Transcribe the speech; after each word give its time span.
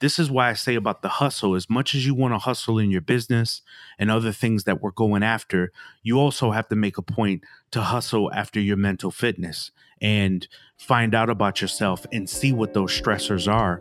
this 0.00 0.18
is 0.18 0.30
why 0.30 0.50
I 0.50 0.54
say 0.54 0.74
about 0.74 1.02
the 1.02 1.08
hustle 1.08 1.54
as 1.54 1.70
much 1.70 1.94
as 1.94 2.04
you 2.04 2.14
want 2.14 2.34
to 2.34 2.38
hustle 2.38 2.78
in 2.78 2.90
your 2.90 3.00
business 3.00 3.62
and 3.98 4.10
other 4.10 4.32
things 4.32 4.64
that 4.64 4.82
we're 4.82 4.90
going 4.90 5.22
after, 5.22 5.72
you 6.02 6.18
also 6.18 6.50
have 6.50 6.68
to 6.68 6.76
make 6.76 6.98
a 6.98 7.02
point 7.02 7.44
to 7.70 7.80
hustle 7.80 8.32
after 8.32 8.60
your 8.60 8.76
mental 8.76 9.10
fitness 9.10 9.70
and 10.00 10.48
find 10.76 11.14
out 11.14 11.30
about 11.30 11.60
yourself 11.60 12.06
and 12.12 12.28
see 12.28 12.52
what 12.52 12.74
those 12.74 12.90
stressors 12.90 13.50
are. 13.50 13.80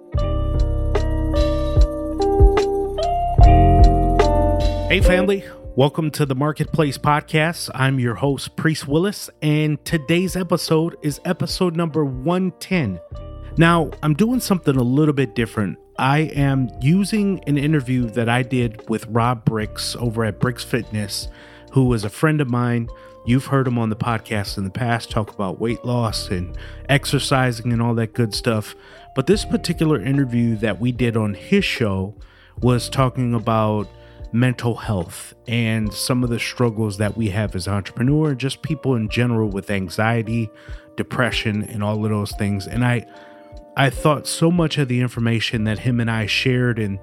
Hey, 4.90 5.02
family. 5.02 5.44
Welcome 5.76 6.12
to 6.12 6.28
the 6.28 6.36
Marketplace 6.36 7.00
Podcast. 7.00 7.72
I'm 7.74 8.00
your 8.00 8.14
host, 8.14 8.56
Priest 8.56 8.88
Willis, 8.88 9.32
and 9.42 9.84
today's 9.84 10.36
episode 10.36 10.96
is 11.02 11.20
episode 11.26 11.76
number 11.76 12.06
110. 12.06 13.00
Now, 13.58 13.90
I'm 14.04 14.14
doing 14.14 14.40
something 14.40 14.76
a 14.76 14.84
little 14.84 15.16
bit 15.16 15.34
different. 15.34 15.80
I 15.98 16.20
am 16.20 16.70
using 16.82 17.44
an 17.46 17.58
interview 17.58 18.10
that 18.12 18.28
I 18.28 18.42
did 18.42 18.90
with 18.90 19.06
Rob 19.08 19.46
Brix 19.46 19.96
over 20.02 20.26
at 20.26 20.40
Brix 20.40 20.64
Fitness, 20.66 21.28
who 21.74 21.94
is 21.94 22.04
a 22.04 22.10
friend 22.10 22.42
of 22.42 22.50
mine. 22.50 22.90
You've 23.26 23.46
heard 23.46 23.68
him 23.68 23.78
on 23.78 23.90
the 23.90 23.96
podcast 23.96 24.58
in 24.58 24.64
the 24.64 24.72
past 24.72 25.12
talk 25.12 25.32
about 25.32 25.60
weight 25.62 25.86
loss 25.86 26.30
and 26.30 26.58
exercising 26.90 27.72
and 27.72 27.82
all 27.82 27.94
that 27.96 28.14
good 28.14 28.34
stuff. 28.34 28.76
But 29.16 29.28
this 29.28 29.46
particular 29.46 30.02
interview 30.02 30.56
that 30.58 30.80
we 30.80 30.92
did 30.92 31.16
on 31.16 31.36
his 31.36 31.64
show 31.64 32.16
was 32.60 32.90
talking 32.90 33.36
about 33.36 33.88
mental 34.32 34.76
health 34.76 35.36
and 35.48 35.94
some 35.94 36.24
of 36.24 36.32
the 36.32 36.40
struggles 36.40 36.98
that 36.98 37.16
we 37.16 37.30
have 37.30 37.56
as 37.56 37.68
entrepreneurs, 37.68 38.38
just 38.38 38.64
people 38.64 38.96
in 38.96 39.10
general 39.10 39.48
with 39.48 39.70
anxiety, 39.70 40.50
depression, 40.98 41.62
and 41.64 41.84
all 41.84 42.04
of 42.04 42.10
those 42.10 42.32
things. 42.32 42.68
And 42.68 42.84
I 42.84 43.06
I 43.76 43.90
thought 43.90 44.28
so 44.28 44.52
much 44.52 44.78
of 44.78 44.88
the 44.88 45.02
information 45.02 45.64
that 45.64 45.80
him 45.80 46.00
and 46.00 46.10
I 46.10 46.28
shared 46.28 46.78
and 46.78 47.00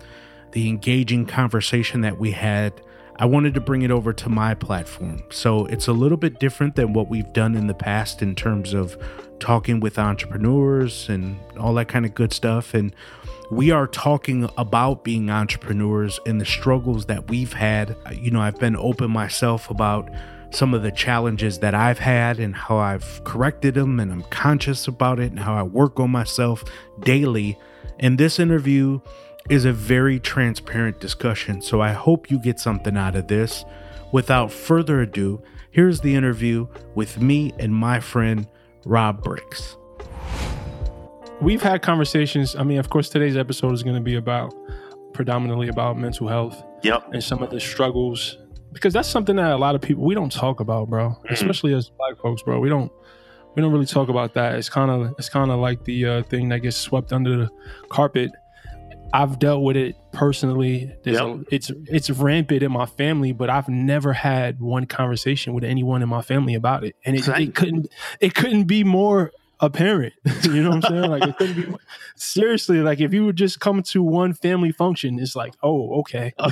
the 0.52 0.68
engaging 0.68 1.26
conversation 1.26 2.00
that 2.02 2.18
we 2.18 2.30
had, 2.30 2.80
I 3.16 3.26
wanted 3.26 3.54
to 3.54 3.60
bring 3.60 3.82
it 3.82 3.90
over 3.90 4.12
to 4.12 4.28
my 4.28 4.54
platform. 4.54 5.24
So 5.30 5.66
it's 5.66 5.88
a 5.88 5.92
little 5.92 6.16
bit 6.16 6.38
different 6.38 6.76
than 6.76 6.92
what 6.92 7.08
we've 7.08 7.32
done 7.32 7.56
in 7.56 7.66
the 7.66 7.74
past 7.74 8.22
in 8.22 8.36
terms 8.36 8.72
of 8.72 8.96
talking 9.40 9.80
with 9.80 9.98
entrepreneurs 9.98 11.08
and 11.08 11.40
all 11.58 11.74
that 11.74 11.88
kind 11.88 12.06
of 12.06 12.14
good 12.14 12.32
stuff. 12.32 12.72
And 12.72 12.94
we 13.50 13.72
are 13.72 13.88
talking 13.88 14.48
about 14.56 15.02
being 15.02 15.28
entrepreneurs 15.28 16.20
and 16.24 16.40
the 16.40 16.46
struggles 16.46 17.06
that 17.06 17.28
we've 17.28 17.52
had. 17.52 17.96
You 18.12 18.30
know, 18.30 18.40
I've 18.40 18.60
been 18.60 18.76
open 18.76 19.10
myself 19.10 19.70
about 19.70 20.08
some 20.50 20.74
of 20.74 20.82
the 20.82 20.90
challenges 20.90 21.58
that 21.60 21.74
I've 21.74 21.98
had 21.98 22.38
and 22.38 22.54
how 22.54 22.78
I've 22.78 23.22
corrected 23.24 23.74
them, 23.74 24.00
and 24.00 24.12
I'm 24.12 24.22
conscious 24.24 24.86
about 24.86 25.20
it 25.20 25.30
and 25.30 25.38
how 25.38 25.54
I 25.54 25.62
work 25.62 26.00
on 26.00 26.10
myself 26.10 26.64
daily. 27.00 27.58
And 27.98 28.18
this 28.18 28.38
interview 28.38 29.00
is 29.48 29.64
a 29.64 29.72
very 29.72 30.20
transparent 30.20 31.00
discussion. 31.00 31.62
So 31.62 31.80
I 31.80 31.92
hope 31.92 32.30
you 32.30 32.38
get 32.38 32.60
something 32.60 32.96
out 32.96 33.16
of 33.16 33.28
this. 33.28 33.64
Without 34.12 34.50
further 34.50 35.00
ado, 35.00 35.42
here's 35.70 36.00
the 36.00 36.14
interview 36.14 36.66
with 36.94 37.20
me 37.20 37.52
and 37.58 37.74
my 37.74 38.00
friend 38.00 38.46
Rob 38.84 39.22
Brix 39.24 39.76
we've 41.40 41.62
had 41.62 41.82
conversations. 41.82 42.54
I 42.54 42.62
mean, 42.62 42.78
of 42.78 42.90
course, 42.90 43.08
today's 43.08 43.36
episode 43.36 43.72
is 43.72 43.82
going 43.82 43.96
to 43.96 44.02
be 44.02 44.16
about 44.16 44.54
predominantly 45.12 45.68
about 45.68 45.98
mental 45.98 46.28
health. 46.28 46.62
Yep. 46.82 47.12
And 47.12 47.22
some 47.22 47.42
of 47.42 47.50
the 47.50 47.60
struggles 47.60 48.38
because 48.72 48.92
that's 48.92 49.08
something 49.08 49.36
that 49.36 49.52
a 49.52 49.56
lot 49.56 49.74
of 49.74 49.80
people 49.80 50.04
we 50.04 50.14
don't 50.14 50.32
talk 50.32 50.60
about, 50.60 50.88
bro. 50.88 51.10
Mm-hmm. 51.10 51.34
Especially 51.34 51.74
as 51.74 51.90
black 51.90 52.18
folks, 52.18 52.42
bro. 52.42 52.60
We 52.60 52.68
don't 52.68 52.92
we 53.54 53.62
don't 53.62 53.72
really 53.72 53.86
talk 53.86 54.08
about 54.08 54.34
that. 54.34 54.54
It's 54.56 54.68
kind 54.68 54.90
of 54.90 55.14
it's 55.18 55.28
kind 55.28 55.50
of 55.50 55.58
like 55.58 55.84
the 55.84 56.06
uh, 56.06 56.22
thing 56.24 56.48
that 56.50 56.60
gets 56.60 56.76
swept 56.76 57.12
under 57.12 57.36
the 57.36 57.50
carpet. 57.88 58.30
I've 59.12 59.40
dealt 59.40 59.64
with 59.64 59.76
it 59.76 59.96
personally. 60.12 60.92
Yep. 61.04 61.20
A, 61.20 61.44
it's 61.50 61.70
it's 61.86 62.10
rampant 62.10 62.62
in 62.62 62.70
my 62.70 62.86
family, 62.86 63.32
but 63.32 63.50
I've 63.50 63.68
never 63.68 64.12
had 64.12 64.60
one 64.60 64.86
conversation 64.86 65.52
with 65.52 65.64
anyone 65.64 66.02
in 66.02 66.08
my 66.08 66.22
family 66.22 66.54
about 66.54 66.84
it, 66.84 66.94
and 67.04 67.16
it, 67.16 67.26
it 67.26 67.54
couldn't 67.54 67.88
it 68.20 68.34
couldn't 68.34 68.64
be 68.64 68.84
more 68.84 69.32
a 69.60 69.70
parent. 69.70 70.14
you 70.44 70.62
know 70.62 70.70
what 70.70 70.84
I'm 70.84 70.90
saying? 70.90 71.10
Like 71.10 71.22
it 71.22 71.36
couldn't 71.36 71.70
be 71.72 71.76
seriously. 72.16 72.78
Like 72.78 73.00
if 73.00 73.12
you 73.12 73.24
would 73.26 73.36
just 73.36 73.60
come 73.60 73.82
to 73.84 74.02
one 74.02 74.32
family 74.32 74.72
function, 74.72 75.18
it's 75.18 75.36
like, 75.36 75.54
oh, 75.62 76.00
okay. 76.00 76.32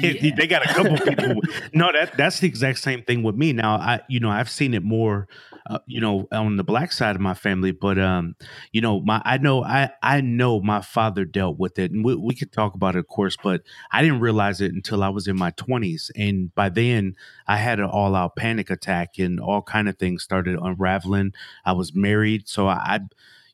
They, 0.00 0.18
yeah. 0.18 0.34
they, 0.34 0.46
got 0.46 0.64
a 0.64 0.72
couple 0.72 0.96
people. 0.98 1.42
no, 1.74 1.92
that 1.92 2.16
that's 2.16 2.40
the 2.40 2.46
exact 2.46 2.78
same 2.78 3.02
thing 3.02 3.22
with 3.22 3.34
me. 3.34 3.52
Now, 3.52 3.74
I 3.74 4.00
you 4.08 4.20
know 4.20 4.30
I've 4.30 4.48
seen 4.48 4.74
it 4.74 4.82
more 4.82 5.28
uh, 5.70 5.78
you 5.86 6.00
know, 6.00 6.26
on 6.32 6.56
the 6.56 6.64
black 6.64 6.90
side 6.90 7.14
of 7.14 7.22
my 7.22 7.34
family. 7.34 7.70
But 7.70 7.98
um, 7.98 8.34
you 8.72 8.80
know, 8.80 9.00
my 9.00 9.22
I 9.24 9.38
know 9.38 9.62
I 9.62 9.90
I 10.02 10.20
know 10.20 10.60
my 10.60 10.80
father 10.80 11.24
dealt 11.24 11.58
with 11.58 11.78
it, 11.78 11.92
and 11.92 12.04
we, 12.04 12.16
we 12.16 12.34
could 12.34 12.52
talk 12.52 12.74
about 12.74 12.96
it, 12.96 13.00
of 13.00 13.08
course. 13.08 13.36
But 13.42 13.62
I 13.92 14.02
didn't 14.02 14.20
realize 14.20 14.60
it 14.60 14.72
until 14.72 15.04
I 15.04 15.08
was 15.10 15.28
in 15.28 15.38
my 15.38 15.50
twenties, 15.52 16.10
and 16.16 16.54
by 16.54 16.70
then 16.70 17.14
I 17.46 17.56
had 17.56 17.78
an 17.78 17.86
all 17.86 18.16
out 18.16 18.36
panic 18.36 18.68
attack, 18.68 19.18
and 19.18 19.38
all 19.38 19.62
kind 19.62 19.88
of 19.88 19.96
things 19.96 20.22
started 20.22 20.58
unraveling. 20.60 21.34
I 21.64 21.72
was 21.72 21.94
married, 21.94 22.48
so 22.50 22.68
I. 22.68 22.74
I 22.74 23.00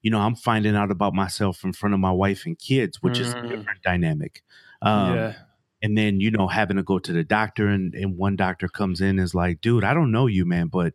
you 0.03 0.11
know, 0.11 0.21
I'm 0.21 0.37
finding 0.37 0.77
out 0.77 0.93
about 0.93 1.15
myself 1.15 1.65
in 1.65 1.73
front 1.73 1.93
of 1.93 1.99
my 1.99 2.13
wife 2.13 2.47
and 2.47 2.57
kids, 2.57 3.03
which 3.03 3.19
mm. 3.19 3.23
is 3.23 3.33
a 3.33 3.37
mm. 3.37 3.49
different 3.49 3.83
dynamic. 3.83 4.45
Um, 4.81 5.15
yeah 5.17 5.35
and 5.83 5.97
then 5.97 6.21
you 6.21 6.31
know 6.31 6.49
having 6.49 6.79
to 6.79 6.83
go 6.83 6.99
to 6.99 7.13
the 7.13 7.23
doctor 7.23 7.69
and, 7.69 7.95
and 7.95 8.17
one 8.17 8.35
doctor 8.35 8.67
comes 8.67 9.01
in 9.01 9.11
and 9.11 9.21
is 9.21 9.35
like 9.35 9.61
dude 9.61 9.85
i 9.85 9.93
don't 9.93 10.11
know 10.11 10.27
you 10.27 10.47
man 10.47 10.69
but 10.69 10.95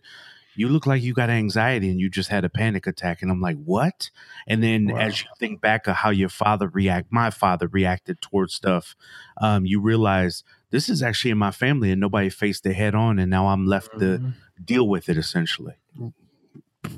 you 0.56 0.68
look 0.68 0.86
like 0.86 1.02
you 1.02 1.14
got 1.14 1.30
anxiety 1.30 1.90
and 1.90 2.00
you 2.00 2.10
just 2.10 2.30
had 2.30 2.44
a 2.44 2.50
panic 2.50 2.86
attack. 2.86 3.22
And 3.22 3.32
I'm 3.32 3.42
like, 3.42 3.58
what? 3.64 4.10
And 4.48 4.62
then 4.62 4.88
wow. 4.88 5.00
as 5.00 5.24
you 5.24 5.30
think 5.40 5.62
back 5.62 5.88
of 5.88 5.96
how 5.96 6.10
your 6.10 6.30
father 6.30 6.68
react, 6.68 7.08
my 7.10 7.30
father 7.30 7.68
reacted 7.68 8.22
towards 8.22 8.54
stuff, 8.54 8.96
um, 9.42 9.66
you 9.66 9.80
realize 9.80 10.44
this 10.70 10.90
is 10.90 11.02
actually 11.02 11.32
in 11.32 11.38
my 11.38 11.52
family 11.52 11.92
and 11.92 12.02
nobody 12.02 12.30
faced 12.30 12.66
it 12.66 12.74
head 12.74 12.96
on. 12.96 13.18
And 13.18 13.30
now 13.30 13.48
I'm 13.48 13.66
left 13.66 13.94
mm-hmm. 13.94 14.28
to 14.30 14.34
deal 14.64 14.88
with 14.88 15.08
it 15.10 15.18
essentially. 15.18 15.76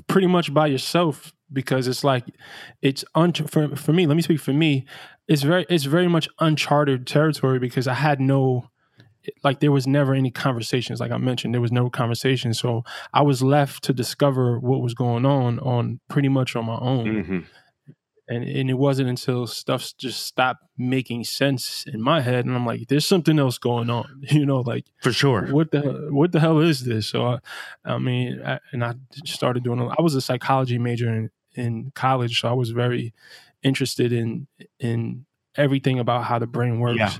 Pretty 0.06 0.26
much 0.26 0.52
by 0.52 0.66
yourself 0.66 1.32
because 1.52 1.86
it's 1.86 2.02
like 2.02 2.24
it's 2.82 3.04
un- 3.14 3.32
for, 3.32 3.76
for 3.76 3.92
me 3.92 4.06
let 4.06 4.16
me 4.16 4.22
speak 4.22 4.40
for 4.40 4.52
me 4.52 4.84
it's 5.28 5.42
very 5.42 5.66
it's 5.68 5.84
very 5.84 6.08
much 6.08 6.26
uncharted 6.40 7.06
territory 7.06 7.58
because 7.58 7.86
i 7.86 7.92
had 7.92 8.18
no 8.18 8.68
like 9.42 9.60
there 9.60 9.72
was 9.72 9.86
never 9.86 10.14
any 10.14 10.30
conversations. 10.30 11.00
Like 11.00 11.10
i 11.10 11.16
mentioned 11.16 11.54
there 11.54 11.60
was 11.60 11.72
no 11.72 11.90
conversation. 11.90 12.54
So 12.54 12.84
i 13.12 13.22
was 13.22 13.42
left 13.42 13.84
to 13.84 13.92
discover 13.92 14.58
what 14.58 14.80
was 14.80 14.94
going 14.94 15.24
on 15.26 15.58
on 15.60 16.00
pretty 16.08 16.28
much 16.28 16.56
on 16.56 16.66
my 16.66 16.78
own. 16.78 17.06
Mm-hmm. 17.06 17.38
And 18.28 18.44
and 18.44 18.70
it 18.70 18.74
wasn't 18.74 19.08
until 19.08 19.46
stuff 19.46 19.92
just 19.98 20.24
stopped 20.26 20.64
making 20.78 21.24
sense 21.24 21.84
in 21.86 22.00
my 22.00 22.20
head 22.20 22.44
and 22.44 22.54
i'm 22.54 22.66
like 22.66 22.88
there's 22.88 23.06
something 23.06 23.38
else 23.38 23.58
going 23.58 23.90
on 23.90 24.22
you 24.30 24.46
know 24.46 24.60
like 24.60 24.86
for 25.02 25.12
sure. 25.12 25.46
What 25.46 25.70
the 25.70 26.08
what 26.10 26.32
the 26.32 26.40
hell 26.40 26.60
is 26.60 26.84
this? 26.84 27.06
So 27.08 27.26
i, 27.26 27.38
I 27.84 27.98
mean 27.98 28.40
I, 28.44 28.60
and 28.72 28.84
i 28.84 28.94
started 29.24 29.64
doing 29.64 29.80
i 29.80 30.02
was 30.02 30.14
a 30.14 30.20
psychology 30.20 30.78
major 30.78 31.08
in 31.08 31.30
in 31.54 31.92
college 31.94 32.40
so 32.40 32.48
i 32.48 32.52
was 32.52 32.70
very 32.70 33.14
interested 33.62 34.12
in 34.12 34.46
in 34.78 35.26
everything 35.56 35.98
about 36.00 36.24
how 36.24 36.38
the 36.38 36.46
brain 36.48 36.80
works. 36.80 36.98
Yeah 36.98 37.12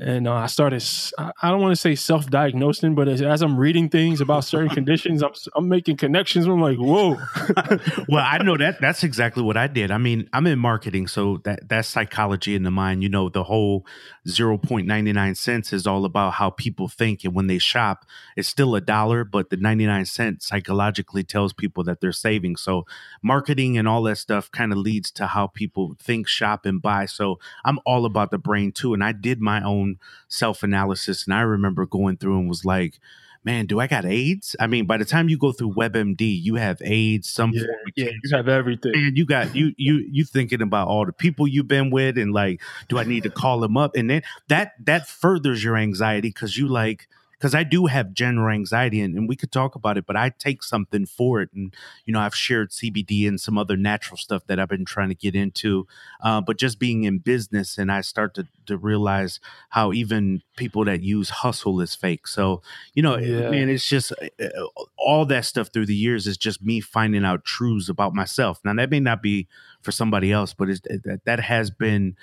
and 0.00 0.26
uh, 0.26 0.34
I 0.34 0.46
started. 0.46 0.82
I 1.18 1.50
don't 1.50 1.60
want 1.60 1.72
to 1.72 1.80
say 1.80 1.94
self-diagnosing, 1.94 2.94
but 2.94 3.06
as, 3.06 3.20
as, 3.20 3.42
I'm 3.42 3.58
reading 3.58 3.88
things 3.90 4.20
about 4.20 4.44
certain 4.44 4.70
conditions, 4.70 5.22
I'm, 5.22 5.32
I'm 5.54 5.68
making 5.68 5.98
connections. 5.98 6.46
I'm 6.46 6.60
like, 6.60 6.78
whoa. 6.78 7.18
well, 8.08 8.24
I 8.24 8.38
know 8.42 8.56
that 8.56 8.80
that's 8.80 9.04
exactly 9.04 9.42
what 9.42 9.58
I 9.58 9.66
did. 9.66 9.90
I 9.90 9.98
mean, 9.98 10.28
I'm 10.32 10.46
in 10.46 10.58
marketing, 10.58 11.06
so 11.06 11.38
that 11.44 11.68
that's 11.68 11.86
psychology 11.86 12.54
in 12.54 12.62
the 12.62 12.70
mind. 12.70 13.02
You 13.02 13.10
know, 13.10 13.28
the 13.28 13.44
whole 13.44 13.84
0.99 14.26 15.36
cents 15.36 15.72
is 15.72 15.86
all 15.86 16.04
about 16.04 16.34
how 16.34 16.50
people 16.50 16.88
think, 16.88 17.24
and 17.24 17.34
when 17.34 17.46
they 17.46 17.58
shop, 17.58 18.06
it's 18.36 18.48
still 18.48 18.74
a 18.74 18.80
dollar, 18.80 19.24
but 19.24 19.50
the 19.50 19.56
99 19.56 20.06
cents 20.06 20.46
psychologically 20.46 21.24
tells 21.24 21.52
people 21.52 21.84
that 21.84 22.00
they're 22.00 22.12
saving. 22.12 22.56
So, 22.56 22.86
marketing 23.22 23.76
and 23.76 23.86
all 23.86 24.02
that 24.04 24.16
stuff 24.16 24.50
kind 24.50 24.72
of 24.72 24.78
leads 24.78 25.10
to 25.12 25.26
how 25.26 25.48
people 25.48 25.96
think, 25.98 26.26
shop, 26.26 26.64
and 26.64 26.80
buy. 26.80 27.04
So, 27.04 27.38
I'm 27.66 27.80
all 27.84 28.06
about 28.06 28.30
the 28.30 28.38
brain 28.38 28.72
too, 28.72 28.94
and 28.94 29.04
I 29.04 29.12
did 29.12 29.40
my 29.40 29.62
own 29.62 29.89
self 30.28 30.62
analysis. 30.62 31.24
And 31.24 31.34
I 31.34 31.40
remember 31.40 31.86
going 31.86 32.16
through 32.16 32.38
and 32.38 32.48
was 32.48 32.64
like, 32.64 33.00
man, 33.44 33.66
do 33.66 33.80
I 33.80 33.86
got 33.86 34.04
AIDS? 34.04 34.54
I 34.60 34.66
mean, 34.66 34.86
by 34.86 34.96
the 34.96 35.04
time 35.04 35.28
you 35.28 35.38
go 35.38 35.52
through 35.52 35.74
WebMD, 35.74 36.20
you 36.20 36.56
have 36.56 36.80
AIDS, 36.82 37.28
some 37.28 37.52
yeah, 37.52 37.62
yeah 37.96 38.10
you 38.22 38.36
have 38.36 38.48
everything. 38.48 38.92
And 38.94 39.16
you 39.16 39.24
got 39.24 39.54
you 39.54 39.72
you 39.76 40.06
you 40.10 40.24
thinking 40.24 40.62
about 40.62 40.88
all 40.88 41.06
the 41.06 41.12
people 41.12 41.48
you've 41.48 41.68
been 41.68 41.90
with 41.90 42.18
and 42.18 42.32
like, 42.32 42.60
do 42.88 42.98
I 42.98 43.04
need 43.04 43.22
to 43.24 43.30
call 43.30 43.60
them 43.60 43.76
up? 43.76 43.96
And 43.96 44.10
then 44.10 44.22
that 44.48 44.72
that 44.84 45.08
furthers 45.08 45.64
your 45.64 45.76
anxiety 45.76 46.28
because 46.28 46.56
you 46.56 46.68
like 46.68 47.08
because 47.40 47.54
I 47.54 47.62
do 47.62 47.86
have 47.86 48.12
general 48.12 48.54
anxiety 48.54 49.00
and, 49.00 49.16
and, 49.16 49.26
we 49.26 49.34
could 49.34 49.50
talk 49.50 49.74
about 49.74 49.96
it, 49.96 50.04
but 50.04 50.14
I 50.14 50.28
take 50.28 50.62
something 50.62 51.06
for 51.06 51.40
it. 51.40 51.48
And, 51.54 51.74
you 52.04 52.12
know, 52.12 52.20
I've 52.20 52.34
shared 52.34 52.68
CBD 52.68 53.26
and 53.26 53.40
some 53.40 53.56
other 53.56 53.78
natural 53.78 54.18
stuff 54.18 54.46
that 54.46 54.60
I've 54.60 54.68
been 54.68 54.84
trying 54.84 55.08
to 55.08 55.14
get 55.14 55.34
into. 55.34 55.86
Uh, 56.22 56.42
but 56.42 56.58
just 56.58 56.78
being 56.78 57.04
in 57.04 57.18
business 57.18 57.78
and 57.78 57.90
I 57.90 58.02
start 58.02 58.34
to, 58.34 58.46
to 58.66 58.76
realize 58.76 59.40
how 59.70 59.90
even 59.94 60.42
people 60.56 60.84
that 60.84 61.02
use 61.02 61.30
hustle 61.30 61.80
is 61.80 61.94
fake. 61.94 62.26
So, 62.26 62.60
you 62.92 63.02
know, 63.02 63.16
yeah. 63.16 63.48
man, 63.48 63.70
it's 63.70 63.88
just 63.88 64.12
uh, 64.12 64.44
uh, 64.44 64.66
all 64.98 65.24
that 65.26 65.46
stuff 65.46 65.68
through 65.72 65.86
the 65.86 65.94
years 65.94 66.26
is 66.26 66.36
just 66.36 66.62
me 66.62 66.80
finding 66.80 67.24
out 67.24 67.46
truths 67.46 67.88
about 67.88 68.14
myself. 68.14 68.60
Now, 68.66 68.74
that 68.74 68.90
may 68.90 69.00
not 69.00 69.22
be 69.22 69.48
for 69.80 69.92
somebody 69.92 70.30
else, 70.30 70.52
but 70.52 70.68
that, 70.68 71.22
that 71.24 71.40
has 71.40 71.70
been 71.70 72.16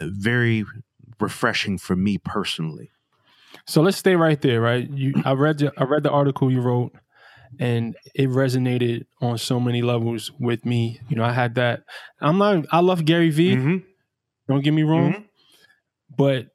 very 0.00 0.64
refreshing 1.20 1.76
for 1.76 1.94
me 1.94 2.16
personally. 2.16 2.90
So 3.66 3.80
let's 3.82 3.96
stay 3.96 4.16
right 4.16 4.40
there, 4.40 4.60
right? 4.60 4.88
You, 4.90 5.14
I 5.24 5.32
read 5.32 5.58
the, 5.58 5.72
I 5.76 5.84
read 5.84 6.02
the 6.02 6.10
article 6.10 6.50
you 6.50 6.60
wrote, 6.60 6.92
and 7.60 7.96
it 8.14 8.28
resonated 8.28 9.06
on 9.20 9.38
so 9.38 9.60
many 9.60 9.82
levels 9.82 10.30
with 10.40 10.64
me. 10.64 11.00
You 11.08 11.16
know, 11.16 11.24
I 11.24 11.32
had 11.32 11.54
that. 11.56 11.84
I'm 12.20 12.38
not. 12.38 12.66
I 12.72 12.80
love 12.80 13.04
Gary 13.04 13.30
Vee. 13.30 13.56
Mm-hmm. 13.56 13.76
Don't 14.48 14.64
get 14.64 14.72
me 14.72 14.82
wrong, 14.82 15.12
Mhm. 15.12 15.24
but 16.16 16.46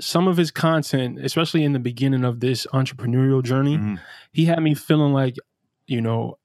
some 0.00 0.26
of 0.28 0.36
his 0.36 0.50
content, 0.50 1.18
especially 1.20 1.64
in 1.64 1.72
the 1.72 1.78
beginning 1.78 2.24
of 2.24 2.40
this 2.40 2.66
entrepreneurial 2.72 3.42
journey, 3.42 3.76
Mhm. 3.78 4.00
he 4.32 4.44
had 4.46 4.62
me 4.62 4.74
feeling 4.74 5.12
like, 5.12 5.36
you 5.86 6.00
know, 6.00 6.38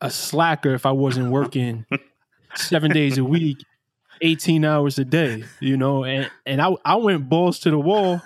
a 0.00 0.10
slacker 0.10 0.74
if 0.74 0.86
I 0.86 0.92
wasn't 0.92 1.30
working 1.30 1.86
seven 2.54 2.90
days 2.92 3.18
a 3.18 3.24
week, 3.24 3.58
18 4.20 4.64
hours 4.64 4.98
a 4.98 5.04
day, 5.04 5.44
you 5.60 5.76
know, 5.76 6.04
and, 6.04 6.30
and 6.46 6.60
I, 6.62 6.74
I 6.84 6.96
went 6.96 7.28
balls 7.28 7.58
to 7.60 7.70
the 7.70 7.78
wall 7.78 8.20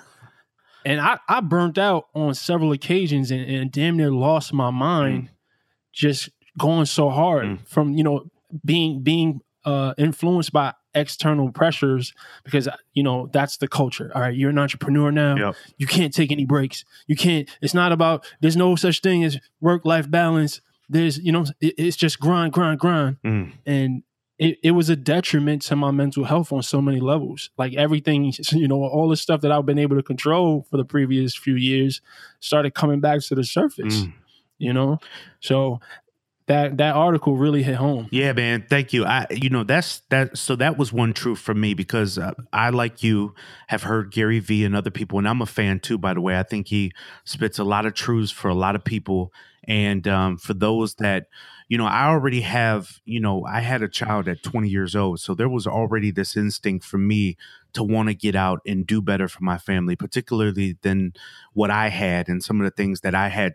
and 0.84 1.00
I, 1.00 1.18
I 1.28 1.40
burnt 1.40 1.78
out 1.78 2.08
on 2.14 2.34
several 2.34 2.72
occasions 2.72 3.30
and, 3.30 3.42
and 3.48 3.70
damn 3.72 3.96
near 3.96 4.10
lost 4.10 4.52
my 4.52 4.70
mind 4.70 5.30
just 5.92 6.28
going 6.58 6.86
so 6.86 7.08
hard 7.10 7.44
Mm. 7.46 7.68
from, 7.68 7.92
you 7.94 8.04
know, 8.04 8.24
being, 8.64 9.02
being 9.02 9.40
uh, 9.64 9.94
influenced 9.96 10.52
by 10.52 10.74
external 10.94 11.50
pressures 11.50 12.12
because, 12.44 12.68
you 12.92 13.02
know, 13.02 13.28
that's 13.32 13.56
the 13.58 13.68
culture. 13.68 14.10
All 14.14 14.20
right. 14.20 14.34
You're 14.36 14.50
an 14.50 14.58
entrepreneur 14.58 15.10
now 15.10 15.36
Yep. 15.36 15.54
you 15.78 15.86
can't 15.86 16.12
take 16.12 16.30
any 16.32 16.44
breaks. 16.44 16.84
You 17.06 17.16
can't. 17.16 17.48
It's 17.62 17.72
not 17.74 17.92
about. 17.92 18.26
There's 18.40 18.56
no 18.56 18.76
such 18.76 19.00
thing 19.00 19.24
as 19.24 19.38
work 19.60 19.84
life 19.86 20.10
balance. 20.10 20.60
There's 20.88 21.18
you 21.18 21.32
know 21.32 21.44
it, 21.60 21.74
it's 21.78 21.96
just 21.96 22.20
grind, 22.20 22.52
grind, 22.52 22.78
grind, 22.80 23.16
Mm. 23.24 23.52
and 23.64 24.02
it, 24.42 24.58
it 24.60 24.70
was 24.72 24.90
a 24.90 24.96
detriment 24.96 25.62
to 25.62 25.76
my 25.76 25.92
mental 25.92 26.24
health 26.24 26.52
on 26.52 26.62
so 26.62 26.82
many 26.82 26.98
levels. 26.98 27.50
Like 27.56 27.74
everything, 27.74 28.32
you 28.50 28.66
know, 28.66 28.82
all 28.82 29.08
the 29.08 29.16
stuff 29.16 29.40
that 29.42 29.52
I've 29.52 29.66
been 29.66 29.78
able 29.78 29.96
to 29.96 30.02
control 30.02 30.66
for 30.68 30.76
the 30.76 30.84
previous 30.84 31.36
few 31.36 31.54
years 31.54 32.00
started 32.40 32.74
coming 32.74 32.98
back 32.98 33.20
to 33.20 33.36
the 33.36 33.44
surface. 33.44 34.02
Mm. 34.02 34.12
You 34.58 34.72
know, 34.72 34.98
so 35.40 35.80
that 36.46 36.76
that 36.78 36.96
article 36.96 37.36
really 37.36 37.62
hit 37.62 37.76
home. 37.76 38.08
Yeah, 38.10 38.32
man. 38.32 38.66
Thank 38.68 38.92
you. 38.92 39.04
I, 39.04 39.26
you 39.30 39.48
know, 39.48 39.62
that's 39.62 40.02
that. 40.10 40.36
So 40.36 40.56
that 40.56 40.76
was 40.76 40.92
one 40.92 41.12
truth 41.12 41.38
for 41.38 41.54
me 41.54 41.74
because 41.74 42.18
uh, 42.18 42.32
I, 42.52 42.70
like 42.70 43.02
you, 43.02 43.34
have 43.68 43.84
heard 43.84 44.12
Gary 44.12 44.40
Vee 44.40 44.64
and 44.64 44.74
other 44.74 44.90
people, 44.90 45.18
and 45.18 45.28
I'm 45.28 45.40
a 45.40 45.46
fan 45.46 45.78
too. 45.80 45.98
By 45.98 46.14
the 46.14 46.20
way, 46.20 46.38
I 46.38 46.42
think 46.42 46.68
he 46.68 46.92
spits 47.24 47.58
a 47.58 47.64
lot 47.64 47.86
of 47.86 47.94
truths 47.94 48.32
for 48.32 48.48
a 48.48 48.54
lot 48.54 48.74
of 48.74 48.84
people, 48.84 49.32
and 49.68 50.06
um, 50.08 50.36
for 50.36 50.54
those 50.54 50.94
that, 50.96 51.26
you 51.72 51.78
know, 51.78 51.86
I 51.86 52.08
already 52.08 52.42
have. 52.42 53.00
You 53.06 53.18
know, 53.18 53.46
I 53.46 53.60
had 53.60 53.80
a 53.80 53.88
child 53.88 54.28
at 54.28 54.42
20 54.42 54.68
years 54.68 54.94
old, 54.94 55.20
so 55.20 55.34
there 55.34 55.48
was 55.48 55.66
already 55.66 56.10
this 56.10 56.36
instinct 56.36 56.84
for 56.84 56.98
me 56.98 57.38
to 57.72 57.82
want 57.82 58.10
to 58.10 58.14
get 58.14 58.36
out 58.36 58.60
and 58.66 58.86
do 58.86 59.00
better 59.00 59.26
for 59.26 59.42
my 59.42 59.56
family, 59.56 59.96
particularly 59.96 60.76
than 60.82 61.14
what 61.54 61.70
I 61.70 61.88
had 61.88 62.28
and 62.28 62.44
some 62.44 62.60
of 62.60 62.66
the 62.66 62.70
things 62.72 63.00
that 63.00 63.14
I 63.14 63.28
had 63.28 63.54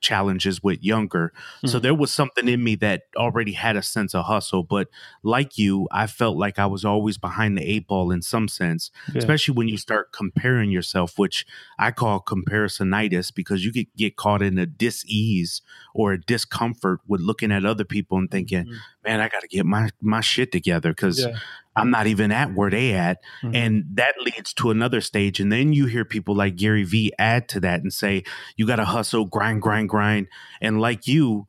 challenges 0.00 0.62
with 0.62 0.82
younger. 0.84 1.32
So 1.66 1.78
Mhm. 1.78 1.82
there 1.82 1.94
was 1.94 2.12
something 2.12 2.46
in 2.48 2.62
me 2.62 2.76
that 2.76 3.02
already 3.16 3.52
had 3.52 3.76
a 3.76 3.82
sense 3.82 4.14
of 4.14 4.24
hustle. 4.26 4.62
But 4.62 4.88
like 5.22 5.58
you, 5.58 5.88
I 5.90 6.06
felt 6.06 6.36
like 6.36 6.58
I 6.58 6.66
was 6.66 6.84
always 6.84 7.18
behind 7.18 7.58
the 7.58 7.62
eight 7.62 7.88
ball 7.88 8.10
in 8.12 8.22
some 8.22 8.46
sense, 8.48 8.90
Yeah. 9.12 9.18
especially 9.18 9.54
when 9.54 9.68
you 9.68 9.76
start 9.76 10.12
comparing 10.12 10.70
yourself, 10.70 11.18
which 11.18 11.44
I 11.78 11.90
call 11.90 12.20
comparisonitis 12.20 13.34
because 13.34 13.64
you 13.64 13.72
could 13.72 13.86
get 13.96 14.16
caught 14.16 14.42
in 14.42 14.58
a 14.58 14.66
dis-ease 14.66 15.60
or 15.94 16.12
a 16.12 16.20
discomfort 16.20 17.00
with 17.06 17.20
looking 17.20 17.50
at 17.52 17.64
other 17.64 17.84
people 17.84 18.18
and 18.18 18.30
thinking, 18.30 18.66
Mhm. 18.66 18.76
man, 19.04 19.20
I 19.20 19.28
got 19.28 19.40
to 19.42 19.48
get 19.48 19.66
my, 19.66 19.90
my 20.00 20.20
shit 20.20 20.52
together 20.52 20.90
because 20.90 21.20
Yeah. 21.20 21.36
I'm 21.76 21.90
not 21.90 22.06
even 22.06 22.30
at 22.32 22.54
where 22.54 22.70
they 22.70 22.92
at. 22.92 23.18
Mhm. 23.42 23.54
And 23.54 23.84
that 23.94 24.14
leads 24.20 24.52
to 24.54 24.70
another 24.70 25.00
stage. 25.00 25.40
And 25.40 25.50
then 25.50 25.72
you 25.72 25.86
hear 25.86 26.04
people 26.04 26.34
like 26.34 26.56
Gary 26.56 26.84
Vee 26.84 27.12
add 27.18 27.48
to 27.50 27.60
that 27.60 27.80
and 27.80 27.92
say, 27.92 28.22
you 28.56 28.66
got 28.66 28.76
to 28.76 28.84
hustle, 28.84 29.24
grind, 29.24 29.62
grind, 29.62 29.88
grind. 29.88 30.28
And 30.60 30.80
like 30.80 31.06
you, 31.06 31.46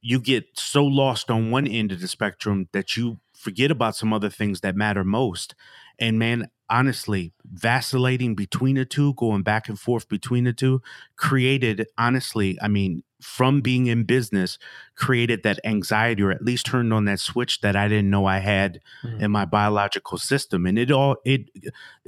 you 0.00 0.20
get 0.20 0.46
so 0.54 0.84
lost 0.84 1.30
on 1.30 1.50
one 1.50 1.66
end 1.66 1.92
of 1.92 2.00
the 2.00 2.08
spectrum 2.08 2.68
that 2.72 2.96
you 2.96 3.18
forget 3.34 3.70
about 3.70 3.96
some 3.96 4.12
other 4.12 4.30
things 4.30 4.60
that 4.60 4.76
matter 4.76 5.04
most. 5.04 5.54
And 5.98 6.18
man, 6.18 6.48
honestly, 6.72 7.32
vacillating 7.44 8.34
between 8.34 8.76
the 8.76 8.84
two, 8.84 9.12
going 9.14 9.42
back 9.42 9.68
and 9.68 9.78
forth 9.78 10.08
between 10.08 10.44
the 10.44 10.52
two, 10.52 10.80
created, 11.16 11.86
honestly, 11.98 12.58
I 12.62 12.68
mean, 12.68 13.02
from 13.20 13.60
being 13.60 13.86
in 13.86 14.02
business, 14.04 14.58
created 14.96 15.42
that 15.44 15.60
anxiety 15.64 16.22
or 16.22 16.32
at 16.32 16.42
least 16.42 16.66
turned 16.66 16.92
on 16.92 17.04
that 17.04 17.20
switch 17.20 17.60
that 17.60 17.76
I 17.76 17.86
didn't 17.86 18.10
know 18.10 18.24
I 18.26 18.38
had 18.38 18.80
Mhm. 19.04 19.20
in 19.20 19.30
my 19.30 19.44
biological 19.44 20.18
system. 20.18 20.66
And 20.66 20.78
it 20.78 20.90
all, 20.90 21.16
it, 21.24 21.50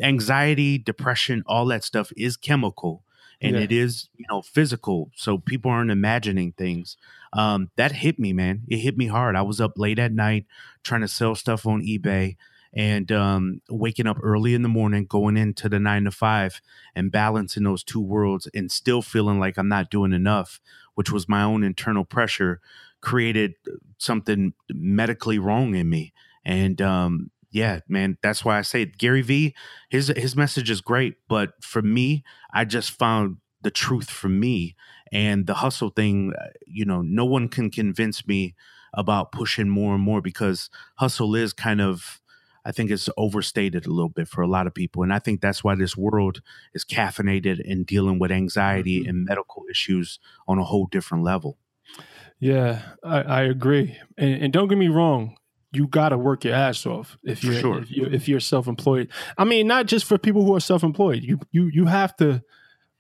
anxiety, 0.03 0.79
depression, 0.79 1.45
all 1.47 1.67
that 1.67 1.85
stuff 1.85 2.11
is 2.17 2.37
chemical 2.37 3.05
and 3.41 3.57
Yeah. 3.57 3.63
it 3.63 3.73
is, 3.73 4.09
you 4.17 4.25
know, 4.31 4.43
physical. 4.43 5.11
So 5.15 5.39
people 5.39 5.71
aren't 5.71 5.91
imagining 5.91 6.53
things. 6.53 6.97
Um, 7.33 7.71
that 7.77 7.93
hit 7.93 8.19
me, 8.19 8.33
man. 8.33 8.63
It 8.69 8.79
hit 8.79 8.97
me 8.97 9.07
hard. 9.07 9.37
I 9.37 9.43
was 9.43 9.61
up 9.61 9.73
late 9.77 9.99
at 9.99 10.13
night 10.13 10.47
trying 10.83 11.03
to 11.03 11.09
sell 11.09 11.35
stuff 11.35 11.67
on 11.67 11.83
eBay 11.83 12.37
and 12.75 13.11
um, 13.13 13.61
waking 13.71 14.07
up 14.07 14.19
early 14.23 14.55
in 14.55 14.63
the 14.63 14.69
morning, 14.69 15.07
going 15.07 15.37
into 15.37 15.69
the 15.69 15.79
nine 15.79 16.05
to 16.05 16.11
five 16.11 16.61
and 16.95 17.13
balancing 17.13 17.63
those 17.65 17.85
two 17.85 18.01
worlds 18.01 18.49
and 18.55 18.71
still 18.71 19.03
feeling 19.03 19.39
like 19.39 19.57
I'm 19.57 19.69
not 19.69 19.91
doing 19.91 20.13
enough, 20.13 20.61
which 20.95 21.11
was 21.13 21.29
my 21.29 21.43
own 21.43 21.63
internal 21.63 22.05
pressure, 22.05 22.61
created 23.01 23.55
something 23.99 24.55
medically 24.71 25.39
wrong 25.39 25.75
in 25.75 25.89
me. 25.89 26.13
And 26.45 26.81
um, 26.83 27.31
yeah, 27.51 27.81
man, 27.89 28.19
that's 28.23 28.45
why 28.45 28.59
I 28.59 28.63
say 28.63 28.85
Gary 28.87 29.23
Vee, 29.23 29.55
his 29.89 30.09
his 30.17 30.37
message 30.37 30.71
is 30.71 30.81
great, 30.81 31.17
but 31.29 31.53
for 31.63 31.83
me, 31.83 32.25
I 32.53 32.65
just 32.65 32.91
found 32.91 33.37
the 33.63 33.71
truth 33.71 34.11
for 34.11 34.29
me 34.29 34.77
and 35.13 35.47
the 35.47 35.55
hustle 35.55 35.91
thing. 35.91 36.33
uh, 36.39 36.49
You 36.67 36.85
know, 36.85 37.03
no 37.03 37.25
one 37.25 37.49
can 37.49 37.71
convince 37.71 38.27
me 38.27 38.55
about 38.93 39.33
pushing 39.33 39.69
more 39.69 39.95
and 39.95 40.03
more 40.05 40.21
because 40.21 40.71
hustle 40.97 41.35
is 41.35 41.53
kind 41.53 41.81
of 41.81 42.21
I 42.65 42.73
think 42.73 42.91
it's 42.91 43.09
overstated 43.17 43.87
a 43.87 43.91
little 43.91 44.09
bit 44.09 44.27
for 44.29 44.43
a 44.43 44.47
lot 44.49 44.67
of 44.67 44.75
people. 44.75 45.03
And 45.03 45.13
I 45.13 45.19
think 45.19 45.41
that's 45.41 45.63
why 45.63 45.75
this 45.75 45.97
world 45.97 46.41
is 46.73 46.85
caffeinated 46.85 47.61
and 47.71 47.85
dealing 47.87 48.19
with 48.19 48.33
anxiety 48.33 49.05
Mhm. 49.05 49.09
and 49.09 49.25
medical 49.27 49.65
issues 49.71 50.19
on 50.49 50.59
a 50.59 50.65
whole 50.65 50.87
different 50.87 51.25
level. 51.25 51.59
Yeah, 52.41 52.83
I, 53.03 53.21
I 53.23 53.43
agree. 53.43 53.97
And, 54.19 54.45
and 54.45 54.53
don't 54.53 54.69
get 54.69 54.79
me 54.79 54.89
wrong, 54.89 55.37
you 55.73 55.87
got 55.87 56.11
to 56.11 56.19
work 56.19 56.45
your 56.45 56.55
ass 56.55 56.87
off 56.87 57.19
if 57.25 57.43
you're 57.43 57.55
sure. 57.61 57.79
if 57.81 57.91
you're 57.91 58.13
if 58.13 58.29
you're 58.29 58.41
self-employed. 58.41 59.11
I 59.39 59.45
mean, 59.45 59.67
not 59.67 59.87
just 59.87 60.05
for 60.05 60.19
people 60.19 60.45
who 60.45 60.55
are 60.55 60.61
self-employed. 60.61 61.23
You 61.23 61.41
you 61.53 61.71
you 61.73 61.87
have 61.87 62.15
to 62.17 62.43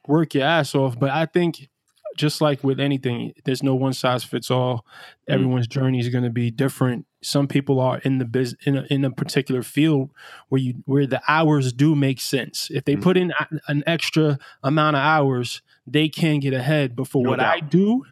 work 0.08 0.34
your 0.34 0.44
ass 0.44 0.74
off, 0.74 0.98
but 0.98 1.10
I 1.10 1.26
think 1.26 1.68
just 2.16 2.40
like 2.40 2.62
with 2.64 2.80
anything, 2.80 3.32
there's 3.44 3.62
no 3.62 3.74
one 3.74 3.92
size 3.92 4.24
fits 4.24 4.50
all. 4.50 4.84
Mm. 5.28 5.34
Everyone's 5.34 5.66
journey 5.66 6.00
is 6.00 6.08
going 6.08 6.24
to 6.24 6.30
be 6.30 6.50
different. 6.50 7.06
Some 7.22 7.46
people 7.48 7.80
are 7.80 7.98
in 7.98 8.18
the 8.18 8.24
biz 8.24 8.56
in 8.64 8.76
a, 8.76 8.82
in 8.90 9.04
a 9.04 9.10
particular 9.10 9.62
field 9.62 10.10
where 10.48 10.60
you 10.60 10.74
where 10.84 11.06
the 11.06 11.22
hours 11.28 11.72
do 11.72 11.94
make 11.94 12.20
sense. 12.20 12.68
If 12.70 12.84
they 12.84 12.96
Mhm. 12.96 13.02
put 13.02 13.16
in 13.16 13.32
an 13.68 13.82
extra 13.86 14.38
amount 14.62 14.96
of 14.96 15.00
hours, 15.00 15.62
they 15.86 16.08
can 16.08 16.40
get 16.40 16.52
ahead. 16.54 16.94
But 16.96 17.08
for 17.08 17.22
No 17.22 17.30
what 17.30 17.38
doubt. 17.40 17.54
I 17.56 17.60
do, 17.60 18.04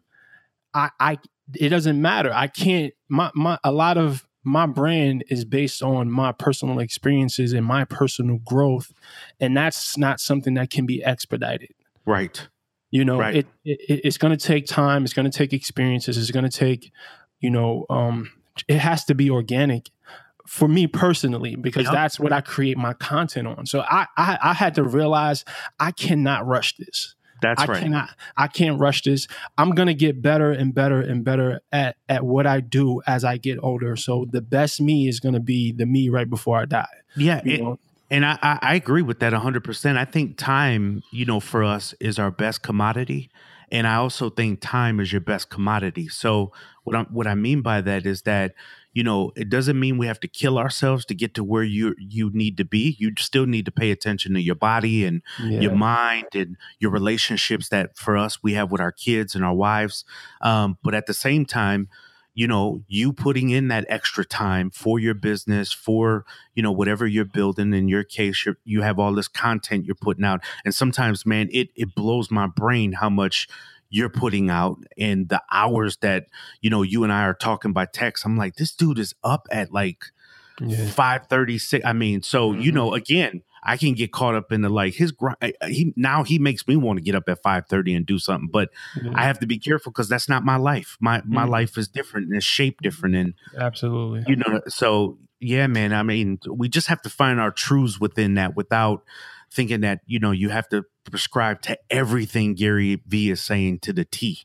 I, 0.74 0.90
I 0.98 1.18
it 1.54 1.68
doesn't 1.68 2.00
matter. 2.00 2.32
I 2.32 2.46
can't 2.46 2.92
my 3.08 3.30
my 3.34 3.58
a 3.62 3.72
lot 3.72 3.98
of 3.98 4.26
my 4.44 4.66
brand 4.66 5.22
is 5.28 5.44
based 5.44 5.82
on 5.82 6.10
my 6.10 6.32
personal 6.32 6.78
experiences 6.80 7.52
and 7.52 7.64
my 7.64 7.84
personal 7.84 8.38
growth, 8.38 8.92
and 9.38 9.56
that's 9.56 9.96
not 9.96 10.18
something 10.20 10.54
that 10.54 10.70
can 10.70 10.84
be 10.86 11.04
expedited. 11.04 11.70
Right. 12.06 12.48
You 12.92 13.04
know, 13.04 13.18
Right. 13.18 13.36
it, 13.36 13.46
it 13.64 14.00
it's 14.04 14.18
going 14.18 14.36
to 14.36 14.46
take 14.46 14.66
time. 14.66 15.02
It's 15.04 15.14
going 15.14 15.28
to 15.28 15.36
take 15.36 15.52
experiences. 15.52 16.16
It's 16.18 16.30
going 16.30 16.48
to 16.48 16.56
take, 16.56 16.92
you 17.40 17.50
know, 17.50 17.86
um, 17.90 18.30
it 18.68 18.78
has 18.78 19.04
to 19.06 19.14
be 19.14 19.30
organic 19.30 19.90
for 20.46 20.68
me 20.68 20.86
personally 20.86 21.56
because 21.56 21.84
Yep. 21.84 21.92
that's 21.94 22.20
what 22.20 22.32
I 22.32 22.40
create 22.42 22.76
my 22.76 22.92
content 22.92 23.48
on. 23.48 23.64
So 23.66 23.80
I, 23.80 24.06
I 24.16 24.38
I 24.42 24.52
had 24.52 24.74
to 24.76 24.84
realize 24.84 25.44
I 25.80 25.90
cannot 25.92 26.46
rush 26.46 26.76
this. 26.76 27.14
That's 27.40 27.62
I 27.62 27.66
right. 27.66 27.82
cannot 27.82 28.10
I 28.36 28.46
can't 28.48 28.78
rush 28.78 29.02
this. 29.02 29.26
I'm 29.56 29.70
gonna 29.70 29.94
get 29.94 30.20
better 30.22 30.52
and 30.52 30.74
better 30.74 31.00
and 31.00 31.24
better 31.24 31.60
at 31.72 31.96
at 32.08 32.24
what 32.24 32.46
I 32.46 32.60
do 32.60 33.00
as 33.06 33.24
I 33.24 33.36
get 33.38 33.58
older. 33.62 33.96
So 33.96 34.26
the 34.30 34.42
best 34.42 34.80
me 34.80 35.08
is 35.08 35.18
gonna 35.18 35.40
be 35.40 35.72
the 35.72 35.86
me 35.86 36.08
right 36.08 36.28
before 36.28 36.58
I 36.58 36.66
die. 36.66 36.86
Yeah. 37.16 37.40
It-? 37.44 37.78
And 38.12 38.26
I, 38.26 38.38
I, 38.42 38.58
I 38.60 38.74
agree 38.74 39.00
with 39.00 39.20
that 39.20 39.32
100%. 39.32 39.96
I 39.96 40.04
think 40.04 40.36
time, 40.36 41.02
you 41.10 41.24
know, 41.24 41.40
for 41.40 41.64
us 41.64 41.94
is 41.98 42.18
our 42.18 42.30
best 42.30 42.62
commodity. 42.62 43.30
And 43.70 43.86
I 43.86 43.94
also 43.94 44.28
think 44.28 44.60
time 44.60 45.00
is 45.00 45.12
your 45.12 45.22
best 45.22 45.48
commodity. 45.48 46.08
So 46.08 46.52
what 46.84 46.94
I 46.94 47.02
what 47.04 47.26
I 47.26 47.34
mean 47.34 47.62
by 47.62 47.80
that 47.80 48.04
is 48.04 48.22
that, 48.22 48.52
you 48.92 49.02
know, 49.02 49.32
it 49.34 49.48
doesn't 49.48 49.80
mean 49.80 49.96
we 49.96 50.06
have 50.06 50.20
to 50.20 50.28
kill 50.28 50.58
ourselves 50.58 51.06
to 51.06 51.14
get 51.14 51.32
to 51.36 51.42
where 51.42 51.62
you 51.62 51.94
you 51.98 52.30
need 52.34 52.58
to 52.58 52.66
be. 52.66 52.96
You 52.98 53.14
still 53.18 53.46
need 53.46 53.64
to 53.64 53.72
pay 53.72 53.90
attention 53.90 54.34
to 54.34 54.42
your 54.42 54.56
body 54.56 55.06
and 55.06 55.22
your 55.62 55.74
mind 55.74 56.26
and 56.34 56.58
your 56.80 56.90
relationships 56.90 57.70
that 57.70 57.96
for 57.96 58.18
us 58.18 58.42
we 58.42 58.52
have 58.52 58.70
with 58.70 58.82
our 58.82 58.92
kids 58.92 59.34
and 59.34 59.42
our 59.42 59.54
wives. 59.54 60.04
Um, 60.42 60.76
but 60.84 60.94
at 60.94 61.06
the 61.06 61.14
same 61.14 61.46
time, 61.46 61.88
you 62.34 62.46
know, 62.46 62.82
you 62.88 63.12
putting 63.12 63.50
in 63.50 63.68
that 63.68 63.84
extra 63.88 64.24
time 64.24 64.70
for 64.70 64.98
your 64.98 65.14
business, 65.14 65.72
for, 65.72 66.24
you 66.54 66.62
know, 66.62 66.72
whatever 66.72 67.06
you're 67.06 67.24
building. 67.24 67.74
In 67.74 67.88
your 67.88 68.04
case, 68.04 68.46
you 68.46 68.56
you 68.64 68.82
have 68.82 68.98
all 68.98 69.14
this 69.14 69.28
content 69.28 69.84
you're 69.84 69.94
putting 69.94 70.24
out. 70.24 70.42
And 70.64 70.74
sometimes, 70.74 71.26
man, 71.26 71.48
it, 71.52 71.68
it 71.76 71.94
blows 71.94 72.30
my 72.30 72.46
brain 72.46 72.92
how 72.92 73.10
much 73.10 73.48
you're 73.90 74.08
putting 74.08 74.48
out 74.48 74.78
and 74.96 75.28
the 75.28 75.42
hours 75.52 75.98
that, 75.98 76.26
you 76.62 76.70
know, 76.70 76.80
you 76.80 77.04
and 77.04 77.12
I 77.12 77.24
are 77.24 77.34
talking 77.34 77.74
by 77.74 77.84
text. 77.84 78.24
I'm 78.24 78.38
like, 78.38 78.56
this 78.56 78.72
dude 78.74 78.98
is 78.98 79.14
up 79.22 79.46
at 79.50 79.70
like 79.70 80.04
yeah. 80.60 80.86
536. 80.86 81.84
I 81.84 81.92
mean, 81.92 82.22
so, 82.22 82.52
mm-hmm. 82.52 82.62
you 82.62 82.72
know, 82.72 82.94
again, 82.94 83.42
I 83.62 83.76
can 83.76 83.94
get 83.94 84.12
caught 84.12 84.34
up 84.34 84.50
in 84.50 84.62
the 84.62 84.68
like 84.68 84.94
his 84.94 85.12
grind. 85.12 85.36
He 85.66 85.92
now 85.96 86.24
he 86.24 86.38
makes 86.38 86.66
me 86.66 86.76
want 86.76 86.98
to 86.98 87.02
get 87.02 87.14
up 87.14 87.28
at 87.28 87.42
five 87.42 87.66
thirty 87.66 87.94
and 87.94 88.04
do 88.04 88.18
something, 88.18 88.48
but 88.52 88.70
mm-hmm. 88.96 89.14
I 89.14 89.24
have 89.24 89.38
to 89.40 89.46
be 89.46 89.58
careful 89.58 89.92
because 89.92 90.08
that's 90.08 90.28
not 90.28 90.44
my 90.44 90.56
life. 90.56 90.96
My 91.00 91.22
my 91.24 91.42
mm-hmm. 91.42 91.50
life 91.50 91.78
is 91.78 91.88
different 91.88 92.28
and 92.28 92.36
it's 92.36 92.46
shaped 92.46 92.82
different, 92.82 93.14
and 93.14 93.34
absolutely, 93.56 94.24
you 94.26 94.36
know. 94.36 94.60
So 94.68 95.18
yeah, 95.38 95.66
man. 95.68 95.92
I 95.92 96.02
mean, 96.02 96.40
we 96.50 96.68
just 96.68 96.88
have 96.88 97.02
to 97.02 97.10
find 97.10 97.40
our 97.40 97.52
truths 97.52 98.00
within 98.00 98.34
that 98.34 98.56
without 98.56 99.04
thinking 99.52 99.82
that 99.82 100.00
you 100.06 100.18
know 100.18 100.32
you 100.32 100.48
have 100.48 100.68
to 100.70 100.84
prescribe 101.10 101.62
to 101.62 101.78
everything 101.90 102.54
Gary 102.54 103.00
Vee 103.06 103.30
is 103.30 103.40
saying 103.40 103.80
to 103.80 103.92
the 103.92 104.04
T. 104.04 104.40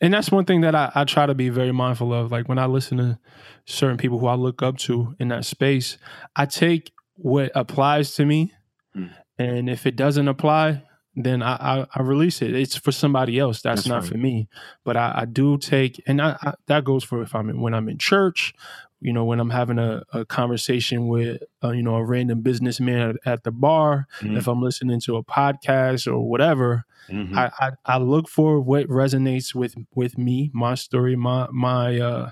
And 0.00 0.12
that's 0.12 0.30
one 0.30 0.44
thing 0.44 0.60
that 0.60 0.74
I, 0.74 0.92
I 0.94 1.04
try 1.04 1.24
to 1.24 1.34
be 1.34 1.48
very 1.48 1.72
mindful 1.72 2.12
of. 2.12 2.30
Like 2.30 2.48
when 2.48 2.58
I 2.58 2.66
listen 2.66 2.98
to 2.98 3.18
certain 3.64 3.96
people 3.96 4.18
who 4.18 4.26
I 4.26 4.34
look 4.34 4.62
up 4.62 4.76
to 4.78 5.14
in 5.18 5.28
that 5.28 5.44
space, 5.44 5.96
I 6.34 6.46
take 6.46 6.92
what 7.14 7.50
applies 7.54 8.14
to 8.16 8.26
me 8.26 8.52
Mm. 8.96 9.10
And 9.38 9.70
if 9.70 9.86
it 9.86 9.96
doesn't 9.96 10.28
apply, 10.28 10.82
then 11.14 11.42
I, 11.42 11.54
I, 11.54 11.86
I, 11.94 12.02
release 12.02 12.42
it. 12.42 12.54
It's 12.54 12.76
for 12.76 12.92
somebody 12.92 13.38
else. 13.38 13.62
That's, 13.62 13.82
That's 13.82 13.88
not 13.88 14.02
right. 14.02 14.12
for 14.12 14.18
me. 14.18 14.48
But 14.84 14.96
I, 14.96 15.12
I 15.16 15.24
do 15.24 15.56
take, 15.56 16.02
and 16.06 16.20
I, 16.20 16.54
that 16.66 16.84
goes 16.84 17.04
for 17.04 17.22
if 17.22 17.34
I'm 17.34 17.48
in, 17.48 17.60
when 17.60 17.74
I'm 17.74 17.88
in 17.88 17.98
church, 17.98 18.52
you 19.00 19.12
know, 19.12 19.24
when 19.24 19.40
I'm 19.40 19.50
having 19.50 19.78
a, 19.78 20.02
a 20.12 20.24
conversation 20.24 21.06
with, 21.08 21.42
uh, 21.62 21.70
you 21.70 21.82
know, 21.82 21.96
a 21.96 22.04
random 22.04 22.42
businessman 22.42 23.10
at, 23.10 23.16
at 23.24 23.44
the 23.44 23.50
bar, 23.50 24.06
mm-hmm. 24.20 24.36
if 24.36 24.46
I'm 24.46 24.62
listening 24.62 25.00
to 25.02 25.16
a 25.16 25.24
podcast 25.24 26.06
or 26.06 26.20
whatever, 26.20 26.84
mm-hmm. 27.08 27.36
I, 27.36 27.50
I, 27.58 27.70
I 27.84 27.98
look 27.98 28.28
for 28.28 28.60
what 28.60 28.86
resonates 28.88 29.54
with 29.54 29.74
with 29.94 30.16
me, 30.16 30.50
my 30.54 30.74
story, 30.74 31.14
my 31.14 31.46
my 31.52 32.00
uh, 32.00 32.30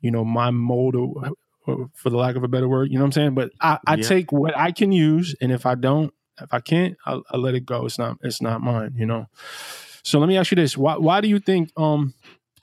you 0.00 0.10
know, 0.10 0.24
my 0.24 0.50
mode 0.50 0.96
of 0.96 1.34
for 1.94 2.10
the 2.10 2.16
lack 2.16 2.36
of 2.36 2.44
a 2.44 2.48
better 2.48 2.68
word. 2.68 2.90
You 2.90 2.98
know 2.98 3.04
what 3.04 3.06
I'm 3.06 3.12
saying? 3.12 3.34
But 3.34 3.52
I, 3.60 3.78
I 3.86 3.94
yeah. 3.96 4.02
take 4.02 4.32
what 4.32 4.56
I 4.56 4.72
can 4.72 4.92
use, 4.92 5.34
and 5.40 5.52
if 5.52 5.66
I 5.66 5.74
don't, 5.74 6.12
if 6.40 6.52
I 6.52 6.60
can't, 6.60 6.96
I'll, 7.06 7.22
I'll, 7.30 7.40
let 7.40 7.54
it 7.54 7.66
go. 7.66 7.86
It's 7.86 7.98
not 7.98 8.18
it's 8.22 8.40
not 8.40 8.60
mine. 8.60 8.94
You 8.96 9.06
know. 9.06 9.26
So 10.02 10.18
let 10.18 10.28
me 10.28 10.36
ask 10.36 10.50
you 10.50 10.56
this: 10.56 10.76
Why 10.76 10.96
why 10.96 11.20
do 11.20 11.28
you 11.28 11.38
think 11.38 11.70
um 11.76 12.14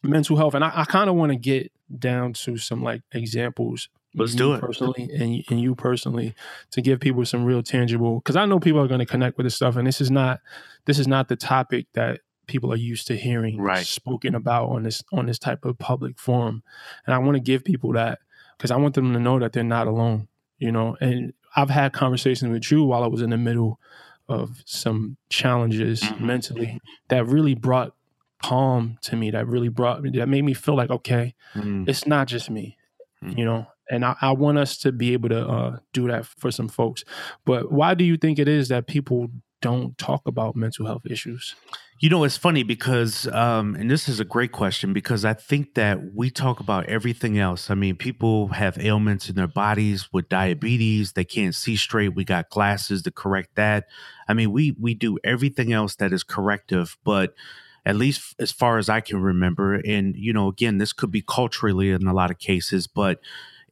mental 0.03 0.37
health? 0.37 0.53
And 0.53 0.63
I, 0.63 0.71
I 0.73 0.85
kind 0.85 1.09
of 1.09 1.15
want 1.15 1.31
to 1.31 1.37
get 1.37 1.71
down 1.97 2.33
to 2.33 2.57
some 2.57 2.83
like 2.83 3.01
examples. 3.11 3.89
Let's 4.15 4.33
do 4.33 4.53
it 4.53 4.61
personally, 4.61 5.09
and 5.13 5.43
and 5.49 5.61
you 5.61 5.75
personally 5.75 6.33
to 6.71 6.81
give 6.81 6.99
people 6.99 7.23
some 7.25 7.45
real 7.45 7.61
tangible. 7.61 8.15
Because 8.19 8.35
I 8.35 8.45
know 8.45 8.59
people 8.59 8.81
are 8.81 8.87
going 8.87 8.99
to 8.99 9.05
connect 9.05 9.37
with 9.37 9.45
this 9.45 9.55
stuff, 9.55 9.75
and 9.75 9.85
this 9.85 10.01
is 10.01 10.09
not 10.09 10.39
this 10.85 10.97
is 10.97 11.07
not 11.07 11.27
the 11.27 11.35
topic 11.35 11.85
that 11.93 12.21
people 12.47 12.71
are 12.71 12.77
used 12.77 13.07
to 13.07 13.15
hearing 13.15 13.61
right. 13.61 13.85
spoken 13.85 14.33
about 14.33 14.69
on 14.69 14.83
this 14.83 15.03
on 15.11 15.25
this 15.27 15.37
type 15.37 15.65
of 15.65 15.77
public 15.77 16.17
forum 16.17 16.63
and 17.05 17.13
i 17.13 17.17
want 17.17 17.35
to 17.35 17.41
give 17.41 17.63
people 17.63 17.93
that 17.93 18.19
because 18.57 18.71
I 18.71 18.77
want 18.77 18.95
them 18.95 19.13
to 19.13 19.19
know 19.19 19.39
that 19.39 19.53
they're 19.53 19.63
not 19.63 19.87
alone, 19.87 20.27
you 20.57 20.71
know. 20.71 20.97
And 20.99 21.33
I've 21.55 21.69
had 21.69 21.93
conversations 21.93 22.51
with 22.51 22.71
you 22.71 22.83
while 22.83 23.03
I 23.03 23.07
was 23.07 23.21
in 23.21 23.29
the 23.29 23.37
middle 23.37 23.79
of 24.27 24.61
some 24.65 25.17
challenges 25.29 26.01
mm-hmm. 26.01 26.25
mentally 26.25 26.81
that 27.09 27.25
really 27.25 27.55
brought 27.55 27.93
calm 28.41 28.97
to 29.03 29.15
me, 29.15 29.31
that 29.31 29.47
really 29.47 29.69
brought 29.69 30.01
me, 30.01 30.09
that 30.11 30.27
made 30.27 30.43
me 30.43 30.53
feel 30.53 30.75
like, 30.75 30.89
okay, 30.89 31.33
mm-hmm. 31.55 31.85
it's 31.87 32.05
not 32.05 32.27
just 32.27 32.49
me, 32.49 32.77
mm-hmm. 33.23 33.37
you 33.37 33.45
know. 33.45 33.67
And 33.89 34.03
I, 34.03 34.15
I, 34.21 34.31
want 34.33 34.57
us 34.57 34.77
to 34.79 34.91
be 34.91 35.13
able 35.13 35.29
to 35.29 35.47
uh, 35.47 35.77
do 35.93 36.09
that 36.09 36.25
for 36.25 36.51
some 36.51 36.67
folks. 36.67 37.05
But 37.45 37.71
why 37.71 37.93
do 37.93 38.03
you 38.03 38.17
think 38.17 38.37
it 38.37 38.49
is 38.49 38.67
that 38.67 38.85
people 38.85 39.29
don't 39.61 39.97
talk 39.97 40.23
about 40.25 40.57
mental 40.57 40.85
health 40.85 41.03
issues? 41.09 41.55
You 41.99 42.09
know, 42.09 42.23
it's 42.25 42.37
funny 42.37 42.61
because, 42.61 43.25
um, 43.29 43.73
and 43.73 43.89
this 43.89 44.07
is 44.07 44.19
a 44.19 44.25
great 44.25 44.51
question 44.51 44.93
because 44.93 45.25
I 45.25 45.33
think 45.33 45.73
that 45.73 46.13
we 46.13 46.29
talk 46.29 46.59
about 46.59 46.85
everything 46.85 47.39
else. 47.39 47.71
I 47.71 47.73
mean, 47.73 47.95
people 47.95 48.49
have 48.49 48.77
ailments 48.77 49.29
in 49.29 49.35
their 49.35 49.47
bodies 49.47 50.07
with 50.13 50.29
diabetes; 50.29 51.13
they 51.13 51.23
can't 51.23 51.55
see 51.55 51.75
straight. 51.75 52.09
We 52.13 52.23
got 52.23 52.51
glasses 52.51 53.01
to 53.03 53.11
correct 53.11 53.55
that. 53.55 53.87
I 54.27 54.35
mean, 54.35 54.51
we 54.51 54.75
we 54.79 54.93
do 54.93 55.17
everything 55.23 55.73
else 55.73 55.95
that 55.95 56.13
is 56.13 56.21
corrective, 56.21 56.97
but 57.03 57.33
at 57.83 57.95
least 57.95 58.35
as 58.37 58.51
far 58.51 58.77
as 58.77 58.89
I 58.89 59.01
can 59.01 59.19
remember, 59.19 59.73
and 59.73 60.15
you 60.15 60.33
know, 60.33 60.49
again, 60.49 60.77
this 60.77 60.93
could 60.93 61.09
be 61.09 61.23
culturally 61.27 61.89
in 61.89 62.05
a 62.05 62.13
lot 62.13 62.29
of 62.29 62.37
cases, 62.37 62.85
but 62.85 63.21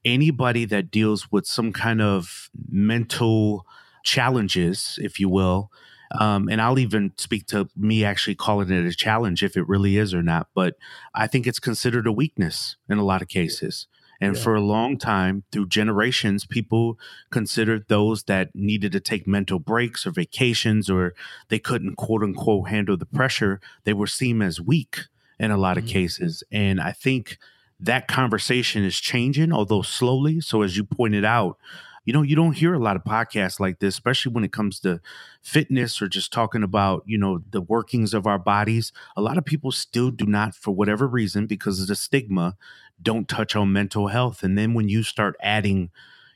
anybody 0.03 0.65
that 0.65 0.89
deals 0.89 1.31
with 1.31 1.45
some 1.45 1.71
kind 1.71 2.01
of 2.01 2.49
mental 2.71 3.67
challenges, 4.03 4.97
if 4.99 5.19
you 5.19 5.29
will 5.29 5.69
um, 6.11 6.49
and 6.49 6.61
I'll 6.61 6.79
even 6.79 7.13
speak 7.17 7.47
to 7.47 7.67
me 7.75 8.03
actually 8.03 8.35
calling 8.35 8.69
it 8.69 8.85
a 8.85 8.93
challenge 8.93 9.43
if 9.43 9.57
it 9.57 9.67
really 9.67 9.97
is 9.97 10.13
or 10.13 10.21
not. 10.21 10.47
But 10.53 10.75
I 11.13 11.27
think 11.27 11.47
it's 11.47 11.59
considered 11.59 12.07
a 12.07 12.11
weakness 12.11 12.77
in 12.89 12.97
a 12.97 13.03
lot 13.03 13.21
of 13.21 13.27
cases. 13.27 13.87
And 14.21 14.35
yeah. 14.35 14.41
for 14.41 14.55
a 14.55 14.61
long 14.61 14.97
time, 14.97 15.43
through 15.51 15.67
generations, 15.67 16.45
people 16.45 16.97
considered 17.31 17.85
those 17.87 18.23
that 18.23 18.55
needed 18.55 18.91
to 18.93 18.99
take 18.99 19.27
mental 19.27 19.59
breaks 19.59 20.05
or 20.05 20.11
vacations 20.11 20.89
or 20.89 21.13
they 21.49 21.59
couldn't, 21.59 21.95
quote 21.95 22.23
unquote, 22.23 22.69
handle 22.69 22.97
the 22.97 23.05
pressure, 23.05 23.59
they 23.83 23.93
were 23.93 24.07
seen 24.07 24.41
as 24.41 24.61
weak 24.61 25.01
in 25.39 25.51
a 25.51 25.57
lot 25.57 25.77
mm-hmm. 25.77 25.85
of 25.85 25.91
cases. 25.91 26.43
And 26.51 26.79
I 26.79 26.91
think 26.91 27.37
that 27.79 28.07
conversation 28.07 28.83
is 28.83 28.99
changing, 28.99 29.51
although 29.51 29.81
slowly. 29.81 30.39
So, 30.39 30.61
as 30.61 30.77
you 30.77 30.85
pointed 30.85 31.25
out, 31.25 31.57
you 32.05 32.13
know, 32.13 32.21
you 32.21 32.35
don't 32.35 32.53
hear 32.53 32.73
a 32.73 32.79
lot 32.79 32.95
of 32.95 33.03
podcasts 33.03 33.59
like 33.59 33.79
this, 33.79 33.95
especially 33.95 34.31
when 34.31 34.43
it 34.43 34.51
comes 34.51 34.79
to 34.81 35.01
fitness 35.41 36.01
or 36.01 36.07
just 36.07 36.31
talking 36.31 36.63
about, 36.63 37.03
you 37.05 37.17
know, 37.17 37.41
the 37.49 37.61
workings 37.61 38.13
of 38.13 38.27
our 38.27 38.37
bodies. 38.37 38.93
A 39.17 39.21
lot 39.21 39.37
of 39.37 39.45
people 39.45 39.71
still 39.71 40.11
do 40.11 40.25
not, 40.25 40.55
for 40.55 40.71
whatever 40.71 41.07
reason, 41.07 41.47
because 41.47 41.81
of 41.81 41.87
the 41.87 41.95
stigma, 41.95 42.55
don't 43.01 43.27
touch 43.27 43.55
on 43.55 43.73
mental 43.73 44.07
health. 44.07 44.43
And 44.43 44.57
then 44.57 44.75
when 44.75 44.87
you 44.87 45.01
start 45.01 45.35
adding, 45.41 45.89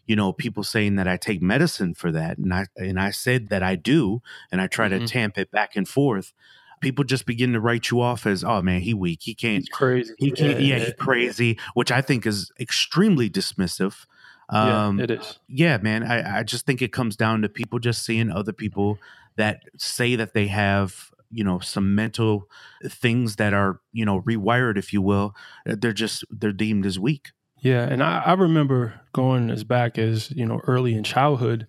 you 0.07 0.15
know, 0.15 0.33
people 0.33 0.63
saying 0.63 0.95
that 0.95 1.07
I 1.07 1.17
take 1.17 1.41
medicine 1.41 1.93
for 1.93 2.11
that, 2.11 2.39
and 2.39 2.51
I 2.51 2.65
and 2.75 2.99
I 2.99 3.11
said 3.11 3.49
that 3.49 3.61
I 3.61 3.75
do, 3.75 4.23
and 4.51 4.59
I 4.59 4.65
try 4.65 4.89
mm-hmm. 4.89 5.05
to 5.05 5.07
tamp 5.07 5.38
it 5.38 5.51
back 5.51 5.75
and 5.75 5.88
forth 5.88 6.33
people 6.81 7.03
just 7.03 7.25
begin 7.25 7.51
to 7.51 7.59
write 7.59 7.91
you 7.91 8.01
off 8.01 8.25
as, 8.25 8.43
oh 8.43 8.61
man, 8.61 8.81
he 8.81 8.93
weak. 8.93 9.19
He 9.21 9.35
can't. 9.35 9.63
He's 9.63 9.69
crazy. 9.69 10.13
He 10.17 10.31
can't. 10.31 10.61
Yeah, 10.61 10.77
yeah, 10.77 10.85
he's 10.85 10.93
crazy, 10.97 11.59
which 11.73 11.91
I 11.91 12.01
think 12.01 12.25
is 12.25 12.51
extremely 12.59 13.29
dismissive. 13.29 14.05
Um, 14.50 14.98
yeah, 14.98 15.03
it 15.03 15.12
is. 15.12 15.39
Yeah, 15.48 15.77
man. 15.77 16.03
I, 16.03 16.39
I 16.39 16.44
just 16.44 16.65
think 16.65 16.82
it 16.82 16.91
comes 16.91 17.15
down 17.15 17.41
to 17.44 17.50
people 17.50 17.79
just 17.79 18.03
seeing 18.03 18.32
other 18.32 18.53
people 18.53 19.00
that 19.38 19.62
say 19.77 20.15
that 20.15 20.34
they 20.34 20.48
have 20.48 21.12
you 21.32 21.44
know 21.44 21.60
some 21.60 21.96
mental 21.96 22.50
things 22.86 23.36
that 23.38 23.53
are 23.53 23.79
you 23.94 24.06
know 24.06 24.22
rewired 24.22 24.77
if 24.77 24.91
you 24.91 25.01
will 25.01 25.36
they're 25.65 25.94
just 25.94 26.24
they're 26.29 26.51
deemed 26.51 26.86
as 26.86 27.00
weak 27.00 27.29
yeah 27.60 27.84
and 27.84 28.01
i, 28.01 28.20
I 28.25 28.34
remember 28.34 29.00
going 29.13 29.50
as 29.50 29.63
back 29.63 29.98
as 29.98 30.32
you 30.32 30.46
know 30.46 30.60
early 30.65 30.96
in 30.96 31.03
childhood 31.03 31.68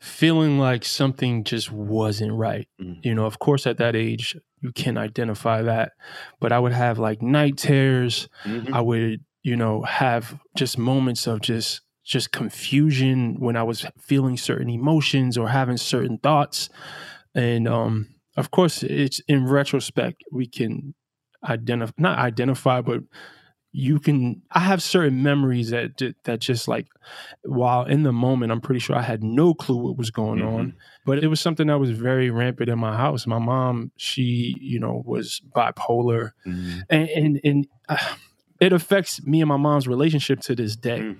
feeling 0.00 0.58
like 0.58 0.84
something 0.84 1.44
just 1.44 1.70
wasn't 1.70 2.32
right 2.32 2.68
mm-hmm. 2.80 3.00
you 3.02 3.14
know 3.14 3.26
of 3.26 3.38
course 3.38 3.66
at 3.66 3.78
that 3.78 3.96
age 3.96 4.36
you 4.60 4.72
can 4.72 4.96
identify 4.96 5.62
that 5.62 5.92
but 6.38 6.52
i 6.52 6.58
would 6.58 6.72
have 6.72 6.98
like 6.98 7.22
night 7.22 7.56
terrors 7.56 8.28
mm-hmm. 8.44 8.72
i 8.74 8.80
would 8.80 9.24
you 9.42 9.56
know 9.56 9.82
have 9.82 10.38
just 10.56 10.78
moments 10.78 11.26
of 11.26 11.40
just 11.40 11.80
just 12.04 12.32
confusion 12.32 13.36
when 13.38 13.56
I 13.56 13.62
was 13.62 13.86
feeling 14.00 14.36
certain 14.36 14.70
emotions 14.70 15.36
or 15.36 15.48
having 15.48 15.76
certain 15.76 16.18
thoughts. 16.18 16.68
And 17.34 17.68
um, 17.68 18.08
of 18.36 18.50
course, 18.50 18.82
it's 18.82 19.20
in 19.28 19.46
retrospect, 19.46 20.24
we 20.32 20.46
can 20.46 20.94
identify, 21.44 21.92
not 21.98 22.18
identify, 22.18 22.80
but 22.80 23.02
you 23.72 24.00
can 24.00 24.42
i 24.50 24.58
have 24.58 24.82
certain 24.82 25.22
memories 25.22 25.70
that 25.70 25.92
that 26.24 26.40
just 26.40 26.66
like 26.66 26.88
while 27.44 27.84
in 27.84 28.02
the 28.02 28.12
moment 28.12 28.50
i'm 28.50 28.60
pretty 28.60 28.80
sure 28.80 28.96
i 28.96 29.02
had 29.02 29.22
no 29.22 29.54
clue 29.54 29.76
what 29.76 29.96
was 29.96 30.10
going 30.10 30.40
mm-hmm. 30.40 30.56
on 30.56 30.74
but 31.06 31.22
it 31.22 31.28
was 31.28 31.40
something 31.40 31.68
that 31.68 31.78
was 31.78 31.90
very 31.90 32.30
rampant 32.30 32.68
in 32.68 32.78
my 32.78 32.96
house 32.96 33.26
my 33.26 33.38
mom 33.38 33.92
she 33.96 34.56
you 34.60 34.80
know 34.80 35.02
was 35.06 35.40
bipolar 35.54 36.32
mm-hmm. 36.44 36.80
and 36.88 37.08
and, 37.10 37.40
and 37.44 37.66
uh, 37.88 38.14
it 38.60 38.72
affects 38.72 39.24
me 39.24 39.40
and 39.40 39.48
my 39.48 39.56
mom's 39.56 39.86
relationship 39.86 40.40
to 40.40 40.54
this 40.54 40.76
day 40.76 41.00
mm 41.00 41.16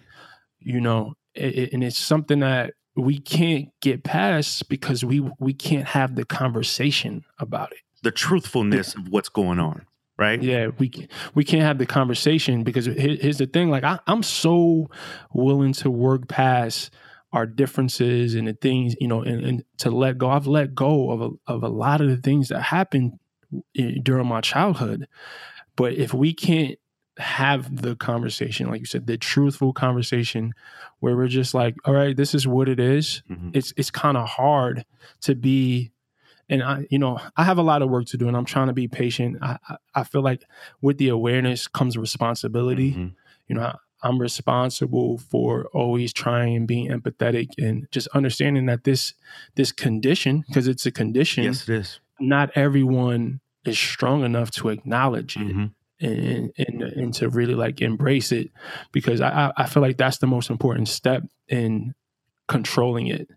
you 0.60 0.80
know, 0.80 1.14
it, 1.34 1.72
and 1.72 1.82
it's 1.82 1.98
something 1.98 2.40
that 2.40 2.74
we 2.96 3.18
can't 3.18 3.68
get 3.80 4.04
past 4.04 4.68
because 4.68 5.04
we 5.04 5.20
we 5.38 5.52
can't 5.52 5.86
have 5.86 6.16
the 6.16 6.24
conversation 6.24 7.24
about 7.38 7.72
it. 7.72 7.78
The 8.02 8.10
truthfulness 8.10 8.94
of 8.94 9.08
what's 9.08 9.28
going 9.28 9.58
on, 9.58 9.86
right? 10.18 10.42
Yeah, 10.42 10.68
we 10.78 11.08
we 11.34 11.44
can't 11.44 11.62
have 11.62 11.78
the 11.78 11.86
conversation 11.86 12.62
because 12.62 12.86
here's 12.86 13.38
the 13.38 13.46
thing: 13.46 13.70
like 13.70 13.84
I, 13.84 13.98
I'm 14.06 14.22
so 14.22 14.90
willing 15.32 15.72
to 15.74 15.90
work 15.90 16.28
past 16.28 16.90
our 17.32 17.46
differences 17.46 18.34
and 18.34 18.48
the 18.48 18.54
things 18.54 18.96
you 19.00 19.06
know, 19.06 19.22
and, 19.22 19.44
and 19.44 19.64
to 19.78 19.90
let 19.90 20.18
go. 20.18 20.30
I've 20.30 20.46
let 20.46 20.74
go 20.74 21.10
of 21.10 21.20
a, 21.20 21.30
of 21.52 21.62
a 21.62 21.68
lot 21.68 22.00
of 22.00 22.08
the 22.08 22.16
things 22.16 22.48
that 22.48 22.60
happened 22.60 23.18
eh, 23.78 23.98
during 24.02 24.26
my 24.26 24.40
childhood, 24.40 25.06
but 25.76 25.94
if 25.94 26.12
we 26.12 26.34
can't 26.34 26.78
have 27.20 27.82
the 27.82 27.94
conversation, 27.96 28.68
like 28.70 28.80
you 28.80 28.86
said, 28.86 29.06
the 29.06 29.16
truthful 29.16 29.72
conversation 29.72 30.52
where 31.00 31.16
we're 31.16 31.28
just 31.28 31.54
like, 31.54 31.76
all 31.84 31.94
right, 31.94 32.16
this 32.16 32.34
is 32.34 32.46
what 32.46 32.68
it 32.68 32.80
is. 32.80 33.22
Mhm. 33.30 33.50
It's 33.54 33.72
it's 33.76 33.90
kind 33.90 34.16
of 34.16 34.28
hard 34.28 34.84
to 35.22 35.34
be 35.34 35.92
and 36.48 36.64
I, 36.64 36.86
you 36.90 36.98
know, 36.98 37.20
I 37.36 37.44
have 37.44 37.58
a 37.58 37.62
lot 37.62 37.80
of 37.80 37.90
work 37.90 38.06
to 38.06 38.16
do, 38.16 38.26
and 38.26 38.36
I'm 38.36 38.44
trying 38.44 38.66
to 38.66 38.72
be 38.72 38.88
patient. 38.88 39.38
I, 39.40 39.56
I, 39.68 39.76
I 39.94 40.02
feel 40.04 40.20
like 40.20 40.42
with 40.82 40.98
the 40.98 41.08
awareness 41.08 41.68
comes 41.68 41.96
responsibility. 41.96 42.92
Mhm. 42.94 43.12
You 43.46 43.54
know, 43.54 43.62
I, 43.62 43.74
I'm 44.02 44.18
responsible 44.20 45.18
for 45.18 45.66
always 45.66 46.12
trying 46.12 46.56
and 46.56 46.66
being 46.66 46.88
empathetic 46.90 47.50
and 47.58 47.86
just 47.92 48.08
understanding 48.14 48.66
that 48.66 48.82
this 48.82 49.14
this 49.54 49.70
condition, 49.70 50.42
because 50.48 50.66
it's 50.66 50.86
a 50.86 50.90
condition, 50.90 51.44
Yes, 51.44 51.68
it 51.68 51.74
is. 51.74 52.00
not 52.18 52.50
everyone 52.56 53.40
is 53.64 53.78
strong 53.78 54.24
enough 54.24 54.50
to 54.52 54.70
acknowledge 54.70 55.36
it 55.36 55.54
Mhm. 55.54 55.70
And, 56.00 56.52
and 56.56 56.82
and 56.82 57.14
to 57.14 57.28
really 57.28 57.54
like 57.54 57.80
embrace 57.82 58.32
it 58.32 58.50
because 58.92 59.20
I 59.20 59.52
I- 59.56 59.66
feel 59.66 59.82
like 59.82 59.96
that's 59.96 60.18
the 60.18 60.26
most 60.26 60.50
important 60.50 60.88
step 60.88 61.22
in 61.48 61.94
controlling 62.48 63.06
it. 63.06 63.28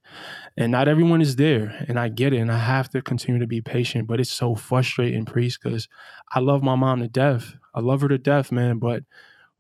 And 0.56 0.72
not 0.72 0.88
everyone 0.88 1.22
is 1.22 1.36
there, 1.36 1.86
and 1.88 2.00
I 2.00 2.10
get 2.10 2.34
it, 2.34 2.38
and 2.38 2.52
I 2.52 2.60
have 2.60 2.90
to 2.90 3.02
continue 3.02 3.40
to 3.40 3.48
be 3.48 3.62
patient. 3.62 4.08
But 4.08 4.20
it's 4.20 4.32
so 4.32 4.56
frustrating, 4.56 5.26
priest, 5.26 5.60
because 5.62 5.88
I 6.32 6.40
love 6.40 6.62
my 6.64 6.76
mom 6.76 7.00
to 7.02 7.08
death. 7.08 7.56
I 7.74 7.80
love 7.80 8.02
her 8.02 8.08
to 8.08 8.18
death, 8.20 8.52
man. 8.52 8.78
But 8.78 9.04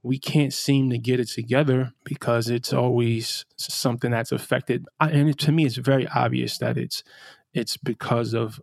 we 0.03 0.19
can't 0.19 0.53
seem 0.53 0.89
to 0.91 0.97
get 0.99 1.19
it 1.19 1.29
together 1.29 1.93
because 2.03 2.49
it's 2.49 2.73
always 2.73 3.45
something 3.57 4.11
that's 4.11 4.31
affected. 4.31 4.85
I, 4.99 5.09
and 5.09 5.29
it, 5.29 5.39
to 5.39 5.51
me, 5.51 5.65
it's 5.65 5.77
very 5.77 6.07
obvious 6.09 6.57
that 6.59 6.77
it's 6.77 7.03
it's 7.53 7.75
because 7.77 8.33
of 8.33 8.61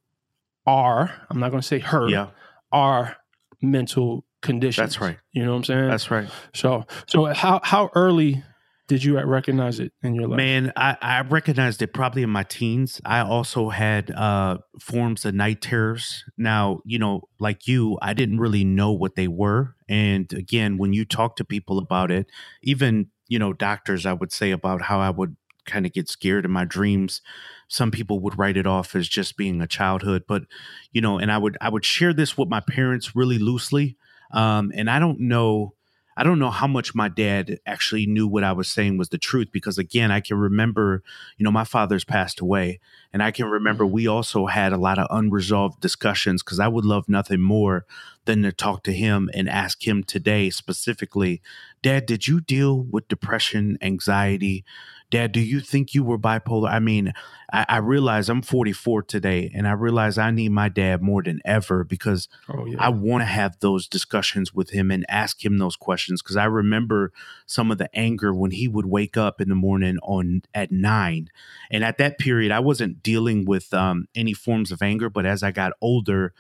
our. 0.66 1.10
I'm 1.30 1.40
not 1.40 1.50
going 1.50 1.62
to 1.62 1.66
say 1.66 1.78
her 1.80 2.08
Yeah, 2.08 2.28
our 2.72 3.16
mental 3.62 4.24
conditions. 4.42 4.84
That's 4.84 5.00
right. 5.00 5.18
You 5.32 5.44
know 5.44 5.52
what 5.52 5.58
I'm 5.58 5.64
saying? 5.64 5.88
that's 5.88 6.10
right. 6.10 6.28
so 6.54 6.86
so 7.06 7.26
how 7.26 7.60
how 7.62 7.90
early 7.94 8.42
did 8.90 9.04
you 9.04 9.20
recognize 9.20 9.78
it 9.78 9.92
in 10.02 10.16
your 10.16 10.26
life? 10.26 10.36
Man, 10.36 10.72
I, 10.74 10.96
I 11.00 11.20
recognized 11.20 11.80
it 11.80 11.94
probably 11.94 12.24
in 12.24 12.30
my 12.30 12.42
teens. 12.42 13.00
I 13.04 13.20
also 13.20 13.68
had 13.68 14.10
uh, 14.10 14.58
forms 14.80 15.24
of 15.24 15.32
night 15.32 15.60
terrors. 15.60 16.24
Now, 16.36 16.80
you 16.84 16.98
know, 16.98 17.28
like 17.38 17.68
you, 17.68 17.98
I 18.02 18.14
didn't 18.14 18.40
really 18.40 18.64
know 18.64 18.90
what 18.90 19.14
they 19.14 19.28
were. 19.28 19.76
And 19.88 20.32
again, 20.32 20.76
when 20.76 20.92
you 20.92 21.04
talk 21.04 21.36
to 21.36 21.44
people 21.44 21.78
about 21.78 22.10
it, 22.10 22.26
even, 22.64 23.10
you 23.28 23.38
know, 23.38 23.52
doctors, 23.52 24.06
I 24.06 24.12
would 24.12 24.32
say 24.32 24.50
about 24.50 24.82
how 24.82 24.98
I 24.98 25.10
would 25.10 25.36
kind 25.66 25.86
of 25.86 25.92
get 25.92 26.08
scared 26.08 26.44
in 26.44 26.50
my 26.50 26.64
dreams. 26.64 27.22
Some 27.68 27.92
people 27.92 28.18
would 28.20 28.38
write 28.38 28.56
it 28.56 28.66
off 28.66 28.96
as 28.96 29.08
just 29.08 29.36
being 29.36 29.60
a 29.60 29.68
childhood, 29.68 30.24
but 30.26 30.42
you 30.90 31.00
know, 31.00 31.18
and 31.18 31.30
I 31.30 31.38
would 31.38 31.56
I 31.60 31.68
would 31.68 31.84
share 31.84 32.12
this 32.12 32.36
with 32.36 32.48
my 32.48 32.60
parents 32.60 33.14
really 33.14 33.38
loosely. 33.38 33.96
Um, 34.32 34.72
and 34.74 34.90
I 34.90 34.98
don't 34.98 35.20
know 35.20 35.74
I 36.20 36.22
don't 36.22 36.38
know 36.38 36.50
how 36.50 36.66
much 36.66 36.94
my 36.94 37.08
dad 37.08 37.60
actually 37.64 38.04
knew 38.04 38.28
what 38.28 38.44
I 38.44 38.52
was 38.52 38.68
saying 38.68 38.98
was 38.98 39.08
the 39.08 39.16
truth 39.16 39.48
because 39.52 39.78
again, 39.78 40.10
I 40.10 40.20
can 40.20 40.36
remember, 40.36 41.02
you 41.38 41.44
know, 41.44 41.50
my 41.50 41.64
father's 41.64 42.04
passed 42.04 42.40
away 42.40 42.78
and 43.10 43.22
I 43.22 43.30
can 43.30 43.46
remember 43.46 43.86
we 43.86 44.06
also 44.06 44.44
had 44.44 44.74
a 44.74 44.76
lot 44.76 44.98
of 44.98 45.06
unresolved 45.10 45.80
discussions 45.80 46.42
because 46.42 46.60
I 46.60 46.68
would 46.68 46.84
love 46.84 47.08
nothing 47.08 47.40
more 47.40 47.86
than 48.26 48.42
to 48.42 48.52
talk 48.52 48.82
to 48.82 48.92
him 48.92 49.30
and 49.32 49.48
ask 49.48 49.88
him 49.88 50.04
today 50.04 50.50
specifically, 50.50 51.40
Dad, 51.80 52.04
did 52.04 52.26
you 52.26 52.42
deal 52.42 52.82
with 52.82 53.08
depression, 53.08 53.78
anxiety? 53.80 54.62
Dad, 55.10 55.32
do 55.32 55.40
you 55.40 55.60
think 55.60 55.94
you 55.94 56.04
were 56.04 56.18
bipolar? 56.18 56.70
I 56.70 56.78
mean, 56.78 57.12
I, 57.52 57.66
I 57.68 57.76
realize 57.78 58.28
I'm 58.28 58.42
44 58.42 59.02
today 59.02 59.50
and 59.54 59.66
I 59.66 59.72
realize 59.72 60.18
I 60.18 60.30
need 60.30 60.50
my 60.50 60.68
dad 60.68 61.02
more 61.02 61.22
than 61.22 61.40
ever 61.44 61.82
because 61.82 62.28
oh 62.48 62.66
yeah. 62.66 62.76
I 62.78 62.90
want 62.90 63.22
to 63.22 63.26
have 63.26 63.58
those 63.60 63.88
discussions 63.88 64.54
with 64.54 64.70
him 64.70 64.90
and 64.90 65.04
ask 65.08 65.44
him 65.44 65.58
those 65.58 65.76
questions 65.76 66.22
because 66.22 66.36
I 66.36 66.44
remember 66.44 67.12
some 67.46 67.70
of 67.70 67.78
the 67.78 67.94
anger 67.96 68.32
when 68.32 68.52
he 68.52 68.68
would 68.68 68.86
wake 68.86 69.16
up 69.16 69.40
in 69.40 69.48
the 69.48 69.54
morning 69.54 69.98
on 70.02 70.42
at 70.54 70.70
nine, 70.70 71.28
and 71.70 71.82
at 71.84 71.98
that 71.98 72.18
period 72.18 72.52
I 72.52 72.60
wasn't 72.60 73.02
dealing 73.02 73.44
with 73.44 73.72
um, 73.74 74.06
any 74.14 74.32
forms 74.32 74.70
of 74.70 74.82
anger, 74.82 75.10
but 75.10 75.26
as 75.26 75.42
I 75.42 75.50
got 75.50 75.72
older, 75.80 76.32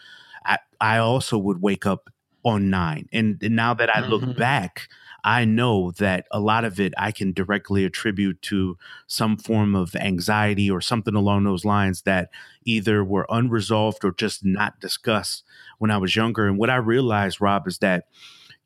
I 0.44 0.58
I 0.80 0.98
also 0.98 1.38
would 1.38 1.60
wake 1.60 1.86
up 1.86 2.09
on 2.44 2.70
nine, 2.70 3.08
and, 3.12 3.42
and 3.42 3.54
now 3.56 3.74
that 3.74 3.94
I 3.94 4.00
look 4.08 4.22
Mhm. 4.22 4.36
back. 4.36 4.88
I 5.22 5.44
know 5.44 5.90
that 5.98 6.26
a 6.30 6.40
lot 6.40 6.64
of 6.64 6.80
it 6.80 6.94
I 6.96 7.12
can 7.12 7.34
directly 7.34 7.84
attribute 7.84 8.40
to 8.42 8.78
some 9.06 9.36
form 9.36 9.74
of 9.76 9.94
anxiety 9.96 10.70
or 10.70 10.80
something 10.80 11.14
along 11.14 11.44
those 11.44 11.62
lines 11.66 12.02
that 12.02 12.30
either 12.64 13.04
were 13.04 13.26
unresolved 13.28 14.02
or 14.02 14.12
just 14.12 14.46
not 14.46 14.80
discussed 14.80 15.44
when 15.76 15.90
I 15.90 15.98
was 15.98 16.16
younger. 16.16 16.46
And 16.46 16.56
what 16.56 16.70
I 16.70 16.76
realized, 16.76 17.38
Rob, 17.38 17.66
is 17.68 17.80
that, 17.80 18.04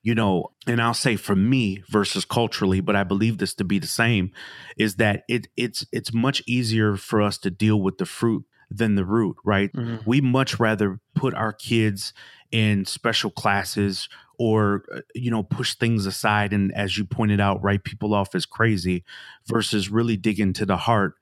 you 0.04 0.14
know, 0.14 0.52
and 0.64 0.80
I'll 0.80 0.94
say 0.94 1.16
for 1.16 1.34
me 1.34 1.82
versus 1.88 2.24
culturally, 2.24 2.80
but 2.80 2.94
I 2.94 3.02
believe 3.02 3.38
this 3.38 3.54
to 3.54 3.64
be 3.64 3.80
the 3.80 3.88
same, 3.88 4.30
is 4.76 4.94
that 4.96 5.24
it 5.28 5.48
it's 5.56 5.84
it's 5.90 6.14
much 6.14 6.40
easier 6.46 6.96
for 6.96 7.20
us 7.20 7.37
to 7.38 7.50
deal 7.50 7.80
with 7.80 7.98
the 7.98 8.06
fruit 8.06 8.44
than 8.70 8.94
the 8.94 9.05
root, 9.05 9.37
right? 9.44 9.72
Mhm. 9.72 10.07
we 10.07 10.20
much 10.20 10.59
rather 10.61 11.00
put 11.14 11.35
our 11.35 11.53
kids 11.53 12.12
in 12.50 12.85
special 12.85 13.31
classes 13.31 14.09
or 14.38 14.85
uh, 14.94 15.00
you 15.14 15.31
know 15.31 15.42
push 15.42 15.74
things 15.74 16.07
aside 16.07 16.53
and 16.53 16.72
as 16.74 16.98
you 16.98 17.05
pointed 17.05 17.40
out 17.40 17.62
write 17.62 17.85
people 17.85 18.12
off 18.14 18.35
as 18.35 18.46
crazy 18.46 19.05
versus 19.46 19.88
really 19.90 20.16
dig 20.16 20.40
into 20.40 20.66
the 20.66 20.77
heart 20.77 21.14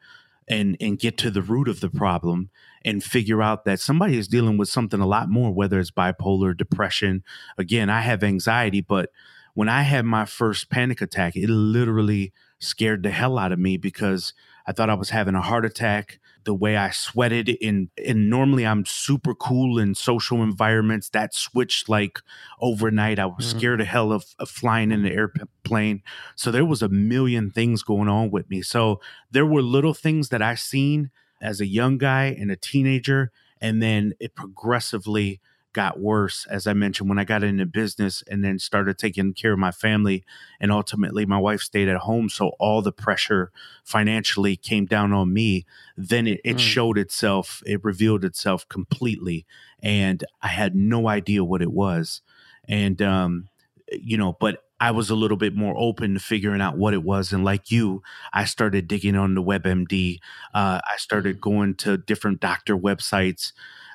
and 0.48 0.76
and 0.80 0.98
get 0.98 1.16
to 1.18 1.30
the 1.30 1.42
root 1.42 1.68
of 1.68 1.80
the 1.80 1.90
problem 1.90 2.50
and 2.84 3.04
figure 3.04 3.42
out 3.42 3.64
that 3.64 3.80
somebody 3.80 4.16
is 4.18 4.28
dealing 4.28 4.56
with 4.56 4.68
something 4.68 5.00
a 5.00 5.06
lot 5.06 5.28
more 5.28 5.52
whether 5.52 5.78
it's 5.78 5.90
bipolar 5.90 6.56
depression 6.56 7.22
again 7.58 7.88
i 7.90 8.00
have 8.00 8.22
anxiety 8.24 8.80
but 8.80 9.10
when 9.54 9.68
i 9.68 9.82
had 9.82 10.04
my 10.06 10.24
first 10.24 10.70
panic 10.70 11.00
attack 11.02 11.36
it 11.36 11.48
literally 11.48 12.32
scared 12.58 13.02
the 13.02 13.10
hell 13.10 13.38
out 13.38 13.52
of 13.52 13.58
me 13.58 13.76
because 13.76 14.32
i 14.66 14.72
thought 14.72 14.90
i 14.90 14.94
was 14.94 15.10
having 15.10 15.34
a 15.34 15.40
heart 15.42 15.64
attack 15.66 16.18
the 16.44 16.54
way 16.54 16.76
I 16.76 16.90
sweated 16.90 17.48
in 17.48 17.90
and 18.04 18.28
normally 18.30 18.66
I'm 18.66 18.84
super 18.84 19.34
cool 19.34 19.78
in 19.78 19.94
social 19.94 20.42
environments 20.42 21.08
that 21.10 21.34
switched 21.34 21.88
like 21.88 22.18
overnight. 22.60 23.18
I 23.18 23.26
was 23.26 23.46
Mhm. 23.54 23.58
scared 23.58 23.78
to 23.80 23.84
hell 23.84 24.12
of, 24.12 24.24
of 24.38 24.48
flying 24.50 24.92
in 24.92 25.02
the 25.02 25.12
airplane. 25.12 26.02
So 26.36 26.50
there 26.50 26.64
was 26.64 26.82
a 26.82 26.88
million 26.88 27.50
things 27.50 27.82
going 27.82 28.08
on 28.08 28.30
with 28.30 28.48
me. 28.50 28.62
So 28.62 29.00
there 29.30 29.46
were 29.46 29.62
little 29.62 29.94
things 29.94 30.28
that 30.30 30.42
I 30.42 30.54
seen 30.54 31.10
as 31.40 31.60
a 31.60 31.66
young 31.66 31.98
guy 31.98 32.26
and 32.38 32.50
a 32.50 32.56
teenager 32.56 33.30
and 33.60 33.82
then 33.82 34.12
it 34.20 34.34
progressively 34.34 35.40
got 35.72 35.98
worse 36.00 36.46
as 36.50 36.66
I 36.66 36.72
mentioned 36.72 37.08
when 37.08 37.18
I 37.18 37.24
got 37.24 37.42
into 37.42 37.66
business 37.66 38.22
and 38.30 38.44
then 38.44 38.58
started 38.58 38.98
taking 38.98 39.32
care 39.34 39.52
of 39.52 39.58
my 39.58 39.70
family 39.72 40.24
and 40.60 40.70
ultimately 40.70 41.26
my 41.26 41.38
wife 41.38 41.60
stayed 41.60 41.88
at 41.88 41.98
home 41.98 42.28
so 42.28 42.48
all 42.58 42.82
the 42.82 42.92
pressure 42.92 43.50
financially 43.84 44.56
came 44.56 44.86
down 44.86 45.12
on 45.12 45.32
me 45.32 45.64
then 45.96 46.26
it, 46.26 46.40
it 46.44 46.56
Mm. 46.56 46.60
showed 46.60 46.98
itself 46.98 47.62
it 47.66 47.82
revealed 47.84 48.24
itself 48.24 48.68
completely 48.68 49.46
and 49.82 50.24
i 50.42 50.48
had 50.48 50.74
no 50.74 51.08
idea 51.08 51.42
what 51.44 51.62
it 51.62 51.72
was 51.72 52.20
and 52.68 53.02
um 53.02 53.48
you 53.92 54.16
know 54.16 54.36
but 54.40 54.62
i 54.80 54.90
was 54.90 55.10
a 55.10 55.14
little 55.14 55.36
bit 55.36 55.54
more 55.54 55.74
open 55.76 56.14
to 56.14 56.20
figuring 56.20 56.60
out 56.60 56.78
what 56.78 56.94
it 56.94 57.02
was 57.02 57.32
and 57.32 57.44
like 57.44 57.70
you 57.70 58.02
i 58.32 58.44
started 58.44 58.88
digging 58.88 59.16
on 59.16 59.34
the 59.34 59.42
webmd 59.42 60.18
uh, 60.54 60.80
i 60.84 60.96
started 60.96 61.40
going 61.40 61.74
to 61.74 61.96
different 61.98 62.40
doctor 62.40 62.76
websites 62.76 63.52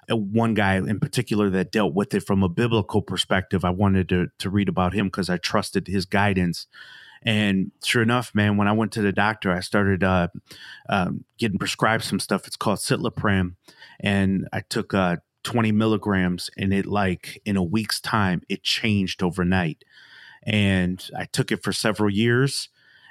one 0.09 0.53
guy 0.53 0.75
in 0.75 0.99
particular 0.99 1.49
that 1.49 1.71
dealt 1.71 1.93
with 1.93 2.13
it 2.13 2.21
from 2.21 2.43
a 2.43 2.49
biblical 2.49 3.01
perspective 3.01 3.65
i 3.65 3.69
wanted 3.69 4.07
to, 4.07 4.27
to 4.39 4.49
read 4.49 4.69
about 4.69 4.93
him 4.93 5.07
because 5.07 5.29
i 5.29 5.37
trusted 5.37 5.87
his 5.87 6.05
guidance 6.05 6.67
and 7.23 7.71
sure 7.83 8.01
enough, 8.01 8.33
man, 8.35 8.57
when 8.57 8.67
I 8.67 8.73
went 8.73 8.91
to 8.93 9.01
the 9.01 9.11
doctor, 9.11 9.51
I 9.51 9.59
started 9.59 10.03
uh, 10.03 10.27
um, 10.89 11.25
getting 11.37 11.57
prescribed 11.57 12.03
some 12.03 12.19
stuff. 12.19 12.47
It's 12.47 12.55
called 12.55 12.79
Citalopram, 12.79 13.55
and 13.99 14.47
I 14.53 14.61
took 14.61 14.93
uh, 14.93 15.17
20 15.43 15.71
milligrams, 15.71 16.49
and 16.57 16.73
it 16.73 16.85
like 16.85 17.41
in 17.45 17.57
a 17.57 17.63
week's 17.63 17.99
time, 17.99 18.41
it 18.49 18.63
changed 18.63 19.23
overnight. 19.23 19.83
And 20.43 21.05
I 21.17 21.25
took 21.25 21.51
it 21.51 21.63
for 21.63 21.73
several 21.73 22.09
years, 22.09 22.69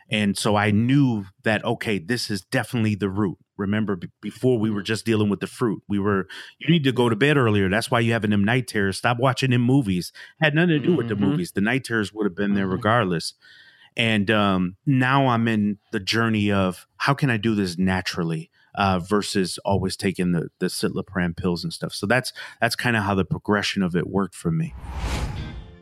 and 0.09 0.39
so 0.39 0.57
I 0.57 0.71
knew 0.71 1.27
that 1.43 1.65
okay, 1.65 1.99
this 1.99 2.31
is 2.31 2.43
definitely 2.43 2.95
the 2.95 3.11
root. 3.11 3.39
Remember, 3.57 3.97
b- 3.97 4.09
before 4.21 4.59
we 4.59 4.71
were 4.71 4.83
just 4.83 5.05
dealing 5.07 5.29
with 5.29 5.41
the 5.41 5.47
fruit. 5.47 5.83
We 5.89 5.99
were 5.99 6.27
you 6.59 6.69
need 6.73 6.85
to 6.85 6.93
go 6.93 7.09
to 7.09 7.17
bed 7.17 7.37
earlier. 7.37 7.69
That's 7.69 7.91
why 7.91 8.01
you 8.01 8.13
having 8.13 8.31
them 8.31 8.45
night 8.45 8.67
terrors. 8.69 8.99
Stop 8.99 9.19
watching 9.19 9.51
them 9.51 9.63
movies. 9.63 10.13
Had 10.41 10.55
nothing 10.55 10.69
to 10.71 10.79
do 10.81 10.95
with 10.95 11.09
the 11.09 11.15
Mhm. 11.15 11.21
movies. 11.21 11.53
The 11.53 11.61
night 11.61 11.85
terrors 11.85 12.13
would 12.13 12.25
have 12.27 12.35
been 12.37 12.55
there 12.55 12.67
Mhm. 12.67 12.73
regardless. 12.73 13.35
And 13.97 14.31
um, 14.31 14.77
now 14.85 15.29
I'm 15.29 15.49
in 15.49 15.79
the 15.93 16.01
journey 16.01 16.53
of 16.53 16.87
how 16.99 17.15
can 17.15 17.31
I 17.31 17.39
do 17.39 17.55
this 17.55 17.79
naturally 17.79 18.51
uh, 18.75 18.99
versus 18.99 19.59
always 19.65 19.97
taking 19.97 20.33
the 20.33 20.51
the 20.59 20.67
citalopram 20.67 21.35
pills 21.35 21.65
and 21.65 21.73
stuff. 21.73 21.95
So 21.95 22.07
that's 22.07 22.33
that's 22.61 22.77
kind 22.77 22.95
of 22.95 23.05
how 23.05 23.15
the 23.15 23.25
progression 23.25 23.83
of 23.83 23.97
it 23.97 24.07
worked 24.07 24.35
for 24.35 24.51
me. 24.51 24.75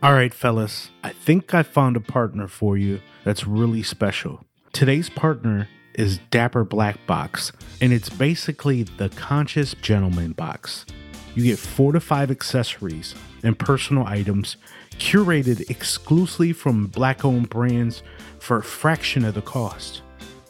All 0.01 0.13
right, 0.13 0.33
fellas, 0.35 0.91
I 1.03 1.11
think 1.11 1.55
I 1.55 1.63
found 1.65 1.97
a 1.97 2.01
partner 2.01 2.47
for 2.47 2.77
you 2.77 3.01
that's 3.25 3.47
really 3.47 3.83
special. 3.83 4.45
Today's 4.73 5.09
partner 5.09 5.67
is 5.95 6.19
Dapper 6.31 6.65
Black 6.65 7.07
Box, 7.07 7.53
and 7.81 7.93
it's 7.93 8.09
basically 8.09 8.83
the 8.83 9.09
conscious 9.11 9.75
gentleman 9.75 10.33
box. 10.33 10.87
You 11.35 11.45
get 11.45 11.59
four 11.59 11.93
to 11.93 12.01
five 12.01 12.31
accessories 12.31 13.15
and 13.43 13.59
personal 13.59 14.07
items 14.07 14.57
curated 14.93 15.69
exclusively 15.71 16.53
from 16.53 16.87
black 16.87 17.25
owned 17.25 17.51
brands 17.51 18.03
for 18.39 18.59
a 18.59 18.63
fraction 18.63 19.25
of 19.25 19.35
the 19.35 19.43
cost. 19.43 20.03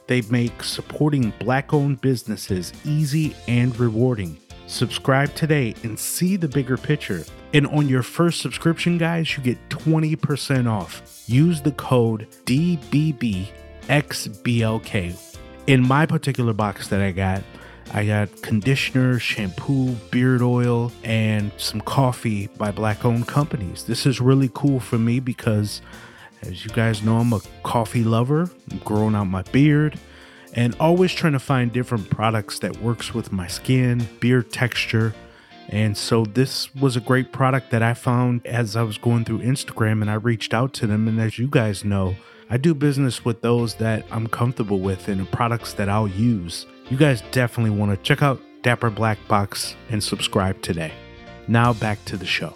They 0.07 0.21
make 0.23 0.63
supporting 0.63 1.33
black 1.39 1.73
owned 1.73 2.01
businesses 2.01 2.73
easy 2.85 3.35
and 3.49 3.79
rewarding. 3.79 4.39
Subscribe 4.67 5.35
today 5.35 5.75
and 5.83 5.99
see 5.99 6.37
the 6.37 6.49
bigger 6.49 6.77
picture. 6.77 7.25
And 7.53 7.67
on 7.69 7.89
your 7.89 8.03
first 8.03 8.41
subscription, 8.41 8.99
guys, 8.99 9.37
you 9.37 9.43
get 9.43 9.69
20% 9.69 10.69
off. 10.69 11.25
Use 11.27 11.61
the 11.63 11.73
code 11.73 12.27
DBBXBLK. 12.45 13.51
In 15.67 15.87
my 15.87 16.05
particular 16.05 16.53
box 16.53 16.89
that 16.89 17.01
I 17.01 17.13
got, 17.13 17.43
I 17.95 18.05
got 18.05 18.43
conditioner, 18.43 19.19
shampoo, 19.19 19.93
beard 20.11 20.43
oil, 20.43 20.93
and 21.03 21.53
some 21.57 21.81
coffee 21.81 22.49
by 22.59 22.71
black 22.71 23.05
owned 23.07 23.29
companies. 23.29 23.85
This 23.85 24.05
is 24.05 24.21
really 24.21 24.51
cool 24.53 24.79
for 24.79 24.99
me 24.99 25.21
because, 25.21 25.81
as 26.43 26.67
you 26.67 26.71
guys 26.71 27.03
know, 27.03 27.17
I'm 27.17 27.33
a 27.33 27.41
coffee 27.63 28.05
lover. 28.05 28.51
I'm 28.71 28.79
growing 28.79 29.15
out 29.15 29.25
my 29.25 29.41
beard 29.43 29.99
and 30.53 30.77
always 30.79 31.15
trying 31.15 31.33
to 31.33 31.39
find 31.39 31.73
different 31.73 32.11
products 32.11 32.59
that 32.59 32.77
works 32.83 33.15
with 33.15 33.33
my 33.33 33.47
skin, 33.47 34.07
beard 34.21 34.53
texture. 34.53 35.15
And 35.71 35.97
so 35.97 36.27
this 36.27 36.75
was 36.75 36.95
a 36.95 37.01
great 37.01 37.33
product 37.33 37.71
that 37.71 37.83
I 37.83 37.95
found 37.95 38.47
as 38.47 38.77
I 38.77 38.83
was 38.83 38.99
going 38.99 39.25
through 39.25 39.39
Instagram 39.39 40.03
and 40.03 40.11
I 40.11 40.15
reached 40.15 40.53
out 40.53 40.75
to 40.75 40.87
them 40.87 41.09
and 41.09 41.19
as 41.19 41.39
you 41.39 41.49
guys 41.49 41.85
know, 41.85 42.17
I 42.55 42.57
do 42.57 42.73
business 42.73 43.25
with 43.25 43.41
those 43.41 43.75
that 43.79 44.05
I'm 44.13 44.29
comfortable 44.29 44.79
with 44.79 45.09
and 45.09 45.21
the 45.21 45.25
products 45.25 45.73
that 45.73 45.89
I'll 45.89 46.07
use. 46.07 46.67
You 46.89 46.97
guys 46.97 47.21
definitely 47.33 47.77
want 47.77 47.91
to 47.91 47.97
check 48.05 48.23
out 48.23 48.41
Dapper 48.63 48.91
Black 48.91 49.19
Box 49.27 49.75
and 49.91 50.01
subscribe 50.01 50.63
today. 50.63 50.93
Now 51.49 51.73
back 51.73 52.05
to 52.05 52.17
the 52.17 52.25
show. 52.25 52.55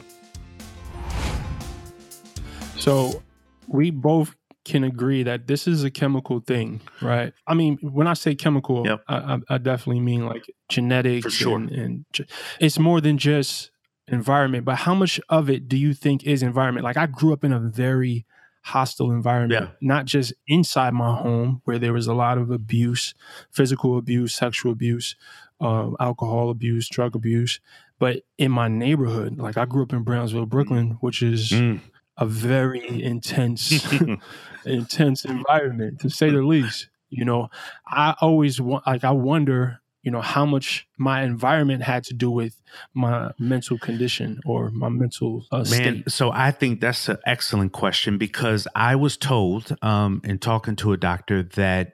So 2.79 3.25
we 3.67 3.91
both 3.91 4.37
can 4.65 4.85
agree 4.85 5.25
that 5.25 5.49
this 5.49 5.67
is 5.67 5.83
a 5.83 5.91
chemical 5.91 6.39
thing, 6.39 6.81
right? 7.03 7.33
I 7.49 7.55
mean, 7.55 7.79
when 7.83 8.07
I 8.07 8.15
say 8.15 8.37
chemical, 8.37 8.87
Yep. 8.87 9.03
I, 9.09 9.17
I, 9.17 9.39
I 9.51 9.59
definitely 9.59 9.99
mean 9.99 10.27
like 10.27 10.45
genetics. 10.69 11.25
For 11.25 11.31
sure. 11.31 11.57
And, 11.57 11.71
and 11.73 12.05
ge- 12.13 12.31
it's 12.61 12.79
more 12.79 13.01
than 13.01 13.19
just 13.19 13.73
environment, 14.07 14.65
but 14.65 14.77
how 14.77 14.95
much 14.95 15.21
of 15.29 15.51
it 15.51 15.69
do 15.69 15.77
you 15.77 15.93
think 15.93 16.23
is 16.23 16.45
environment? 16.45 16.85
Like 16.85 16.97
I 16.97 17.07
grew 17.07 17.33
up 17.33 17.43
in 17.43 17.53
a 17.53 17.59
very 17.59 18.27
hostile 18.69 19.11
environment, 19.11 19.53
Yeah. 19.53 19.69
not 19.81 20.05
just 20.07 20.33
inside 20.47 20.95
my 20.95 21.15
home 21.17 21.61
where 21.65 21.79
there 21.79 21.93
was 21.93 22.07
a 22.07 22.15
lot 22.15 22.39
of 22.39 22.51
abuse, 22.51 23.15
physical 23.51 23.99
abuse, 23.99 24.35
sexual 24.35 24.73
abuse, 24.73 25.17
um, 25.61 25.97
alcohol 26.01 26.51
abuse, 26.51 26.89
drug 26.89 27.15
abuse, 27.17 27.61
but 27.99 28.23
in 28.39 28.51
my 28.53 28.69
neighborhood, 28.69 29.39
like 29.39 29.57
I 29.57 29.65
grew 29.65 29.83
up 29.83 29.93
in 29.93 30.03
Brownsville, 30.05 30.47
Brooklyn, 30.47 30.99
which 31.01 31.23
is 31.23 31.51
Mm. 31.51 31.81
a 32.17 32.27
very 32.27 33.03
intense 33.03 33.87
intense 34.65 35.25
environment 35.25 36.01
to 36.01 36.11
say 36.11 36.31
the 36.31 36.43
least 36.43 36.89
you 37.11 37.25
know 37.25 37.49
i 37.87 38.15
always 38.21 38.61
want 38.61 38.87
like 38.87 39.05
i 39.05 39.11
wonder 39.11 39.81
you 40.09 40.13
know 40.13 40.23
how 40.23 40.47
much 40.47 40.89
my 40.97 41.23
environment 41.23 41.83
had 41.83 42.03
to 42.03 42.15
do 42.15 42.31
with 42.31 42.63
my 42.95 43.31
mental 43.39 43.77
condition 43.77 44.41
or 44.47 44.71
my 44.71 44.89
mental 44.89 45.45
uh, 45.53 45.59
Man, 45.59 45.67
state 45.67 46.11
so 46.11 46.33
I 46.33 46.51
think 46.51 46.81
that's 46.81 47.11
an 47.11 47.19
excellent 47.27 47.73
question 47.73 48.17
because 48.17 48.67
I 48.75 48.97
was 48.97 49.19
told 49.19 49.77
um, 49.83 50.23
in 50.25 50.39
talking 50.39 50.77
to 50.77 50.95
a 50.95 50.97
doctor 50.97 51.43
that 51.43 51.93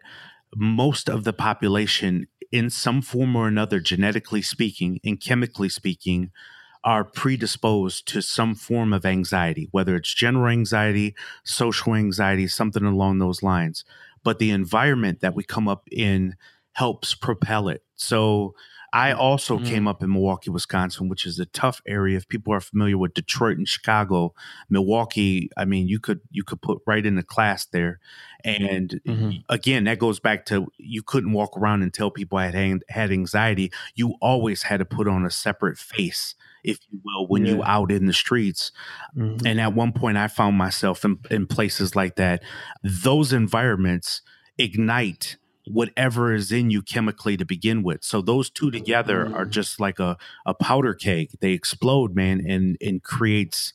most 0.55 1.09
of 1.11 1.25
the 1.25 1.33
population, 1.33 2.29
in 2.53 2.71
some 2.71 3.03
form 3.03 3.35
or 3.35 3.49
another, 3.49 3.81
genetically 3.81 4.43
speaking 4.43 5.01
and 5.03 5.21
chemically 5.21 5.69
speaking, 5.69 6.31
are 6.85 7.03
predisposed 7.03 8.07
to 8.07 8.21
some 8.21 8.55
form 8.55 8.93
of 8.93 9.05
anxiety, 9.05 9.67
whether 9.73 9.97
it's 9.97 10.15
general 10.15 10.53
anxiety, 10.53 11.17
social 11.43 11.97
anxiety, 11.97 12.47
something 12.47 12.85
along 12.85 13.19
those 13.19 13.43
lines. 13.43 13.85
But 14.23 14.39
the 14.39 14.53
environment 14.53 15.19
that 15.21 15.35
we 15.35 15.43
come 15.43 15.67
up 15.67 15.89
in 15.91 16.37
helps 16.75 17.15
propel 17.15 17.69
it. 17.69 17.83
So 17.97 18.55
I 18.93 19.11
also 19.13 19.59
Mhm. 19.59 19.67
came 19.67 19.89
up 19.89 20.05
in 20.05 20.13
Milwaukee, 20.13 20.51
Wisconsin, 20.51 21.09
which 21.09 21.27
is 21.27 21.41
a 21.41 21.47
tough 21.47 21.81
area. 21.85 22.17
If 22.17 22.29
people 22.29 22.53
are 22.55 22.61
familiar 22.61 22.97
with 22.97 23.15
Detroit 23.15 23.59
and 23.59 23.67
Chicago, 23.67 24.35
Milwaukee, 24.71 25.51
I 25.57 25.65
mean, 25.65 25.89
you 25.89 25.99
could 25.99 26.21
you 26.31 26.45
could 26.45 26.63
put 26.63 26.79
right 26.87 27.05
in 27.05 27.17
the 27.17 27.25
class 27.25 27.65
there. 27.67 27.99
And 28.45 29.01
Mhm. 29.05 29.43
again, 29.49 29.85
that 29.85 29.99
goes 29.99 30.21
back 30.21 30.47
to 30.47 30.69
you 30.79 31.03
couldn't 31.03 31.33
walk 31.33 31.57
around 31.57 31.83
and 31.83 31.93
tell 31.93 32.11
people 32.13 32.39
I 32.39 32.47
had 32.51 32.83
had 32.89 33.11
anxiety. 33.11 33.73
You 33.97 34.15
always 34.21 34.63
had 34.65 34.79
to 34.79 34.85
put 34.85 35.09
on 35.09 35.25
a 35.27 35.31
separate 35.31 35.79
face, 35.79 36.37
if 36.63 36.79
you 36.91 37.01
will, 37.05 37.27
when 37.27 37.47
you 37.47 37.65
out 37.65 37.91
in 37.91 38.07
the 38.07 38.13
streets. 38.13 38.71
Mhm. 39.17 39.45
And 39.45 39.61
at 39.61 39.75
one 39.75 39.93
point, 39.93 40.19
I 40.19 40.29
found 40.29 40.57
myself 40.57 41.05
in, 41.05 41.19
in 41.33 41.47
places 41.49 41.97
like 41.97 42.15
that. 42.17 42.45
Those 42.85 43.33
environments 43.33 44.23
ignite 44.57 45.37
whatever 45.67 46.35
is 46.35 46.53
in 46.53 46.71
you 46.71 46.83
chemically 46.83 47.37
to 47.37 47.45
begin 47.45 47.83
with. 47.83 48.05
So 48.05 48.21
those 48.21 48.51
two 48.51 48.71
together 48.71 49.23
are 49.35 49.47
Mm. 49.47 49.51
just 49.51 49.81
like 49.81 49.99
a, 49.99 50.17
a 50.45 50.53
powder 50.55 50.95
keg. 50.95 51.31
They 51.41 51.53
explode, 51.53 52.15
man, 52.15 52.45
and 52.47 52.77
and 52.81 53.03
creates, 53.03 53.73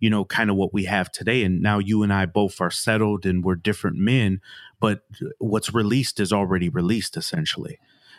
you 0.00 0.10
know, 0.10 0.24
kind 0.24 0.50
of 0.50 0.56
what 0.56 0.74
we 0.74 0.84
have 0.84 1.10
today. 1.10 1.42
And 1.44 1.62
now 1.62 1.78
you 1.78 2.02
and 2.02 2.12
I 2.12 2.26
both 2.26 2.60
are 2.60 2.70
settled 2.70 3.24
and 3.24 3.42
we're 3.44 3.54
different 3.56 3.96
men, 3.96 4.40
but 4.80 5.02
what's 5.38 5.72
released 5.74 6.20
is 6.20 6.32
already 6.32 6.68
released 6.68 7.16
essentially. 7.16 7.78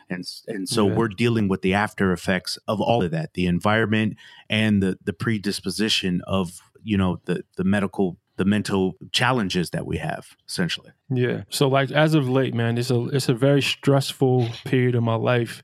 And, 0.10 0.26
and 0.48 0.68
so 0.68 0.88
Yeah. 0.88 0.96
we're 0.96 1.08
dealing 1.08 1.48
with 1.48 1.62
the 1.62 1.74
after 1.74 2.12
effects 2.12 2.58
of 2.68 2.82
all 2.82 3.02
of 3.04 3.12
that, 3.12 3.34
the 3.34 3.46
environment 3.46 4.18
and 4.50 4.82
the 4.84 4.98
the 5.06 5.14
predisposition 5.14 6.22
of, 6.28 6.60
you 6.84 6.98
know, 6.98 7.22
the 7.26 7.44
the 7.56 7.64
medical 7.64 8.18
the 8.42 8.46
mental 8.46 8.96
challenges 9.12 9.70
that 9.70 9.86
we 9.86 9.98
have 9.98 10.36
essentially. 10.50 10.90
Yeah. 11.12 11.44
So 11.50 11.68
like 11.68 11.92
as 11.92 12.16
of 12.16 12.28
late, 12.28 12.56
man, 12.56 12.76
it's 12.76 12.90
a 12.90 13.06
it's 13.10 13.30
a 13.30 13.36
very 13.36 13.62
stressful 13.62 14.50
period 14.66 14.96
of 14.96 15.04
my 15.04 15.14
life. 15.14 15.62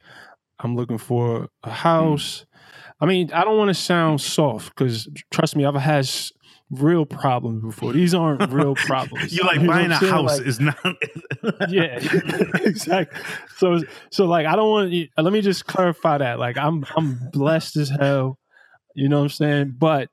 I'm 0.59 0.75
looking 0.75 0.99
for 0.99 1.49
a 1.63 1.71
house. 1.71 2.45
I 3.01 3.07
mean, 3.07 3.31
I 3.33 3.43
don't 3.43 3.57
want 3.57 3.69
to 3.69 3.73
sound 3.73 4.21
soft 4.21 4.75
because 4.75 5.07
trust 5.31 5.55
me, 5.55 5.65
I've 5.65 5.73
had 5.73 6.07
real 6.69 7.07
problems 7.07 7.63
before. 7.63 7.93
These 7.93 8.13
aren't 8.13 8.47
real 8.51 8.75
problems. 8.91 9.35
You 9.35 9.41
like 9.41 9.57
what 9.57 9.67
buying 9.67 9.89
a 9.89 9.95
house 9.95 10.37
Like, 10.37 10.47
is 10.47 10.59
not 10.59 10.77
yeah, 11.69 11.97
exactly. 12.61 13.19
So 13.55 13.79
so 14.11 14.27
like 14.27 14.45
I 14.45 14.55
don't 14.55 14.69
want 14.69 14.91
to 14.91 15.07
let 15.17 15.33
me 15.33 15.41
just 15.41 15.65
clarify 15.65 16.19
that. 16.19 16.37
Like 16.37 16.59
I'm 16.59 16.85
I'm 16.95 17.17
blessed 17.33 17.75
as 17.77 17.89
hell. 17.89 18.37
You 18.93 19.09
know 19.09 19.17
what 19.17 19.23
I'm 19.23 19.29
saying? 19.29 19.75
But 19.79 20.09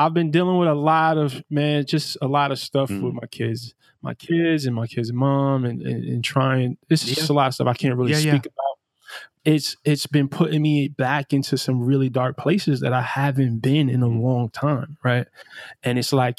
I've 0.00 0.14
been 0.14 0.30
dealing 0.30 0.56
with 0.58 0.68
a 0.68 0.74
lot 0.74 1.18
of 1.18 1.42
man, 1.50 1.84
just 1.84 2.16
a 2.22 2.26
lot 2.26 2.50
of 2.52 2.58
stuff 2.58 2.88
Mm. 2.90 3.02
with 3.02 3.14
my 3.14 3.26
kids, 3.30 3.74
my 4.02 4.14
kids 4.14 4.64
and 4.66 4.74
my 4.74 4.86
kids' 4.86 5.12
mom, 5.12 5.64
and 5.64 5.82
and, 5.82 6.04
and 6.04 6.24
trying. 6.24 6.78
It's 6.88 7.06
Yeah. 7.06 7.14
just 7.16 7.30
a 7.30 7.34
lot 7.34 7.48
of 7.48 7.54
stuff 7.54 7.66
I 7.66 7.74
can't 7.74 7.96
really 7.96 8.12
Yeah, 8.12 8.18
yeah. 8.18 8.32
speak 8.32 8.46
about. 8.46 8.64
It's 9.44 9.76
it's 9.84 10.06
been 10.06 10.28
putting 10.28 10.62
me 10.62 10.88
back 10.88 11.32
into 11.32 11.56
some 11.56 11.80
really 11.82 12.08
dark 12.08 12.36
places 12.36 12.80
that 12.80 12.92
I 12.92 13.02
haven't 13.02 13.58
been 13.60 13.88
in 13.88 14.02
a 14.02 14.08
Mm. 14.08 14.20
long 14.22 14.48
time, 14.50 14.96
right? 15.04 15.26
And 15.82 15.98
it's 15.98 16.12
like 16.12 16.38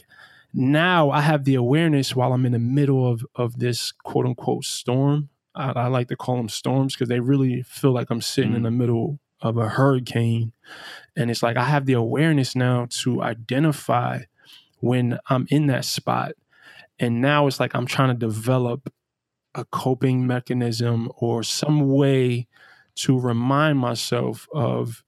now 0.53 1.09
I 1.11 1.21
have 1.21 1.45
the 1.45 1.55
awareness 1.55 2.15
while 2.15 2.33
I'm 2.33 2.45
in 2.45 2.51
the 2.51 2.59
middle 2.59 3.07
of 3.11 3.25
of 3.35 3.59
this 3.59 3.91
quote 3.91 4.25
unquote 4.25 4.65
storm. 4.65 5.29
I, 5.55 5.71
I 5.71 5.87
like 5.87 6.07
to 6.09 6.15
call 6.15 6.37
them 6.37 6.49
storms 6.49 6.95
because 6.95 7.09
they 7.09 7.19
really 7.19 7.61
feel 7.63 7.91
like 7.91 8.09
I'm 8.09 8.21
sitting 8.21 8.53
in 8.53 8.61
Mm. 8.61 8.65
the 8.65 8.71
middle 8.71 9.19
of 9.41 9.57
a 9.57 9.69
hurricane, 9.69 10.53
and 11.15 11.31
it's 11.31 11.43
like 11.43 11.57
I 11.57 11.65
have 11.65 11.85
the 11.85 11.93
awareness 11.93 12.55
now 12.55 12.87
to 13.01 13.21
identify 13.21 14.19
when 14.79 15.19
I'm 15.29 15.47
in 15.49 15.67
that 15.67 15.85
spot, 15.85 16.33
and 16.99 17.21
now 17.21 17.47
it's 17.47 17.59
like 17.59 17.75
I'm 17.75 17.85
trying 17.85 18.09
to 18.09 18.25
develop 18.27 18.91
a 19.55 19.65
coping 19.65 20.25
mechanism 20.27 21.11
or 21.17 21.43
some 21.43 21.89
way 21.89 22.47
to 22.95 23.19
remind 23.19 23.79
myself 23.79 24.47
of 24.53 25.03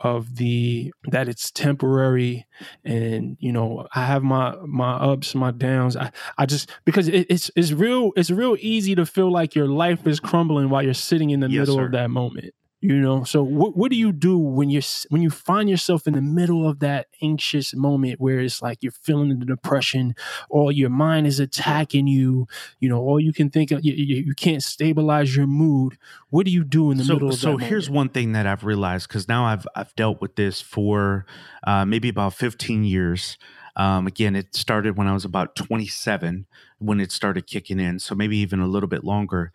of 0.00 0.36
the 0.36 0.92
that 1.04 1.28
it's 1.28 1.50
temporary. 1.50 2.46
And 2.84 3.36
you 3.40 3.52
know 3.52 3.86
i 3.94 4.04
have 4.04 4.22
my 4.22 4.54
my 4.66 4.92
ups 4.94 5.34
my 5.34 5.50
downs. 5.50 5.96
I 5.96 6.10
i 6.38 6.46
just 6.46 6.70
because 6.84 7.08
it, 7.08 7.26
it's 7.28 7.50
it's 7.56 7.72
real 7.72 8.12
it's 8.16 8.30
real 8.30 8.56
easy 8.60 8.94
to 8.94 9.04
feel 9.04 9.30
like 9.30 9.54
your 9.54 9.68
life 9.68 10.06
is 10.06 10.20
crumbling 10.20 10.70
while 10.70 10.82
you're 10.82 10.94
sitting 10.94 11.30
in 11.30 11.40
the 11.40 11.48
Yes, 11.48 11.60
middle 11.60 11.76
sir. 11.76 11.86
of 11.86 11.92
that 11.92 12.10
moment 12.10 12.54
you 12.80 12.96
know 12.96 13.24
so 13.24 13.42
what 13.42 13.76
what 13.76 13.90
do 13.90 13.96
you 13.96 14.10
do 14.10 14.38
when 14.38 14.70
you're 14.70 14.82
when 15.10 15.20
you 15.20 15.30
find 15.30 15.68
yourself 15.68 16.06
in 16.06 16.14
the 16.14 16.22
middle 16.22 16.68
of 16.68 16.78
that 16.78 17.08
anxious 17.22 17.74
moment 17.74 18.20
where 18.20 18.40
it's 18.40 18.62
like 18.62 18.78
you're 18.82 18.92
feeling 18.92 19.38
the 19.38 19.44
depression 19.44 20.14
or 20.48 20.72
your 20.72 20.90
mind 20.90 21.26
is 21.26 21.38
attacking 21.38 22.06
you 22.06 22.46
you 22.78 22.88
know 22.88 22.98
all 22.98 23.20
you 23.20 23.32
can 23.32 23.50
think 23.50 23.70
of 23.70 23.84
you, 23.84 23.92
you, 23.92 24.16
you 24.16 24.34
can't 24.34 24.62
stabilize 24.62 25.36
your 25.36 25.46
mood 25.46 25.98
what 26.30 26.46
do 26.46 26.52
you 26.52 26.64
do 26.64 26.90
in 26.90 26.96
the 26.96 27.04
so, 27.04 27.14
middle 27.14 27.28
of 27.28 27.34
so 27.34 27.56
here's 27.56 27.88
moment? 27.88 27.96
one 27.96 28.08
thing 28.08 28.32
that 28.32 28.46
I've 28.46 28.64
realized 28.64 29.08
because 29.08 29.28
now 29.28 29.44
I've 29.44 29.66
I've 29.74 29.94
dealt 29.96 30.20
with 30.20 30.36
this 30.36 30.60
for 30.60 31.26
uh, 31.64 31.84
maybe 31.84 32.08
about 32.08 32.34
15 32.34 32.84
years. 32.84 33.36
Um, 33.76 34.06
again, 34.06 34.34
it 34.34 34.54
started 34.54 34.96
when 34.96 35.06
I 35.06 35.12
was 35.12 35.24
about 35.24 35.54
27 35.54 36.46
when 36.78 37.00
it 37.00 37.12
started 37.12 37.46
kicking 37.46 37.78
in, 37.78 37.98
so 37.98 38.14
maybe 38.14 38.36
even 38.38 38.60
a 38.60 38.66
little 38.66 38.88
bit 38.88 39.04
longer. 39.04 39.52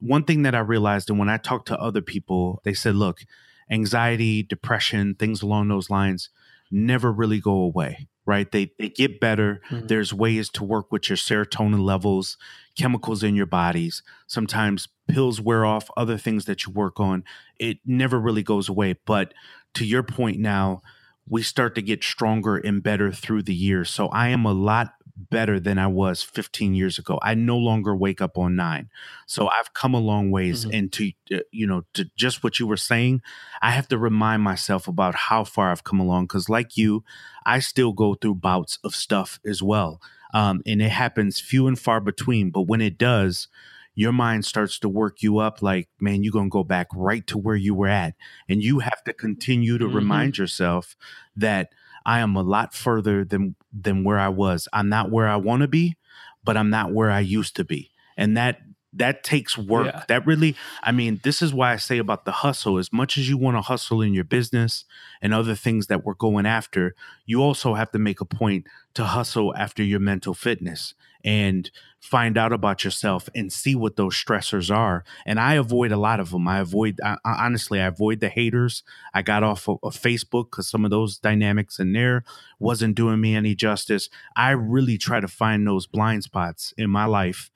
One 0.00 0.24
thing 0.24 0.42
that 0.42 0.54
I 0.54 0.60
realized, 0.60 1.10
and 1.10 1.18
when 1.18 1.28
I 1.28 1.38
talked 1.38 1.68
to 1.68 1.80
other 1.80 2.02
people, 2.02 2.60
they 2.64 2.74
said, 2.74 2.94
"Look, 2.94 3.24
anxiety, 3.70 4.42
depression, 4.42 5.14
things 5.14 5.42
along 5.42 5.68
those 5.68 5.90
lines, 5.90 6.30
never 6.70 7.12
really 7.12 7.40
go 7.40 7.52
away." 7.52 8.08
right? 8.28 8.52
They 8.52 8.72
they 8.78 8.90
get 8.90 9.20
better. 9.20 9.62
Mm-hmm. 9.70 9.86
There's 9.86 10.12
ways 10.12 10.50
to 10.50 10.62
work 10.62 10.92
with 10.92 11.08
your 11.08 11.16
serotonin 11.16 11.80
levels, 11.80 12.36
chemicals 12.76 13.22
in 13.22 13.34
your 13.34 13.46
bodies. 13.46 14.02
Sometimes 14.26 14.86
pills 15.08 15.40
wear 15.40 15.64
off, 15.64 15.90
other 15.96 16.18
things 16.18 16.44
that 16.44 16.66
you 16.66 16.72
work 16.72 17.00
on. 17.00 17.24
It 17.58 17.78
never 17.86 18.20
really 18.20 18.42
goes 18.42 18.68
away. 18.68 18.96
But 19.06 19.32
to 19.74 19.86
your 19.86 20.02
point 20.02 20.38
now, 20.38 20.82
we 21.26 21.42
start 21.42 21.74
to 21.76 21.82
get 21.82 22.04
stronger 22.04 22.58
and 22.58 22.82
better 22.82 23.10
through 23.10 23.44
the 23.44 23.54
years. 23.54 23.88
So 23.88 24.08
I 24.08 24.28
am 24.28 24.44
a 24.44 24.52
lot 24.52 24.92
better 25.18 25.58
than 25.58 25.78
I 25.78 25.88
was 25.88 26.22
15 26.22 26.74
years 26.74 26.98
ago. 26.98 27.18
I 27.22 27.34
no 27.34 27.56
longer 27.56 27.94
wake 27.94 28.20
up 28.20 28.38
on 28.38 28.56
nine. 28.56 28.88
So 29.26 29.48
I've 29.48 29.74
come 29.74 29.94
a 29.94 30.00
long 30.00 30.30
ways. 30.30 30.64
Mm-hmm. 30.64 30.74
And 30.74 30.92
to, 30.92 31.12
uh, 31.34 31.38
you 31.50 31.66
know, 31.66 31.82
to 31.94 32.06
just 32.16 32.44
what 32.44 32.58
you 32.60 32.66
were 32.66 32.76
saying, 32.76 33.22
I 33.60 33.72
have 33.72 33.88
to 33.88 33.98
remind 33.98 34.42
myself 34.42 34.86
about 34.86 35.14
how 35.14 35.44
far 35.44 35.70
I've 35.70 35.84
come 35.84 36.00
along. 36.00 36.28
Cause 36.28 36.48
like 36.48 36.76
you, 36.76 37.04
I 37.44 37.58
still 37.58 37.92
go 37.92 38.14
through 38.14 38.36
bouts 38.36 38.78
of 38.84 38.94
stuff 38.94 39.40
as 39.44 39.62
well. 39.62 40.00
Um, 40.32 40.62
and 40.66 40.80
it 40.80 40.90
happens 40.90 41.40
few 41.40 41.66
and 41.66 41.78
far 41.78 42.00
between. 42.00 42.50
But 42.50 42.62
when 42.62 42.80
it 42.80 42.98
does, 42.98 43.48
your 43.94 44.12
mind 44.12 44.44
starts 44.44 44.78
to 44.78 44.88
work 44.88 45.22
you 45.22 45.38
up 45.38 45.60
like, 45.60 45.88
man, 46.00 46.22
you're 46.22 46.32
going 46.32 46.46
to 46.46 46.50
go 46.50 46.62
back 46.62 46.86
right 46.94 47.26
to 47.26 47.36
where 47.36 47.56
you 47.56 47.74
were 47.74 47.88
at. 47.88 48.14
And 48.48 48.62
you 48.62 48.78
have 48.78 49.02
to 49.04 49.12
continue 49.12 49.76
to 49.76 49.86
mm-hmm. 49.86 49.96
remind 49.96 50.38
yourself 50.38 50.94
that 51.34 51.70
I 52.08 52.20
am 52.20 52.36
a 52.36 52.42
lot 52.42 52.72
further 52.72 53.22
than 53.22 53.54
than 53.70 54.02
where 54.02 54.18
I 54.18 54.30
was. 54.30 54.66
I'm 54.72 54.88
not 54.88 55.10
where 55.10 55.28
I 55.28 55.36
want 55.36 55.60
to 55.60 55.68
be, 55.68 55.98
but 56.42 56.56
I'm 56.56 56.70
not 56.70 56.90
where 56.90 57.10
I 57.10 57.20
used 57.20 57.54
to 57.56 57.64
be. 57.64 57.90
And 58.16 58.34
that 58.38 58.60
that 58.94 59.22
takes 59.22 59.58
work. 59.58 59.86
Yeah. 59.92 60.04
That 60.08 60.26
really, 60.26 60.56
I 60.82 60.90
mean, 60.90 61.20
this 61.22 61.42
is 61.42 61.52
why 61.52 61.74
I 61.74 61.76
say 61.76 61.98
about 61.98 62.24
the 62.24 62.32
hustle. 62.32 62.78
As 62.78 62.90
much 62.94 63.18
as 63.18 63.28
you 63.28 63.36
want 63.36 63.58
to 63.58 63.60
hustle 63.60 64.00
in 64.00 64.14
your 64.14 64.24
business 64.24 64.86
and 65.20 65.34
other 65.34 65.54
things 65.54 65.88
that 65.88 66.02
we're 66.02 66.14
going 66.14 66.46
after, 66.46 66.94
you 67.26 67.42
also 67.42 67.74
have 67.74 67.90
to 67.90 67.98
make 67.98 68.22
a 68.22 68.24
point 68.24 68.66
to 68.94 69.04
hustle 69.04 69.54
after 69.54 69.82
your 69.82 70.00
mental 70.00 70.32
fitness 70.32 70.94
and 71.24 71.70
find 72.00 72.38
out 72.38 72.52
about 72.52 72.84
yourself 72.84 73.28
and 73.34 73.52
see 73.52 73.74
what 73.74 73.96
those 73.96 74.14
stressors 74.14 74.74
are. 74.74 75.04
And 75.26 75.40
I 75.40 75.54
avoid 75.54 75.92
a 75.92 75.96
lot 75.96 76.20
of 76.20 76.30
them. 76.30 76.46
I 76.46 76.60
avoid, 76.60 77.00
I, 77.04 77.16
honestly, 77.24 77.80
I 77.80 77.86
avoid 77.86 78.20
the 78.20 78.28
haters. 78.28 78.82
I 79.12 79.22
got 79.22 79.42
off 79.42 79.68
of, 79.68 79.78
of 79.82 79.96
Facebook 79.96 80.50
because 80.50 80.68
some 80.68 80.84
of 80.84 80.90
those 80.90 81.18
dynamics 81.18 81.78
in 81.78 81.92
there 81.92 82.24
wasn't 82.58 82.94
doing 82.94 83.20
me 83.20 83.34
any 83.34 83.54
justice. 83.54 84.08
I 84.36 84.50
really 84.50 84.96
try 84.96 85.20
to 85.20 85.28
find 85.28 85.66
those 85.66 85.86
blind 85.86 86.24
spots 86.24 86.72
in 86.78 86.88
my 86.88 87.04
life 87.04 87.50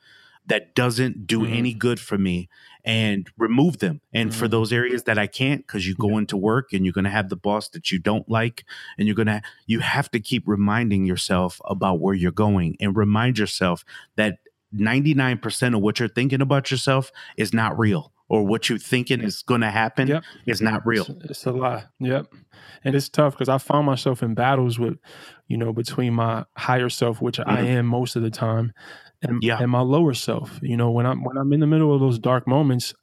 that 0.46 0.74
doesn't 0.74 1.26
do 1.26 1.40
mm-hmm. 1.40 1.54
any 1.54 1.74
good 1.74 2.00
for 2.00 2.18
me 2.18 2.48
and 2.84 3.28
remove 3.38 3.78
them. 3.78 4.00
And 4.12 4.30
mm-hmm. 4.30 4.38
for 4.38 4.48
those 4.48 4.72
areas 4.72 5.04
that 5.04 5.18
I 5.18 5.26
can't, 5.26 5.66
because 5.66 5.86
you 5.86 5.94
go 5.94 6.10
yeah. 6.10 6.18
into 6.18 6.36
work 6.36 6.72
and 6.72 6.84
you're 6.84 6.92
going 6.92 7.04
to 7.04 7.10
have 7.10 7.28
the 7.28 7.36
boss 7.36 7.68
that 7.68 7.90
you 7.92 7.98
don't 7.98 8.28
like, 8.28 8.64
and 8.98 9.06
you're 9.06 9.14
going 9.14 9.26
to, 9.26 9.42
you 9.66 9.80
have 9.80 10.10
to 10.10 10.20
keep 10.20 10.44
reminding 10.46 11.04
yourself 11.04 11.60
about 11.64 12.00
where 12.00 12.14
you're 12.14 12.32
going 12.32 12.76
and 12.80 12.96
remind 12.96 13.38
yourself 13.38 13.84
that 14.16 14.38
99% 14.74 15.76
of 15.76 15.80
what 15.80 16.00
you're 16.00 16.08
thinking 16.08 16.40
about 16.40 16.70
yourself 16.70 17.12
is 17.36 17.52
not 17.52 17.78
real 17.78 18.12
or 18.32 18.46
what 18.46 18.70
you're 18.70 18.78
thinking 18.78 19.20
is 19.20 19.42
going 19.42 19.60
to 19.60 19.70
happen 19.70 20.08
yep. 20.08 20.24
is 20.46 20.62
not 20.62 20.86
real. 20.86 21.04
It's, 21.06 21.30
it's, 21.32 21.46
a 21.46 21.52
lie. 21.52 21.84
Yep. 22.00 22.32
And 22.82 22.94
it's 22.94 23.10
tough 23.10 23.34
because 23.34 23.50
I 23.50 23.58
found 23.58 23.84
myself 23.84 24.22
in 24.22 24.32
battles 24.32 24.78
with, 24.78 24.96
you 25.48 25.58
know, 25.58 25.74
between 25.74 26.14
my 26.14 26.46
higher 26.56 26.88
self, 26.88 27.20
which 27.20 27.36
mm-hmm. 27.36 27.50
I 27.50 27.60
am 27.60 27.84
most 27.84 28.16
of 28.16 28.22
the 28.22 28.30
time, 28.30 28.72
and, 29.22 29.42
yeah. 29.42 29.58
and 29.60 29.70
my 29.70 29.80
lower 29.80 30.14
self. 30.14 30.58
You 30.62 30.76
know, 30.76 30.90
when 30.90 31.06
I'm 31.06 31.22
when 31.24 31.36
I'm 31.36 31.52
in 31.52 31.60
the 31.60 31.66
middle 31.66 31.94
of 31.94 32.00
those 32.00 32.18
dark 32.18 32.46
moments, 32.46 32.94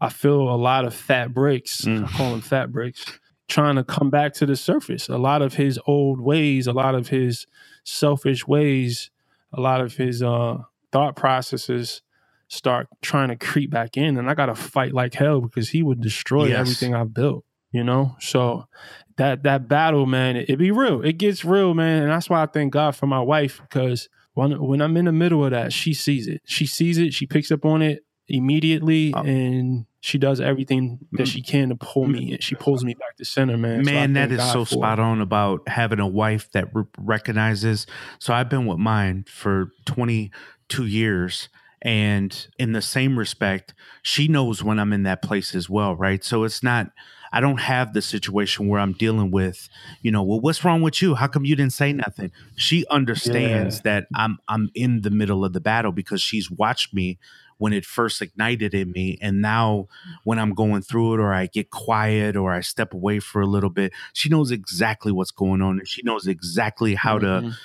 I 0.00 0.08
feel 0.08 0.48
a 0.48 0.56
lot 0.56 0.84
of 0.84 0.94
fat 0.94 1.32
breaks. 1.32 1.82
Mm. 1.82 2.04
I 2.04 2.08
call 2.08 2.30
them 2.30 2.40
fat 2.40 2.72
breaks, 2.72 3.04
trying 3.48 3.76
to 3.76 3.84
come 3.84 4.10
back 4.10 4.34
to 4.34 4.46
the 4.46 4.56
surface. 4.56 5.08
A 5.08 5.18
lot 5.18 5.42
of 5.42 5.54
his 5.54 5.78
old 5.86 6.20
ways, 6.20 6.66
a 6.66 6.72
lot 6.72 6.94
of 6.94 7.08
his 7.08 7.46
selfish 7.84 8.46
ways, 8.46 9.10
a 9.52 9.60
lot 9.60 9.80
of 9.80 9.96
his 9.96 10.22
uh, 10.22 10.58
thought 10.92 11.16
processes 11.16 12.02
start 12.48 12.88
trying 13.02 13.28
to 13.28 13.36
creep 13.36 13.70
back 13.70 13.96
in, 13.96 14.16
and 14.18 14.30
I 14.30 14.34
got 14.34 14.46
to 14.46 14.54
fight 14.54 14.94
like 14.94 15.14
hell 15.14 15.40
because 15.40 15.70
he 15.70 15.82
would 15.82 16.00
destroy 16.00 16.46
yes. 16.46 16.58
everything 16.58 16.94
I've 16.94 17.12
built. 17.12 17.44
You 17.72 17.84
know, 17.84 18.16
so 18.20 18.68
that 19.16 19.42
that 19.42 19.68
battle, 19.68 20.06
man, 20.06 20.36
it, 20.36 20.48
it 20.48 20.56
be 20.56 20.70
real. 20.70 21.02
It 21.02 21.18
gets 21.18 21.44
real, 21.44 21.74
man, 21.74 22.04
and 22.04 22.10
that's 22.10 22.30
why 22.30 22.42
I 22.42 22.46
thank 22.46 22.72
God 22.72 22.96
for 22.96 23.06
my 23.06 23.20
wife 23.20 23.60
because 23.60 24.08
when 24.36 24.62
when 24.62 24.82
I'm 24.82 24.96
in 24.98 25.06
the 25.06 25.12
middle 25.12 25.44
of 25.44 25.52
that, 25.52 25.72
she 25.72 25.94
sees 25.94 26.28
it. 26.28 26.42
She 26.44 26.66
sees 26.66 26.98
it. 26.98 27.14
She 27.14 27.26
picks 27.26 27.50
up 27.50 27.64
on 27.64 27.80
it 27.80 28.04
immediately, 28.28 29.14
oh. 29.14 29.22
and 29.22 29.86
she 30.00 30.18
does 30.18 30.42
everything 30.42 30.98
that 31.12 31.22
mm-hmm. 31.22 31.24
she 31.24 31.42
can 31.42 31.70
to 31.70 31.76
pull 31.76 32.06
me. 32.06 32.34
And 32.34 32.42
she 32.42 32.54
mm-hmm. 32.54 32.62
pulls 32.62 32.84
me 32.84 32.92
back 32.92 33.16
to 33.16 33.24
center, 33.24 33.56
man. 33.56 33.82
Man, 33.82 34.10
so 34.10 34.14
that 34.14 34.32
is 34.32 34.38
God 34.38 34.52
so 34.52 34.64
spot 34.64 34.98
on 34.98 35.22
about 35.22 35.66
having 35.68 36.00
a 36.00 36.06
wife 36.06 36.52
that 36.52 36.68
re- 36.74 36.84
recognizes. 36.98 37.86
So 38.18 38.34
I've 38.34 38.50
been 38.50 38.66
with 38.66 38.78
mine 38.78 39.24
for 39.26 39.72
22 39.86 40.84
years. 40.84 41.48
And 41.80 42.46
in 42.58 42.72
the 42.72 42.82
same 42.82 43.18
respect, 43.18 43.72
she 44.02 44.28
knows 44.28 44.62
when 44.62 44.78
I'm 44.78 44.92
in 44.92 45.04
that 45.04 45.22
place 45.22 45.54
as 45.54 45.70
well, 45.70 45.96
right? 45.96 46.22
So 46.22 46.44
it's 46.44 46.62
not 46.62 46.90
I 47.36 47.40
don't 47.40 47.60
have 47.60 47.92
the 47.92 48.00
situation 48.00 48.66
where 48.66 48.80
I'm 48.80 48.94
dealing 48.94 49.30
with, 49.30 49.68
you 50.00 50.10
know, 50.10 50.22
well, 50.22 50.40
what's 50.40 50.64
wrong 50.64 50.80
with 50.80 51.02
you? 51.02 51.14
How 51.14 51.26
come 51.26 51.44
you 51.44 51.54
didn't 51.54 51.74
say 51.74 51.92
nothing? 51.92 52.32
She 52.56 52.86
understands 52.90 53.76
yeah. 53.76 53.82
that 53.82 54.06
I'm 54.14 54.38
I'm 54.48 54.70
in 54.74 55.02
the 55.02 55.10
middle 55.10 55.44
of 55.44 55.52
the 55.52 55.60
battle 55.60 55.92
because 55.92 56.22
she's 56.22 56.50
watched 56.50 56.94
me 56.94 57.18
when 57.58 57.74
it 57.74 57.84
first 57.84 58.22
ignited 58.22 58.72
in 58.72 58.90
me 58.92 59.18
and 59.22 59.40
now 59.40 59.88
when 60.24 60.38
i'm 60.38 60.52
going 60.52 60.82
through 60.82 61.14
it 61.14 61.20
or 61.20 61.32
i 61.32 61.46
get 61.46 61.70
quiet 61.70 62.36
or 62.36 62.52
i 62.52 62.60
step 62.60 62.92
away 62.92 63.18
for 63.18 63.40
a 63.40 63.46
little 63.46 63.70
bit 63.70 63.94
she 64.12 64.28
knows 64.28 64.50
exactly 64.50 65.10
what's 65.10 65.30
going 65.30 65.62
on 65.62 65.78
and 65.78 65.88
she 65.88 66.02
knows 66.02 66.26
exactly 66.26 66.94
how 66.94 67.18
mm-hmm. 67.18 67.48
to 67.48 67.56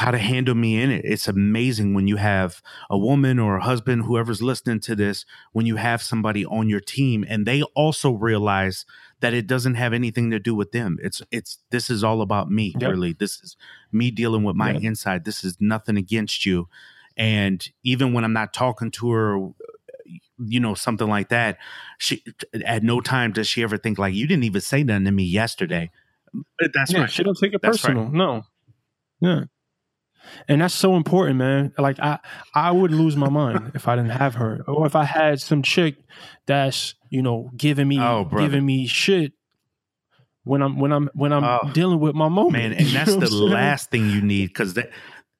how 0.00 0.10
to 0.10 0.18
handle 0.18 0.54
me 0.54 0.80
in 0.80 0.90
it. 0.90 1.04
It's 1.04 1.28
amazing 1.28 1.92
when 1.92 2.08
you 2.08 2.16
have 2.16 2.62
a 2.88 2.96
woman 2.96 3.38
or 3.38 3.58
a 3.58 3.62
husband, 3.62 4.04
whoever's 4.04 4.40
listening 4.40 4.80
to 4.80 4.96
this, 4.96 5.26
when 5.52 5.66
you 5.66 5.76
have 5.76 6.00
somebody 6.00 6.46
on 6.46 6.70
your 6.70 6.80
team 6.80 7.22
and 7.28 7.44
they 7.44 7.60
also 7.74 8.12
realize 8.12 8.86
that 9.20 9.34
it 9.34 9.46
doesn't 9.46 9.74
have 9.74 9.92
anything 9.92 10.30
to 10.30 10.38
do 10.38 10.54
with 10.54 10.72
them. 10.72 10.96
It's 11.02 11.20
it's 11.30 11.58
this 11.70 11.90
is 11.90 12.02
all 12.02 12.22
about 12.22 12.50
me, 12.50 12.74
yep. 12.80 12.90
really. 12.90 13.12
This 13.12 13.42
is 13.42 13.58
me 13.92 14.10
dealing 14.10 14.42
with 14.42 14.56
my 14.56 14.72
yep. 14.72 14.82
inside. 14.82 15.26
This 15.26 15.44
is 15.44 15.58
nothing 15.60 15.98
against 15.98 16.46
you. 16.46 16.66
And 17.18 17.68
even 17.84 18.14
when 18.14 18.24
I'm 18.24 18.32
not 18.32 18.54
talking 18.54 18.90
to 18.92 19.10
her 19.10 19.36
uh, 19.38 19.50
you 20.38 20.58
know 20.58 20.74
something 20.74 21.08
like 21.08 21.28
that 21.28 21.58
she 21.98 22.24
at 22.64 22.82
no 22.82 23.00
time 23.00 23.30
does 23.30 23.46
she 23.46 23.62
ever 23.62 23.76
think 23.76 23.98
like 23.98 24.14
you 24.14 24.26
didn't 24.26 24.42
even 24.44 24.60
say 24.60 24.82
nothing 24.82 25.04
to 25.04 25.12
me 25.12 25.22
yesterday 25.22 25.88
that's 26.74 26.92
yeah, 26.92 27.00
right 27.00 27.10
she 27.10 27.22
don't 27.22 27.38
take 27.38 27.52
it 27.52 27.60
that's 27.62 27.82
personal 27.82 28.04
right. 28.04 28.12
no 28.12 28.42
yeah 29.20 29.44
and 30.48 30.60
that's 30.60 30.74
so 30.74 30.96
important, 30.96 31.36
man. 31.38 31.72
Like 31.78 31.98
I, 32.00 32.18
I 32.54 32.70
would 32.70 32.92
lose 32.92 33.16
my 33.16 33.28
mind 33.28 33.72
if 33.74 33.88
I 33.88 33.96
didn't 33.96 34.10
have 34.10 34.34
her, 34.36 34.62
or 34.66 34.86
if 34.86 34.96
I 34.96 35.04
had 35.04 35.40
some 35.40 35.62
chick 35.62 35.96
that's 36.46 36.94
you 37.10 37.22
know 37.22 37.50
giving 37.56 37.88
me 37.88 38.00
oh, 38.00 38.24
giving 38.24 38.64
me 38.64 38.86
shit 38.86 39.32
when 40.44 40.62
I'm 40.62 40.78
when 40.78 40.92
I'm 40.92 41.10
when 41.14 41.32
I'm 41.32 41.44
oh, 41.44 41.70
dealing 41.72 42.00
with 42.00 42.14
my 42.14 42.28
moment. 42.28 42.52
Man, 42.52 42.72
and 42.78 42.88
that's 42.88 43.14
the 43.14 43.30
last 43.30 43.90
thing 43.90 44.10
you 44.10 44.20
need 44.20 44.48
because 44.48 44.74
they 44.74 44.90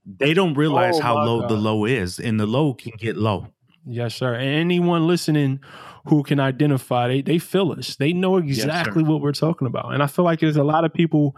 they 0.07 0.35
don't 0.35 0.55
realize 0.55 0.99
oh, 0.99 1.03
how 1.03 1.25
low 1.25 1.41
God. 1.41 1.51
the 1.51 1.57
low 1.57 1.85
is, 1.85 2.19
and 2.19 2.39
the 2.39 2.47
low 2.47 2.75
can 2.75 2.93
get 2.99 3.17
low. 3.17 3.49
Yes, 3.87 4.15
sir. 4.15 4.35
And 4.35 4.49
anyone 4.49 5.07
listening 5.07 5.61
who 6.07 6.23
can 6.23 6.41
identify, 6.41 7.09
they 7.09 7.23
they 7.23 7.39
feel 7.39 7.73
us. 7.73 7.97
They 7.97 8.13
know 8.13 8.37
exactly 8.37 9.03
yes, 9.03 9.09
what 9.09 9.21
we're 9.21 9.33
talking 9.33 9.67
about. 9.67 9.93
And 9.93 10.03
I 10.03 10.07
feel 10.07 10.25
like 10.25 10.41
there's 10.41 10.57
a 10.57 10.65
lot 10.65 10.85
of 10.85 10.93
people 10.93 11.37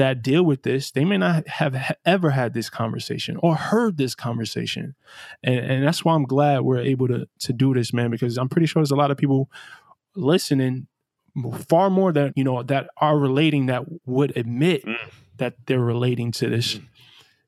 that 0.00 0.22
deal 0.22 0.42
with 0.42 0.62
this, 0.62 0.90
they 0.90 1.04
may 1.04 1.18
not 1.18 1.46
have 1.46 1.94
ever 2.06 2.30
had 2.30 2.54
this 2.54 2.70
conversation 2.70 3.36
or 3.42 3.54
heard 3.54 3.98
this 3.98 4.14
conversation. 4.14 4.94
And, 5.42 5.58
and 5.58 5.86
that's 5.86 6.02
why 6.06 6.14
I'm 6.14 6.24
glad 6.24 6.62
we're 6.62 6.80
able 6.80 7.06
to, 7.08 7.28
to 7.40 7.52
do 7.52 7.74
this, 7.74 7.92
man, 7.92 8.10
because 8.10 8.38
I'm 8.38 8.48
pretty 8.48 8.66
sure 8.66 8.80
there's 8.80 8.90
a 8.90 8.96
lot 8.96 9.10
of 9.10 9.18
people 9.18 9.50
listening 10.16 10.86
far 11.68 11.90
more 11.90 12.12
than, 12.12 12.32
you 12.34 12.44
know, 12.44 12.62
that 12.62 12.88
are 12.96 13.18
relating 13.18 13.66
that 13.66 13.84
would 14.06 14.34
admit 14.38 14.86
mm. 14.86 14.96
that 15.36 15.56
they're 15.66 15.78
relating 15.78 16.32
to 16.32 16.48
this. 16.48 16.76
Mm. 16.76 16.86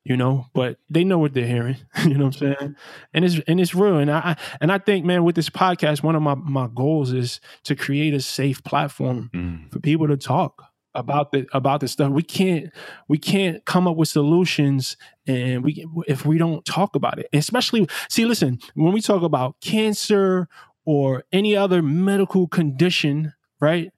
You 0.05 0.17
know, 0.17 0.47
but 0.53 0.79
they 0.91 1.05
know 1.05 1.21
what 1.21 1.33
they're 1.33 1.47
hearing. 1.47 1.77
you 2.05 2.15
know 2.15 2.27
what 2.27 2.43
I'm 2.43 2.57
saying? 2.57 2.77
And 3.15 3.25
it's 3.25 3.39
and 3.47 3.61
it's 3.61 3.73
real. 3.73 3.99
And 3.99 4.11
I 4.11 4.37
and 4.61 4.73
I 4.73 4.79
think, 4.79 5.07
man, 5.07 5.23
with 5.23 5.37
this 5.37 5.49
podcast, 5.49 6.03
one 6.03 6.17
of 6.17 6.23
my 6.23 6.35
my 6.35 6.69
goals 6.75 7.13
is 7.13 7.41
to 7.63 7.77
create 7.77 8.13
a 8.13 8.21
safe 8.21 8.65
platform 8.65 9.31
mm. 9.33 9.73
for 9.73 9.79
people 9.79 10.09
to 10.09 10.17
talk 10.17 10.72
about 10.95 11.33
the 11.33 11.47
about 11.53 11.81
this 11.81 11.93
stuff. 11.93 12.11
We 12.11 12.23
can't 12.23 12.71
we 13.09 13.19
can't 13.19 13.65
come 13.65 13.87
up 13.87 13.97
with 13.97 14.09
solutions 14.09 14.97
and 15.27 15.65
we 15.65 15.87
if 16.07 16.25
we 16.25 16.39
don't 16.39 16.65
talk 16.65 16.95
about 16.95 17.19
it. 17.19 17.29
Especially 17.33 17.89
see, 18.09 18.25
listen, 18.25 18.59
when 18.75 18.93
we 18.93 19.01
talk 19.01 19.23
about 19.23 19.61
cancer 19.61 20.49
or 20.85 21.25
any 21.33 21.57
other 21.57 21.83
medical 21.83 22.47
condition, 22.49 23.33
right? 23.61 23.93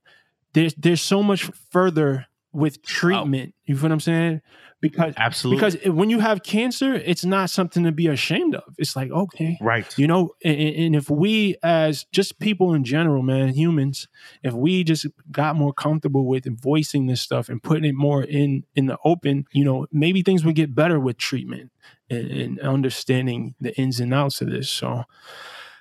There's 0.52 0.74
there's 0.74 1.02
so 1.02 1.22
much 1.22 1.50
further 1.70 2.26
with 2.52 2.82
treatment. 2.82 3.54
You 3.64 3.76
feel 3.76 3.84
what 3.84 3.92
I'm 3.92 4.00
saying? 4.00 4.40
Because 4.84 5.14
Absolutely. 5.16 5.56
because 5.56 5.94
when 5.94 6.10
you 6.10 6.20
have 6.20 6.42
cancer, 6.42 6.92
it's 6.94 7.24
not 7.24 7.48
something 7.48 7.84
to 7.84 7.92
be 7.92 8.06
ashamed 8.06 8.54
of. 8.54 8.74
It's 8.76 8.94
like 8.94 9.10
okay, 9.10 9.56
right. 9.62 9.86
you 9.96 10.06
know, 10.06 10.34
and, 10.44 10.60
and 10.60 10.96
if 10.96 11.08
we 11.08 11.56
as 11.62 12.04
just 12.12 12.38
people 12.38 12.74
in 12.74 12.84
general, 12.84 13.22
man, 13.22 13.48
humans, 13.48 14.08
if 14.42 14.52
we 14.52 14.84
just 14.84 15.06
got 15.30 15.56
more 15.56 15.72
comfortable 15.72 16.26
with 16.26 16.44
voicing 16.60 17.06
this 17.06 17.22
stuff 17.22 17.48
and 17.48 17.62
putting 17.62 17.86
it 17.86 17.94
more 17.94 18.22
in 18.22 18.64
in 18.74 18.84
the 18.84 18.98
open, 19.06 19.46
you 19.52 19.64
know, 19.64 19.86
maybe 19.90 20.20
things 20.20 20.44
would 20.44 20.54
get 20.54 20.74
better 20.74 21.00
with 21.00 21.16
treatment 21.16 21.70
and, 22.10 22.30
and 22.30 22.60
understanding 22.60 23.54
the 23.58 23.74
ins 23.80 24.00
and 24.00 24.12
outs 24.12 24.42
of 24.42 24.50
this. 24.50 24.68
So 24.68 25.04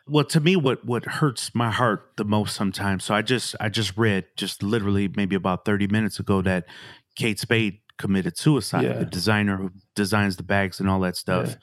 Well, 0.07 0.25
to 0.25 0.39
me, 0.39 0.55
what 0.55 0.85
what 0.85 1.05
hurts 1.05 1.53
my 1.53 1.71
heart 1.71 2.13
the 2.15 2.25
most 2.25 2.55
sometimes. 2.55 3.03
So 3.03 3.13
I 3.13 3.21
just 3.21 3.55
I 3.59 3.69
just 3.69 3.97
read 3.97 4.25
just 4.37 4.63
literally 4.63 5.09
maybe 5.13 5.35
about 5.35 5.65
thirty 5.65 5.87
minutes 5.87 6.19
ago 6.19 6.41
that 6.41 6.65
Kate 7.15 7.39
Spade 7.39 7.79
committed 7.97 8.37
suicide. 8.37 8.83
Yeah. 8.83 8.93
The 8.93 9.05
designer 9.05 9.57
who 9.57 9.71
designs 9.95 10.37
the 10.37 10.43
bags 10.43 10.79
and 10.79 10.89
all 10.89 10.99
that 11.01 11.15
stuff. 11.15 11.49
Yeah. 11.49 11.55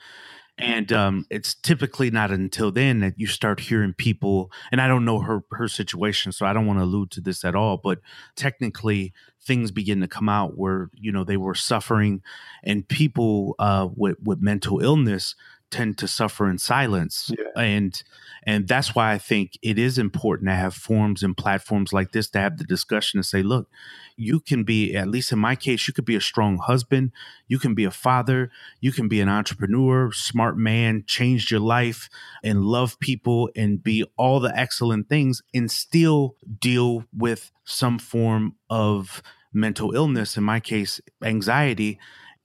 And 0.57 0.93
um, 0.93 1.25
it's 1.31 1.55
typically 1.55 2.11
not 2.11 2.29
until 2.29 2.71
then 2.71 2.99
that 2.99 3.17
you 3.17 3.25
start 3.25 3.59
hearing 3.59 3.93
people. 3.93 4.51
And 4.71 4.79
I 4.79 4.87
don't 4.87 5.05
know 5.05 5.19
her 5.19 5.43
her 5.51 5.67
situation, 5.67 6.31
so 6.31 6.45
I 6.45 6.53
don't 6.53 6.67
want 6.67 6.79
to 6.79 6.83
allude 6.83 7.09
to 7.11 7.21
this 7.21 7.43
at 7.43 7.55
all. 7.55 7.77
But 7.77 7.99
technically, 8.35 9.11
things 9.41 9.71
begin 9.71 10.01
to 10.01 10.07
come 10.07 10.29
out 10.29 10.57
where 10.57 10.91
you 10.93 11.11
know 11.11 11.23
they 11.23 11.37
were 11.37 11.55
suffering, 11.55 12.21
and 12.63 12.87
people 12.87 13.55
uh, 13.57 13.87
with 13.95 14.17
with 14.23 14.41
mental 14.41 14.81
illness 14.81 15.35
tend 15.71 15.97
to 15.97 16.07
suffer 16.07 16.49
in 16.49 16.57
silence 16.57 17.31
Yeah. 17.37 17.61
and 17.61 18.03
and 18.43 18.67
that's 18.67 18.93
why 18.95 19.13
i 19.13 19.17
think 19.17 19.57
it 19.61 19.77
is 19.79 19.97
important 19.97 20.49
to 20.49 20.55
have 20.55 20.73
forums 20.75 21.23
and 21.23 21.35
platforms 21.37 21.93
like 21.93 22.11
this 22.11 22.29
to 22.31 22.39
have 22.39 22.57
the 22.57 22.63
discussion 22.63 23.17
and 23.19 23.25
say 23.25 23.41
look 23.41 23.69
you 24.17 24.39
can 24.39 24.63
be 24.63 24.95
at 24.95 25.07
least 25.07 25.31
in 25.31 25.39
my 25.39 25.55
case 25.55 25.87
you 25.87 25.93
could 25.93 26.05
be 26.05 26.15
a 26.15 26.21
strong 26.21 26.57
husband 26.57 27.11
you 27.47 27.57
can 27.59 27.73
be 27.73 27.85
a 27.85 27.91
father 27.91 28.51
you 28.79 28.91
can 28.91 29.07
be 29.07 29.21
an 29.21 29.29
entrepreneur 29.29 30.11
smart 30.11 30.57
man 30.57 31.03
change 31.07 31.49
your 31.51 31.59
life 31.61 32.09
and 32.43 32.63
love 32.65 32.99
people 32.99 33.49
and 33.55 33.81
be 33.83 34.03
all 34.17 34.39
the 34.39 34.55
excellent 34.57 35.07
things 35.09 35.41
and 35.53 35.71
still 35.71 36.35
deal 36.59 37.05
with 37.15 37.51
some 37.63 37.97
form 37.99 38.55
of 38.69 39.21
mental 39.53 39.93
illness 39.95 40.37
in 40.37 40.43
my 40.43 40.59
case 40.59 41.01
anxiety 41.23 41.99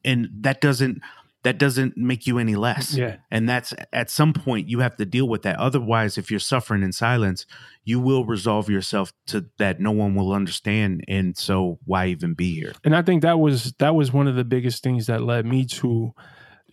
and 0.05 0.29
that 0.41 0.61
doesn't 0.61 1.01
that 1.47 1.59
doesn't 1.59 1.97
make 1.97 2.27
you 2.27 2.39
any 2.39 2.57
less 2.57 2.97
yeah, 2.97 3.17
and 3.31 3.49
that's 3.49 3.73
at 3.93 4.11
some 4.11 4.33
point 4.33 4.69
you 4.69 4.81
have 4.81 4.97
to 4.97 5.07
deal 5.07 5.29
with 5.29 5.43
that. 5.43 5.57
Otherwise, 5.59 6.19
if 6.19 6.31
you're 6.31 6.41
suffering 6.41 6.83
in 6.83 6.93
silence, 6.93 7.47
you 7.85 8.01
will 8.01 8.25
resolve 8.27 8.69
yourself 8.69 9.13
to 9.27 9.47
that 9.59 9.79
no 9.81 9.93
one 9.93 10.15
will 10.17 10.33
understand. 10.33 11.05
And 11.07 11.37
so 11.37 11.79
why 11.85 12.07
even 12.09 12.35
be 12.35 12.53
here? 12.61 12.73
and 12.85 12.95
I 12.97 13.03
think 13.03 13.23
that 13.23 13.39
was 13.39 13.73
that 13.79 13.95
was 13.95 14.13
one 14.13 14.27
of 14.27 14.35
the 14.35 14.45
biggest 14.45 14.83
things 14.83 15.07
that 15.07 15.23
led 15.23 15.47
me 15.47 15.65
to 15.81 16.13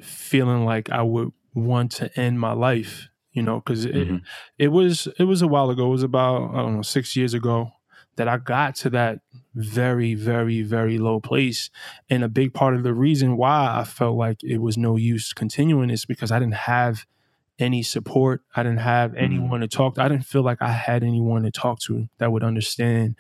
feeling 0.02 0.66
like 0.66 0.90
I 0.90 1.02
would 1.02 1.32
want 1.54 1.92
to 1.94 2.20
end 2.20 2.40
my 2.40 2.54
life. 2.54 3.10
You 3.32 3.42
know, 3.42 3.56
because 3.60 3.86
it, 3.86 3.96
Mhm. 3.96 4.22
it 4.60 4.68
was 4.68 5.08
it 5.18 5.24
was 5.24 5.42
a 5.42 5.48
while 5.48 5.70
ago. 5.72 5.88
It 5.88 5.90
was 5.90 6.04
about 6.04 6.52
I 6.54 6.58
don't 6.62 6.76
know 6.76 6.82
six 6.84 7.16
years 7.16 7.34
ago 7.34 7.72
that 8.16 8.28
I 8.28 8.38
got 8.38 8.76
to 8.78 8.90
that 8.92 9.20
very 9.56 10.14
very 10.14 10.62
very 10.62 10.98
low 10.98 11.20
place, 11.20 11.70
and 12.10 12.24
a 12.24 12.30
big 12.30 12.54
part 12.54 12.76
of 12.76 12.84
the 12.84 12.94
reason 12.94 13.38
why 13.38 13.76
I 13.80 13.84
felt 13.84 14.18
like 14.18 14.44
it 14.44 14.60
was 14.60 14.78
no 14.78 14.96
use 14.98 15.34
continuing 15.34 15.90
is 15.90 16.06
because 16.06 16.32
I 16.32 16.40
didn't 16.40 16.56
have 16.56 17.06
any 17.60 17.84
support. 17.84 18.42
I 18.56 18.64
didn't 18.64 18.80
have 18.80 19.12
mm-hmm. 19.12 19.24
anyone 19.24 19.62
to 19.62 19.68
talk. 19.68 19.96
to. 19.96 20.04
I 20.04 20.10
didn't 20.10 20.26
feel 20.26 20.44
like 20.44 20.62
I 20.62 20.72
had 20.72 21.04
anyone 21.04 21.44
to 21.44 21.52
talk 21.52 21.80
to 21.82 22.08
that 22.18 22.32
would 22.32 22.44
understand, 22.44 23.16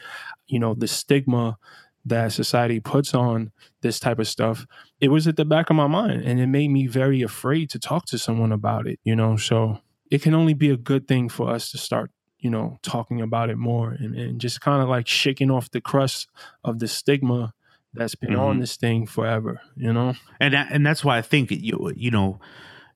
you 0.47 0.59
know, 0.59 0.73
the 0.73 0.87
stigma 0.87 1.57
that 2.05 2.33
society 2.33 2.79
puts 2.79 3.13
on 3.13 3.51
this 3.81 3.99
type 3.99 4.19
of 4.19 4.27
stuff. 4.27 4.65
It 4.99 5.09
was 5.09 5.27
at 5.27 5.37
the 5.37 5.45
back 5.45 5.69
of 5.69 5.75
my 5.75 5.87
mind, 5.87 6.23
and 6.23 6.39
it 6.39 6.47
made 6.47 6.69
me 6.69 6.87
very 6.87 7.21
afraid 7.21 7.69
to 7.71 7.79
talk 7.79 8.05
to 8.07 8.17
someone 8.17 8.51
about 8.51 8.87
it. 8.87 8.99
You 9.03 9.15
know, 9.15 9.37
so 9.37 9.79
it 10.11 10.21
can 10.21 10.33
only 10.33 10.53
be 10.53 10.69
a 10.69 10.77
good 10.77 11.07
thing 11.07 11.29
for 11.29 11.49
us 11.49 11.71
to 11.71 11.77
start 11.77 12.11
you 12.43 12.49
know 12.49 12.77
talking 12.81 13.21
about 13.21 13.49
it 13.49 13.57
more 13.57 13.91
and, 13.91 14.15
and 14.15 14.39
just 14.41 14.61
kind 14.61 14.81
of 14.83 14.89
like 14.89 15.07
shaking 15.07 15.49
off 15.49 15.71
the 15.71 15.81
crust 15.81 16.27
of 16.63 16.79
the 16.79 16.87
stigma 16.87 17.53
that's 17.93 18.15
been 18.15 18.35
on 18.35 18.57
Mhm. 18.57 18.61
this 18.61 18.75
thing 18.75 19.07
forever 19.07 19.61
you 19.75 19.91
know 19.93 20.13
And 20.39 20.53
that, 20.53 20.67
and 20.71 20.85
that's 20.85 21.03
why 21.05 21.17
I 21.17 21.21
think 21.21 21.51
you 21.51 21.91
you 21.95 22.11
know 22.11 22.39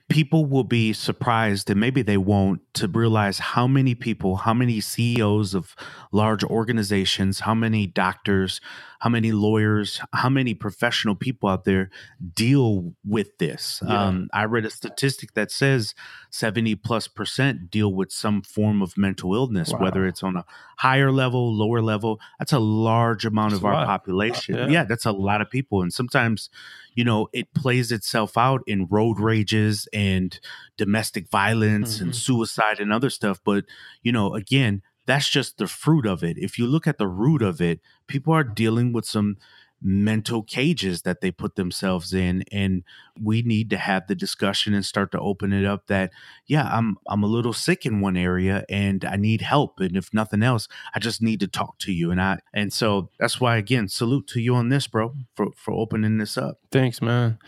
people 0.09 0.45
will 0.45 0.63
be 0.63 0.93
surprised 0.93 1.69
and 1.69 1.79
maybe 1.79 2.01
they 2.01 2.17
won't 2.17 2.61
to 2.73 2.87
realize 2.87 3.39
how 3.39 3.67
many 3.67 3.93
people, 3.93 4.37
how 4.37 4.53
many 4.53 4.79
CEOs 4.79 5.53
of 5.53 5.75
large 6.13 6.43
organizations, 6.45 7.41
how 7.41 7.53
many 7.53 7.87
doctors, 7.87 8.61
how 8.99 9.09
many 9.09 9.31
lawyers, 9.31 10.01
how 10.13 10.29
many 10.29 10.53
professional 10.53 11.15
people 11.15 11.47
out 11.49 11.63
there 11.65 11.89
deal 12.33 12.93
with 13.05 13.37
this. 13.37 13.81
Yeah. 13.85 14.05
Um, 14.07 14.29
I 14.33 14.45
read 14.45 14.65
a 14.65 14.69
statistic 14.69 15.33
that 15.33 15.51
says 15.51 15.93
70 16.31 16.75
plus 16.75 17.07
percent 17.07 17.69
deal 17.69 17.93
with 17.93 18.11
some 18.11 18.41
form 18.41 18.81
of 18.81 18.97
mental 18.97 19.33
illness, 19.35 19.71
Wow. 19.71 19.79
whether 19.79 20.05
it's 20.07 20.23
on 20.23 20.35
a 20.35 20.45
higher 20.77 21.11
level, 21.11 21.53
lower 21.53 21.81
level. 21.81 22.19
That's 22.39 22.53
a 22.53 22.59
large 22.59 23.25
amount 23.25 23.51
That's 23.51 23.59
of 23.61 23.65
our 23.65 23.73
lot. 23.73 23.85
population. 23.87 24.55
Yeah. 24.55 24.67
yeah, 24.67 24.83
that's 24.83 25.05
a 25.05 25.11
lot 25.11 25.41
of 25.41 25.49
people. 25.49 25.81
And 25.81 25.93
sometimes 25.93 26.49
you 26.95 27.03
know, 27.03 27.27
it 27.31 27.53
plays 27.53 27.91
itself 27.91 28.39
out 28.39 28.63
in 28.65 28.87
road 28.89 29.19
rages 29.19 29.87
and 29.93 30.39
domestic 30.77 31.29
violence 31.29 32.01
and 32.01 32.09
Mhm. 32.11 32.15
suicide 32.15 32.79
and 32.79 32.91
other 32.91 33.11
stuff. 33.11 33.39
But, 33.45 33.65
you 34.01 34.11
know, 34.11 34.33
again, 34.33 34.81
that's 35.07 35.29
just 35.29 35.57
the 35.57 35.67
fruit 35.67 36.05
of 36.05 36.23
it. 36.23 36.37
If 36.37 36.59
you 36.59 36.67
look 36.67 36.85
at 36.85 36.99
the 36.99 37.07
root 37.07 37.41
of 37.41 37.59
it, 37.59 37.79
people 38.05 38.33
are 38.33 38.43
dealing 38.43 38.93
with 38.93 39.05
some 39.05 39.37
mental 39.79 40.41
cages 40.41 41.03
that 41.03 41.21
they 41.21 41.29
put 41.29 41.55
themselves 41.55 42.11
in 42.11 42.43
and 42.51 42.83
we 43.21 43.43
need 43.43 43.69
to 43.69 43.77
have 43.77 44.07
the 44.07 44.15
discussion 44.15 44.73
and 44.73 44.83
start 44.83 45.11
to 45.11 45.19
open 45.19 45.53
it 45.53 45.63
up 45.63 45.85
that 45.85 46.11
yeah 46.47 46.67
i'm 46.73 46.97
i'm 47.05 47.21
a 47.21 47.27
little 47.27 47.53
sick 47.53 47.85
in 47.85 48.01
one 48.01 48.17
area 48.17 48.65
and 48.69 49.05
i 49.05 49.15
need 49.15 49.41
help 49.41 49.79
and 49.79 49.95
if 49.95 50.11
nothing 50.11 50.41
else 50.41 50.67
i 50.95 50.99
just 50.99 51.21
need 51.21 51.39
to 51.39 51.47
talk 51.47 51.77
to 51.77 51.91
you 51.91 52.09
and 52.09 52.19
i 52.19 52.39
and 52.55 52.73
so 52.73 53.11
that's 53.19 53.39
why 53.39 53.55
again 53.55 53.87
salute 53.87 54.25
to 54.25 54.41
you 54.41 54.55
on 54.55 54.69
this 54.69 54.87
bro 54.87 55.13
for 55.35 55.49
for 55.55 55.75
opening 55.75 56.17
this 56.17 56.39
up 56.39 56.57
Thanks, 56.71 57.01
man. 57.01 57.39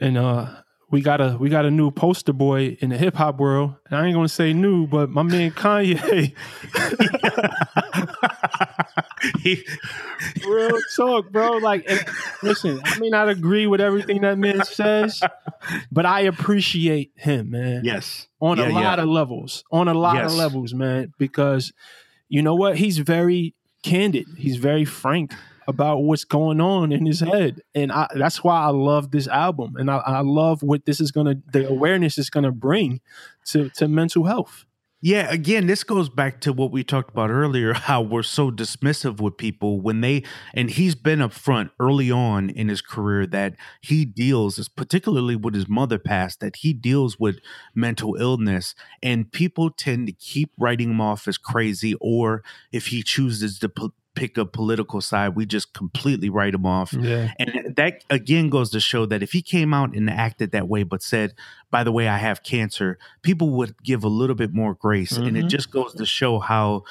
And 0.00 0.16
uh 0.16 0.62
we 0.90 1.00
got 1.02 1.20
a 1.20 1.36
we 1.38 1.48
got 1.50 1.64
a 1.66 1.70
new 1.70 1.90
poster 1.90 2.32
boy 2.32 2.76
in 2.80 2.90
the 2.90 2.96
hip 2.98 3.14
hop 3.14 3.38
world. 3.38 3.74
And 3.90 3.98
I 3.98 4.06
ain't 4.06 4.14
gonna 4.14 4.28
say 4.28 4.52
new, 4.52 4.86
but 4.86 5.10
my 5.10 5.22
man 5.22 5.50
Kanye. 5.50 6.32
He- 9.40 9.64
Real 10.46 10.78
talk, 10.96 11.30
bro. 11.30 11.52
Like 11.58 11.88
listen, 12.42 12.80
I 12.84 12.98
may 12.98 13.08
not 13.08 13.28
agree 13.28 13.66
with 13.66 13.80
everything 13.80 14.22
that 14.22 14.38
man 14.38 14.64
says, 14.64 15.20
but 15.92 16.06
I 16.06 16.20
appreciate 16.20 17.12
him, 17.16 17.50
man. 17.50 17.82
yes 17.84 18.28
On 18.40 18.56
Yeah, 18.58 18.68
a 18.68 18.70
lot 18.70 18.98
yeah. 18.98 19.02
of 19.02 19.08
levels. 19.08 19.64
On 19.72 19.88
a 19.88 19.94
lot 19.94 20.16
Yes. 20.16 20.32
of 20.32 20.38
levels, 20.38 20.74
man. 20.74 21.12
Because 21.18 21.72
you 22.28 22.42
know 22.42 22.54
what? 22.54 22.76
He's 22.78 22.98
very 22.98 23.54
candid. 23.82 24.26
He's 24.36 24.56
very 24.56 24.84
frank 24.84 25.34
about 25.68 25.98
what's 25.98 26.24
going 26.24 26.60
on 26.60 26.90
in 26.90 27.06
his 27.06 27.20
head, 27.20 27.60
and 27.74 27.92
I, 27.92 28.08
that's 28.16 28.42
why 28.42 28.60
I 28.60 28.70
love 28.70 29.12
this 29.12 29.28
album, 29.28 29.76
and 29.76 29.90
I, 29.90 29.98
I 29.98 30.20
love 30.22 30.62
what 30.62 30.86
this 30.86 31.00
is 31.00 31.12
gonna, 31.12 31.36
the 31.52 31.68
awareness 31.68 32.18
is 32.18 32.30
gonna 32.30 32.50
bring 32.50 33.00
to 33.46 33.68
to 33.70 33.86
mental 33.86 34.24
health. 34.24 34.64
Yeah, 35.00 35.30
again, 35.30 35.68
this 35.68 35.84
goes 35.84 36.08
back 36.08 36.40
to 36.40 36.52
what 36.52 36.72
we 36.72 36.82
talked 36.82 37.10
about 37.10 37.30
earlier 37.30 37.72
how 37.72 38.02
we're 38.02 38.24
so 38.24 38.50
dismissive 38.50 39.20
with 39.20 39.36
people 39.36 39.80
when 39.80 40.00
they, 40.00 40.24
and 40.54 40.68
he's 40.68 40.96
been 40.96 41.20
upfront 41.20 41.70
early 41.78 42.10
on 42.10 42.50
in 42.50 42.68
his 42.68 42.80
career 42.80 43.24
that 43.28 43.54
he 43.80 44.04
deals, 44.04 44.68
particularly 44.70 45.36
with 45.36 45.54
his 45.54 45.68
mother 45.68 46.00
passed, 46.00 46.40
that 46.40 46.56
he 46.56 46.72
deals 46.72 47.16
with 47.16 47.38
mental 47.76 48.16
illness. 48.16 48.74
And 49.00 49.30
people 49.30 49.70
tend 49.70 50.08
to 50.08 50.12
keep 50.12 50.50
writing 50.58 50.90
him 50.90 51.00
off 51.00 51.28
as 51.28 51.38
crazy, 51.38 51.94
or 52.00 52.42
if 52.72 52.88
he 52.88 53.04
chooses 53.04 53.60
to 53.60 53.68
p- 53.68 53.90
pick 54.18 54.36
a 54.36 54.44
political 54.44 55.00
side, 55.00 55.36
we 55.36 55.46
just 55.46 55.72
completely 55.72 56.28
write 56.28 56.54
him 56.54 56.66
off. 56.66 56.92
Yeah, 56.92 57.32
And 57.38 57.74
that 57.76 58.04
again 58.10 58.48
goes 58.50 58.70
to 58.70 58.80
show 58.80 59.06
that 59.06 59.22
if 59.22 59.32
he 59.32 59.42
came 59.42 59.72
out 59.72 59.94
and 59.94 60.10
acted 60.10 60.52
that 60.52 60.68
way, 60.68 60.82
but 60.82 61.02
said, 61.02 61.34
by 61.70 61.84
the 61.84 61.92
way, 61.92 62.08
I 62.08 62.18
have 62.18 62.42
cancer, 62.42 62.98
people 63.22 63.50
would 63.50 63.82
give 63.82 64.04
a 64.04 64.08
little 64.08 64.36
bit 64.36 64.52
more 64.52 64.74
grace. 64.74 65.12
And 65.16 65.36
it 65.36 65.44
Mhm. 65.46 65.50
just 65.50 65.70
goes 65.70 65.94
to 65.94 66.06
show 66.06 66.38
how, 66.38 66.84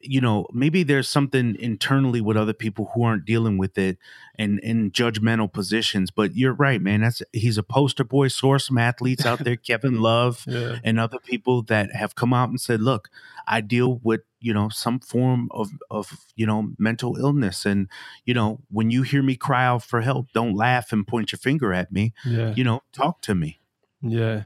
you 0.00 0.20
know, 0.22 0.46
maybe 0.52 0.82
there's 0.82 1.06
something 1.08 1.54
internally 1.60 2.22
with 2.22 2.36
other 2.36 2.54
people 2.54 2.90
who 2.94 3.02
aren't 3.02 3.26
dealing 3.26 3.58
with 3.58 3.76
it 3.76 3.98
and 4.38 4.58
in 4.60 4.90
judgmental 4.90 5.52
positions. 5.52 6.10
But 6.10 6.34
you're 6.34 6.54
right, 6.54 6.80
man. 6.80 7.02
That's 7.02 7.22
he's 7.32 7.58
a 7.58 7.62
poster 7.62 8.02
boy, 8.04 8.28
source 8.28 8.68
some 8.68 8.78
athletes 8.78 9.26
out 9.26 9.44
there, 9.44 9.56
Kevin 9.68 10.00
Love 10.00 10.44
yeah, 10.48 10.78
and 10.82 10.98
other 10.98 11.18
people 11.18 11.62
that 11.64 11.94
have 11.94 12.14
come 12.14 12.32
out 12.32 12.48
and 12.48 12.58
said, 12.60 12.80
"Look, 12.80 13.10
I 13.46 13.60
deal 13.60 14.00
with 14.02 14.22
you 14.40 14.52
know 14.54 14.68
some 14.68 14.98
form 15.00 15.48
of 15.52 15.70
of 15.90 16.24
you 16.34 16.46
know 16.46 16.70
mental 16.78 17.16
illness, 17.16 17.66
and 17.66 17.88
you 18.24 18.34
know 18.34 18.60
when 18.70 18.90
you 18.90 19.02
hear 19.02 19.22
me 19.22 19.36
cry 19.36 19.64
out 19.64 19.82
for 19.82 20.00
help, 20.00 20.26
don't 20.32 20.54
laugh 20.54 20.92
and 20.92 21.06
point 21.06 21.32
your 21.32 21.38
finger 21.38 21.72
at 21.72 21.92
me. 21.92 22.12
yeah. 22.24 22.54
You 22.56 22.64
know, 22.64 22.82
talk 22.92 23.20
to 23.22 23.34
me." 23.34 23.58
Yeah. 24.02 24.44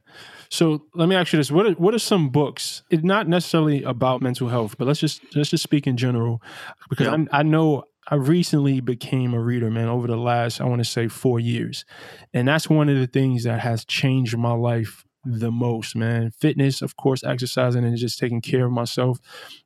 So 0.48 0.84
let 0.94 1.08
me 1.08 1.14
ask 1.16 1.32
you 1.32 1.38
this: 1.38 1.50
what 1.50 1.66
are, 1.66 1.72
what 1.72 1.94
are 1.94 1.98
some 2.00 2.30
books? 2.30 2.82
It's 2.90 3.04
not 3.04 3.28
necessarily 3.28 3.82
about 3.84 4.20
mental 4.22 4.48
health, 4.48 4.76
but 4.78 4.86
let's 4.86 5.00
just 5.00 5.22
let's 5.36 5.50
just 5.50 5.62
speak 5.62 5.86
in 5.86 5.96
general, 5.96 6.42
because 6.88 7.06
Yeah. 7.06 7.24
I, 7.32 7.40
I 7.40 7.42
know 7.44 7.84
I 8.08 8.16
recently 8.16 8.80
became 8.80 9.32
a 9.32 9.40
reader, 9.40 9.70
man, 9.70 9.88
over 9.88 10.06
the 10.06 10.16
last, 10.16 10.60
I 10.60 10.64
want 10.64 10.80
to 10.80 10.84
say, 10.84 11.08
four 11.08 11.40
years. 11.40 11.86
And 12.34 12.46
that's 12.46 12.68
one 12.68 12.90
of 12.90 12.96
the 12.98 13.06
things 13.06 13.44
that 13.44 13.60
has 13.60 13.84
changed 13.86 14.36
my 14.36 14.52
life 14.52 15.04
the 15.24 15.50
most, 15.50 15.96
man. 15.96 16.30
Fitness, 16.30 16.82
of 16.82 16.96
course, 16.96 17.24
exercising 17.24 17.84
and 17.84 17.96
just 17.96 18.18
taking 18.18 18.40
care 18.40 18.66
of 18.66 18.72
myself. 18.72 19.18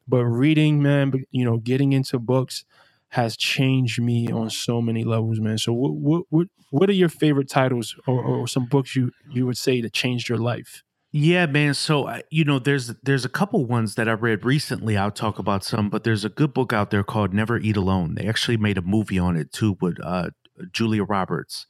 But 0.07 0.25
reading, 0.25 0.83
man, 0.83 1.13
you 1.31 1.45
know, 1.45 1.59
getting 1.59 1.93
into 1.93 2.19
books 2.19 2.65
has 3.11 3.37
changed 3.37 4.01
me 4.01 4.31
on 4.31 4.51
so 4.51 4.83
many 4.83 5.05
levels, 5.05 5.41
man. 5.41 5.59
So 5.59 5.73
what 5.73 6.25
what 6.31 6.49
what, 6.71 6.91
are 6.91 6.95
your 6.95 7.09
favorite 7.09 7.49
titles 7.49 7.97
or, 8.07 8.23
or 8.23 8.47
some 8.47 8.67
books 8.67 8.95
you 8.95 9.11
you 9.31 9.47
would 9.47 9.57
say 9.57 9.81
that 9.81 9.93
changed 9.93 10.29
your 10.29 10.39
life? 10.39 10.83
Yeah, 11.11 11.47
man. 11.47 11.73
So 11.73 12.21
you 12.31 12.45
know, 12.45 12.59
there's 12.59 12.89
there's 13.03 13.25
a 13.25 13.31
couple 13.31 13.65
ones 13.65 13.95
that 13.95 14.09
I 14.09 14.13
read 14.13 14.45
recently. 14.45 14.97
I'll 14.97 15.11
talk 15.11 15.39
about 15.39 15.65
some, 15.65 15.89
but 15.89 16.05
there's 16.05 16.25
a 16.25 16.29
good 16.29 16.53
book 16.53 16.73
out 16.73 16.91
there 16.91 17.03
called 17.03 17.33
Never 17.33 17.59
Eat 17.59 17.77
Alone. 17.77 18.15
They 18.15 18.29
actually 18.29 18.59
made 18.59 18.77
a 18.77 18.83
movie 18.83 19.19
on 19.19 19.37
it 19.37 19.53
too 19.53 19.79
with 19.81 19.99
uh, 20.03 20.31
Julia 20.71 21.05
Roberts, 21.05 21.67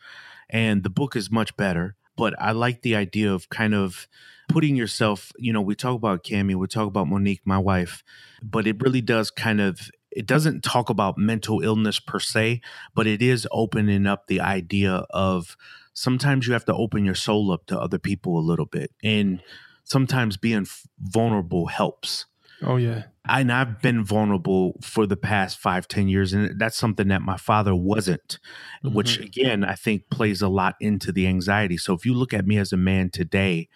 and 0.51 0.83
the 0.83 0.91
book 0.91 1.15
is 1.15 1.31
much 1.31 1.57
better. 1.57 1.95
But 2.19 2.35
I 2.39 2.53
like 2.53 2.83
the 2.83 2.97
idea 2.97 3.33
of 3.33 3.49
kind 3.49 3.75
of 3.75 4.07
putting 4.49 4.77
yourself. 4.77 5.33
You 5.39 5.55
know, 5.55 5.63
we 5.63 5.75
talk 5.75 5.97
about 5.97 6.25
Cami, 6.25 6.55
we 6.55 6.67
talk 6.67 6.87
about 6.87 7.09
Monique, 7.09 7.43
my 7.47 7.59
wife, 7.59 8.05
but 8.43 8.67
it 8.67 8.83
really 8.83 9.01
does 9.01 9.31
kind 9.31 9.61
of 9.61 9.91
it 10.11 10.27
doesn't 10.27 10.63
talk 10.63 10.91
about 10.91 11.17
mental 11.17 11.61
illness 11.61 12.01
per 12.01 12.19
se, 12.19 12.61
but 12.95 13.07
it 13.07 13.23
is 13.23 13.47
opening 13.53 14.07
up 14.07 14.27
the 14.27 14.41
idea 14.41 15.07
of 15.11 15.57
sometimes 15.99 16.47
you 16.47 16.53
have 16.53 16.65
to 16.65 16.75
open 16.75 17.05
your 17.05 17.15
soul 17.15 17.51
up 17.51 17.67
to 17.67 17.79
other 17.79 17.99
people 17.99 18.39
a 18.39 18.41
little 18.41 18.67
bit 18.67 18.93
and 19.03 19.43
sometimes 19.85 20.37
being 20.37 20.67
vulnerable 21.01 21.67
helps 21.67 22.27
oh 22.63 22.77
yeah 22.77 23.05
and 23.29 23.53
i've 23.53 23.81
been 23.81 24.05
vulnerable 24.05 24.75
for 24.83 25.07
the 25.07 25.17
past 25.17 25.59
five 25.59 25.87
ten 25.89 26.09
years 26.09 26.33
and 26.33 26.59
that's 26.59 26.77
something 26.77 27.09
that 27.09 27.23
my 27.23 27.37
father 27.37 27.75
wasn't 27.75 28.39
mm-hmm. 28.85 28.95
which 28.95 29.19
again 29.19 29.65
i 29.65 29.75
think 29.75 30.09
plays 30.11 30.43
a 30.43 30.49
lot 30.49 30.75
into 30.81 31.13
the 31.13 31.27
anxiety 31.27 31.77
so 31.77 31.93
if 31.95 32.05
you 32.05 32.15
look 32.15 32.33
at 32.33 32.47
me 32.47 32.59
as 32.59 32.73
a 32.73 32.77
man 32.77 33.11
today 33.11 33.69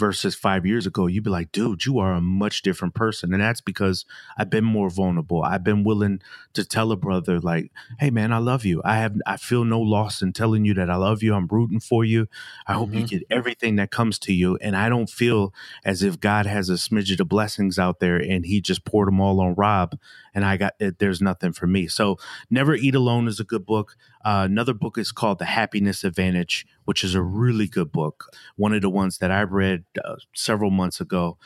versus 0.00 0.34
five 0.34 0.64
years 0.66 0.86
ago, 0.86 1.06
you'd 1.06 1.22
be 1.22 1.30
like, 1.30 1.52
dude, 1.52 1.84
you 1.84 1.98
are 1.98 2.14
a 2.14 2.20
much 2.20 2.62
different 2.62 2.94
person. 2.94 3.32
And 3.32 3.42
that's 3.42 3.60
because 3.60 4.06
I've 4.36 4.50
been 4.50 4.64
more 4.64 4.88
vulnerable. 4.88 5.42
I've 5.44 5.62
been 5.62 5.84
willing 5.84 6.22
to 6.54 6.64
tell 6.64 6.90
a 6.90 6.96
brother, 6.96 7.38
like, 7.38 7.70
hey 8.00 8.10
man, 8.10 8.32
I 8.32 8.38
love 8.38 8.64
you. 8.64 8.80
I 8.84 8.96
have 8.96 9.14
I 9.26 9.36
feel 9.36 9.64
no 9.64 9.78
loss 9.78 10.22
in 10.22 10.32
telling 10.32 10.64
you 10.64 10.74
that 10.74 10.90
I 10.90 10.96
love 10.96 11.22
you. 11.22 11.34
I'm 11.34 11.46
rooting 11.46 11.78
for 11.78 12.04
you. 12.04 12.26
I 12.66 12.72
hope 12.72 12.88
mm-hmm. 12.88 12.98
you 12.98 13.06
get 13.06 13.22
everything 13.30 13.76
that 13.76 13.92
comes 13.92 14.18
to 14.20 14.32
you. 14.32 14.56
And 14.62 14.74
I 14.74 14.88
don't 14.88 15.10
feel 15.10 15.52
as 15.84 16.02
if 16.02 16.18
God 16.18 16.46
has 16.46 16.70
a 16.70 16.74
smidget 16.74 17.20
of 17.20 17.28
blessings 17.28 17.78
out 17.78 18.00
there 18.00 18.16
and 18.16 18.46
he 18.46 18.60
just 18.60 18.84
poured 18.84 19.08
them 19.08 19.20
all 19.20 19.40
on 19.40 19.54
Rob 19.54 19.98
and 20.34 20.44
I 20.44 20.56
got 20.56 20.74
it, 20.78 20.98
there's 20.98 21.20
nothing 21.20 21.52
for 21.52 21.66
me. 21.66 21.86
So 21.86 22.18
Never 22.50 22.74
Eat 22.74 22.94
Alone 22.94 23.28
is 23.28 23.40
a 23.40 23.44
good 23.44 23.66
book. 23.66 23.96
Uh, 24.24 24.46
another 24.50 24.74
book 24.74 24.98
is 24.98 25.12
called 25.12 25.38
The 25.38 25.46
Happiness 25.46 26.04
Advantage, 26.04 26.66
which 26.84 27.04
is 27.04 27.14
a 27.14 27.22
really 27.22 27.66
good 27.66 27.92
book. 27.92 28.34
One 28.56 28.72
of 28.72 28.82
the 28.82 28.90
ones 28.90 29.18
that 29.18 29.30
I 29.30 29.42
read 29.42 29.84
uh, 30.04 30.16
several 30.34 30.70
months 30.70 31.00
ago. 31.00 31.38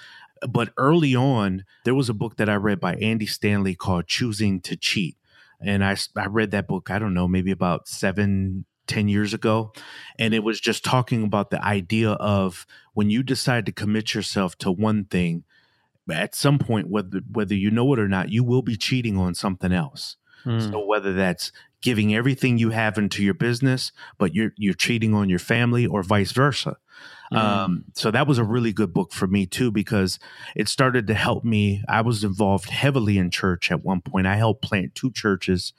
But 0.48 0.72
early 0.76 1.14
on, 1.14 1.64
there 1.84 1.94
was 1.94 2.08
a 2.08 2.14
book 2.14 2.36
that 2.36 2.48
I 2.48 2.56
read 2.56 2.80
by 2.80 2.94
Andy 2.96 3.26
Stanley 3.26 3.74
called 3.74 4.06
Choosing 4.06 4.60
to 4.62 4.76
Cheat. 4.76 5.16
And 5.60 5.84
I, 5.84 5.96
I 6.16 6.26
read 6.26 6.50
that 6.50 6.68
book, 6.68 6.90
I 6.90 6.98
don't 6.98 7.14
know, 7.14 7.28
maybe 7.28 7.50
about 7.50 7.88
seven, 7.88 8.66
10 8.86 9.08
years 9.08 9.32
ago. 9.32 9.72
And 10.18 10.34
it 10.34 10.44
was 10.44 10.60
just 10.60 10.84
talking 10.84 11.24
about 11.24 11.50
the 11.50 11.64
idea 11.64 12.10
of 12.12 12.66
when 12.92 13.10
you 13.10 13.22
decide 13.22 13.64
to 13.66 13.72
commit 13.72 14.14
yourself 14.14 14.58
to 14.58 14.70
one 14.70 15.04
thing, 15.04 15.44
at 16.10 16.34
some 16.34 16.58
point, 16.58 16.88
whether 16.88 17.20
whether 17.30 17.54
you 17.54 17.70
know 17.70 17.92
it 17.92 17.98
or 17.98 18.08
not, 18.08 18.30
you 18.30 18.44
will 18.44 18.62
be 18.62 18.76
cheating 18.76 19.16
on 19.16 19.34
something 19.34 19.72
else. 19.72 20.16
Mm. 20.44 20.70
So 20.70 20.84
whether 20.84 21.12
that's 21.12 21.52
giving 21.80 22.14
everything 22.14 22.58
you 22.58 22.70
have 22.70 22.98
into 22.98 23.22
your 23.22 23.34
business, 23.34 23.92
but 24.18 24.34
you're 24.34 24.52
you're 24.56 24.74
cheating 24.74 25.14
on 25.14 25.28
your 25.28 25.38
family, 25.38 25.86
or 25.86 26.02
vice 26.02 26.32
versa. 26.32 26.76
Mm. 27.32 27.38
Um, 27.38 27.84
so 27.94 28.10
that 28.10 28.26
was 28.26 28.38
a 28.38 28.44
really 28.44 28.72
good 28.72 28.92
book 28.92 29.12
for 29.12 29.26
me 29.26 29.46
too 29.46 29.70
because 29.70 30.18
it 30.54 30.68
started 30.68 31.06
to 31.06 31.14
help 31.14 31.44
me. 31.44 31.82
I 31.88 32.02
was 32.02 32.22
involved 32.22 32.70
heavily 32.70 33.18
in 33.18 33.30
church 33.30 33.70
at 33.70 33.82
one 33.82 34.00
point. 34.00 34.26
I 34.26 34.36
helped 34.36 34.62
plant 34.62 34.94
two 34.94 35.10
churches, 35.10 35.72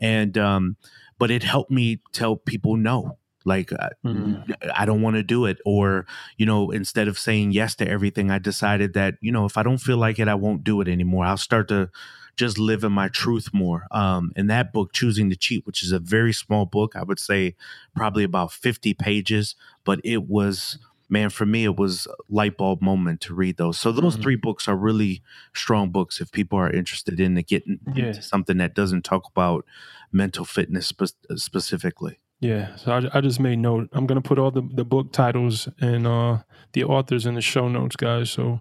and 0.00 0.38
um, 0.38 0.76
but 1.18 1.30
it 1.30 1.42
helped 1.42 1.70
me 1.70 2.00
tell 2.12 2.36
people 2.36 2.76
no 2.76 3.18
like 3.44 3.70
mm-hmm. 4.04 4.52
i 4.74 4.84
don't 4.84 5.02
want 5.02 5.16
to 5.16 5.22
do 5.22 5.46
it 5.46 5.58
or 5.64 6.06
you 6.36 6.46
know 6.46 6.70
instead 6.70 7.08
of 7.08 7.18
saying 7.18 7.52
yes 7.52 7.74
to 7.74 7.88
everything 7.88 8.30
i 8.30 8.38
decided 8.38 8.94
that 8.94 9.14
you 9.20 9.32
know 9.32 9.44
if 9.44 9.56
i 9.56 9.62
don't 9.62 9.78
feel 9.78 9.96
like 9.96 10.18
it 10.18 10.28
i 10.28 10.34
won't 10.34 10.64
do 10.64 10.80
it 10.80 10.88
anymore 10.88 11.24
i'll 11.24 11.36
start 11.36 11.68
to 11.68 11.90
just 12.36 12.58
live 12.58 12.82
in 12.82 12.92
my 12.92 13.08
truth 13.08 13.48
more 13.52 13.86
um 13.90 14.32
in 14.36 14.46
that 14.46 14.72
book 14.72 14.92
choosing 14.92 15.28
to 15.30 15.36
cheat 15.36 15.66
which 15.66 15.82
is 15.82 15.92
a 15.92 15.98
very 15.98 16.32
small 16.32 16.64
book 16.64 16.96
i 16.96 17.02
would 17.02 17.18
say 17.18 17.54
probably 17.94 18.24
about 18.24 18.52
50 18.52 18.94
pages 18.94 19.54
but 19.84 20.00
it 20.04 20.28
was 20.28 20.78
man 21.12 21.28
for 21.28 21.44
me 21.44 21.64
it 21.64 21.76
was 21.76 22.08
light 22.30 22.56
bulb 22.56 22.80
moment 22.80 23.20
to 23.20 23.34
read 23.34 23.58
those 23.58 23.78
so 23.78 23.92
those 23.92 24.14
mm-hmm. 24.14 24.22
three 24.22 24.36
books 24.36 24.66
are 24.66 24.76
really 24.76 25.22
strong 25.54 25.90
books 25.90 26.20
if 26.20 26.32
people 26.32 26.58
are 26.58 26.70
interested 26.70 27.20
in 27.20 27.34
getting 27.42 27.78
yeah. 27.94 28.06
into 28.06 28.22
something 28.22 28.56
that 28.56 28.74
doesn't 28.74 29.04
talk 29.04 29.28
about 29.28 29.64
mental 30.10 30.44
fitness 30.44 30.86
spe- 30.86 31.36
specifically 31.36 32.18
yeah, 32.42 32.74
so 32.74 32.90
I, 32.90 33.18
I 33.18 33.20
just 33.20 33.38
made 33.38 33.60
note. 33.60 33.88
I'm 33.92 34.04
gonna 34.04 34.20
put 34.20 34.36
all 34.36 34.50
the, 34.50 34.68
the 34.74 34.84
book 34.84 35.12
titles 35.12 35.68
and 35.80 36.08
uh, 36.08 36.38
the 36.72 36.82
authors 36.82 37.24
in 37.24 37.36
the 37.36 37.40
show 37.40 37.68
notes, 37.68 37.94
guys. 37.94 38.30
So 38.30 38.60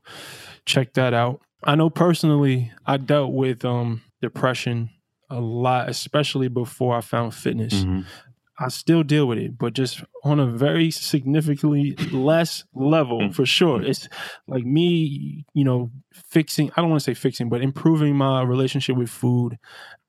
check 0.66 0.94
that 0.94 1.16
out. 1.16 1.42
I 1.64 1.74
know 1.74 1.90
personally, 1.90 2.72
I 2.86 2.98
dealt 2.98 3.34
with 3.34 3.66
um, 3.66 4.04
depression 4.22 4.92
a 5.32 5.40
lot, 5.40 5.90
especially 5.90 6.48
before 6.48 6.96
I 6.96 7.02
found 7.02 7.34
fitness. 7.34 7.74
Mm-hmm. 7.74 8.02
I 8.60 8.68
still 8.68 9.02
deal 9.02 9.26
with 9.26 9.40
it, 9.40 9.58
but 9.58 9.74
just 9.74 10.04
on 10.24 10.40
a 10.40 10.46
very 10.46 10.92
significantly 10.92 11.96
less 12.12 12.64
level 12.76 13.22
mm. 13.22 13.34
for 13.34 13.44
sure. 13.44 13.82
It's 13.82 14.08
like 14.48 14.64
me, 14.64 15.48
you 15.56 15.64
know, 15.64 15.90
fixing, 16.14 16.70
I 16.72 16.82
don't 16.82 16.92
want 16.92 17.02
to 17.02 17.04
say 17.04 17.16
fixing, 17.16 17.50
but 17.50 17.64
improving 17.64 18.16
my 18.16 18.44
relationship 18.44 18.96
with 18.98 19.10
food 19.10 19.58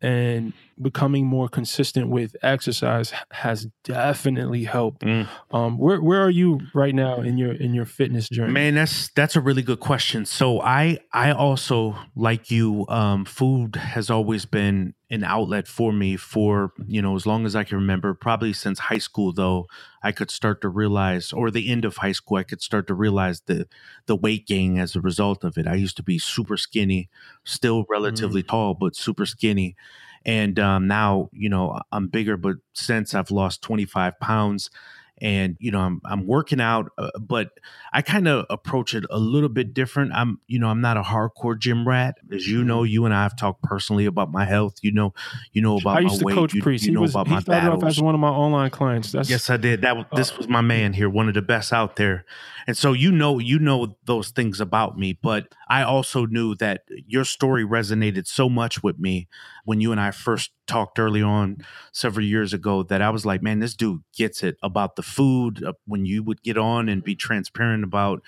and 0.03 0.53
becoming 0.83 1.26
more 1.26 1.49
consistent 1.49 2.09
with 2.09 2.37
exercise 2.43 3.12
has 3.30 3.68
definitely 3.85 4.64
helped. 4.64 5.03
Mm. 5.03 5.28
Um, 5.51 5.78
where 5.78 6.01
where 6.01 6.22
are 6.22 6.30
you 6.30 6.61
right 6.74 6.95
now 6.95 7.20
in 7.20 7.39
your 7.39 7.53
in 7.53 7.74
your 7.74 7.85
fitness 7.85 8.28
journey? 8.28 8.53
Man, 8.53 8.74
that's 8.74 9.09
that's 9.11 9.37
a 9.37 9.41
really 9.41 9.62
good 9.62 9.80
question. 9.80 10.26
So 10.26 10.61
I 10.61 10.99
I 11.12 11.33
also 11.33 11.97
like 12.14 12.51
you. 12.51 12.87
Um, 12.89 13.24
food 13.24 13.76
has 13.76 14.11
always 14.11 14.45
been 14.45 14.95
an 15.11 15.24
outlet 15.24 15.68
for 15.68 15.93
me 15.93 16.16
for 16.16 16.72
you 16.87 17.03
know 17.03 17.16
as 17.16 17.26
long 17.26 17.47
as 17.47 17.55
I 17.55 17.64
can 17.64 17.78
remember. 17.78 18.14
Probably 18.14 18.53
since 18.53 18.78
high 18.78 18.99
school 18.99 19.33
though. 19.33 19.66
I 20.05 20.11
could 20.11 20.30
start 20.30 20.61
to 20.62 20.68
realize, 20.68 21.33
or 21.33 21.51
the 21.51 21.70
end 21.70 21.85
of 21.85 21.99
high 21.99 22.12
school, 22.12 22.37
I 22.39 22.43
could 22.43 22.61
start 22.61 22.89
to 22.89 22.95
realize 22.95 23.43
the 23.43 23.68
the 24.07 24.16
weight 24.16 24.47
gain 24.47 24.78
as 24.78 24.97
a 24.97 25.01
result 25.01 25.45
of 25.45 25.57
it. 25.57 25.66
I 25.66 25.74
used 25.74 25.97
to 25.99 26.03
be 26.03 26.18
super 26.18 26.57
skinny, 26.57 27.09
still 27.45 27.87
relatively 27.89 28.43
mm. 28.43 28.49
tall, 28.49 28.74
but 28.74 28.97
super 28.97 29.26
skinny. 29.26 29.76
And 30.25 30.59
um, 30.59 30.87
now, 30.87 31.31
you 31.33 31.49
know, 31.49 31.81
I'm 31.91 32.09
bigger, 32.09 32.37
but 32.37 32.57
since 32.75 33.14
I've 33.14 33.31
lost 33.31 33.62
25 33.62 34.18
pounds, 34.20 34.70
and 35.23 35.57
you 35.61 35.70
know 35.70 35.79
i'm 35.79 36.01
i'm 36.05 36.27
working 36.27 36.61
out 36.61 36.91
uh, 36.99 37.09
but 37.20 37.51
i 37.93 38.03
kind 38.03 38.27
of 38.27 38.45
approach 38.51 38.93
it 38.93 39.05
a 39.09 39.18
little 39.18 39.49
bit 39.49 39.73
different. 39.73 40.12
I'm 40.12 40.41
you 40.49 40.59
know 40.59 40.66
i'm 40.66 40.81
not 40.81 40.97
a 40.97 41.03
hardcore 41.03 41.59
gym 41.59 41.87
rat. 41.87 42.16
As 42.33 42.47
you 42.47 42.64
know 42.64 42.79
mm-hmm. 42.79 42.93
you 42.93 43.05
and 43.05 43.14
i 43.14 43.23
have 43.23 43.37
talked 43.37 43.62
personally 43.62 44.05
about 44.07 44.33
my 44.33 44.45
health. 44.45 44.79
You 44.83 44.91
know 44.91 45.14
you 45.53 45.62
know 45.62 45.79
about 45.79 45.99
I 45.99 46.01
used 46.01 46.14
my 46.14 46.18
to 46.18 46.25
weight. 46.25 46.35
coach 46.35 46.55
you, 46.55 46.62
Priest. 46.62 46.85
you 46.85 46.93
know 46.93 47.01
he 47.01 47.03
was, 47.03 47.12
about 47.12 47.29
he 47.29 47.35
my 47.35 47.41
started 47.41 47.61
battles. 47.61 47.83
off 47.85 47.89
as 47.89 48.03
one 48.03 48.14
of 48.14 48.20
my 48.20 48.31
online 48.31 48.70
clients. 48.70 49.12
That's, 49.12 49.31
yes 49.31 49.49
i 49.49 49.57
did. 49.57 49.83
That 49.83 50.09
this 50.14 50.33
uh, 50.33 50.37
was 50.39 50.49
my 50.49 50.61
man 50.61 50.93
here 50.93 51.09
one 51.09 51.29
of 51.29 51.35
the 51.35 51.43
best 51.43 51.73
out 51.73 51.97
there. 51.97 52.25
And 52.66 52.77
so 52.77 52.93
you 52.93 53.12
know 53.12 53.39
you 53.39 53.59
know 53.59 53.97
those 54.05 54.31
things 54.31 54.61
about 54.61 54.97
me 54.97 55.18
but 55.20 55.53
i 55.68 55.83
also 55.83 56.27
knew 56.27 56.55
that 56.57 56.83
your 57.07 57.25
story 57.25 57.64
resonated 57.64 58.27
so 58.27 58.49
much 58.49 58.83
with 58.83 58.99
me 58.99 59.29
when 59.64 59.80
you 59.80 59.92
and 59.92 60.00
i 60.00 60.10
first 60.10 60.50
talked 60.72 60.98
early 60.98 61.22
on 61.22 61.58
several 61.92 62.24
years 62.24 62.54
ago 62.54 62.82
that 62.82 63.02
I 63.02 63.10
was 63.10 63.26
like, 63.26 63.42
man, 63.42 63.58
this 63.58 63.74
dude 63.74 64.02
gets 64.16 64.42
it 64.42 64.56
about 64.62 64.96
the 64.96 65.02
food. 65.02 65.62
Uh, 65.62 65.74
when 65.86 66.06
you 66.06 66.22
would 66.22 66.42
get 66.42 66.56
on 66.56 66.88
and 66.88 67.04
be 67.04 67.14
transparent 67.14 67.84
about, 67.84 68.22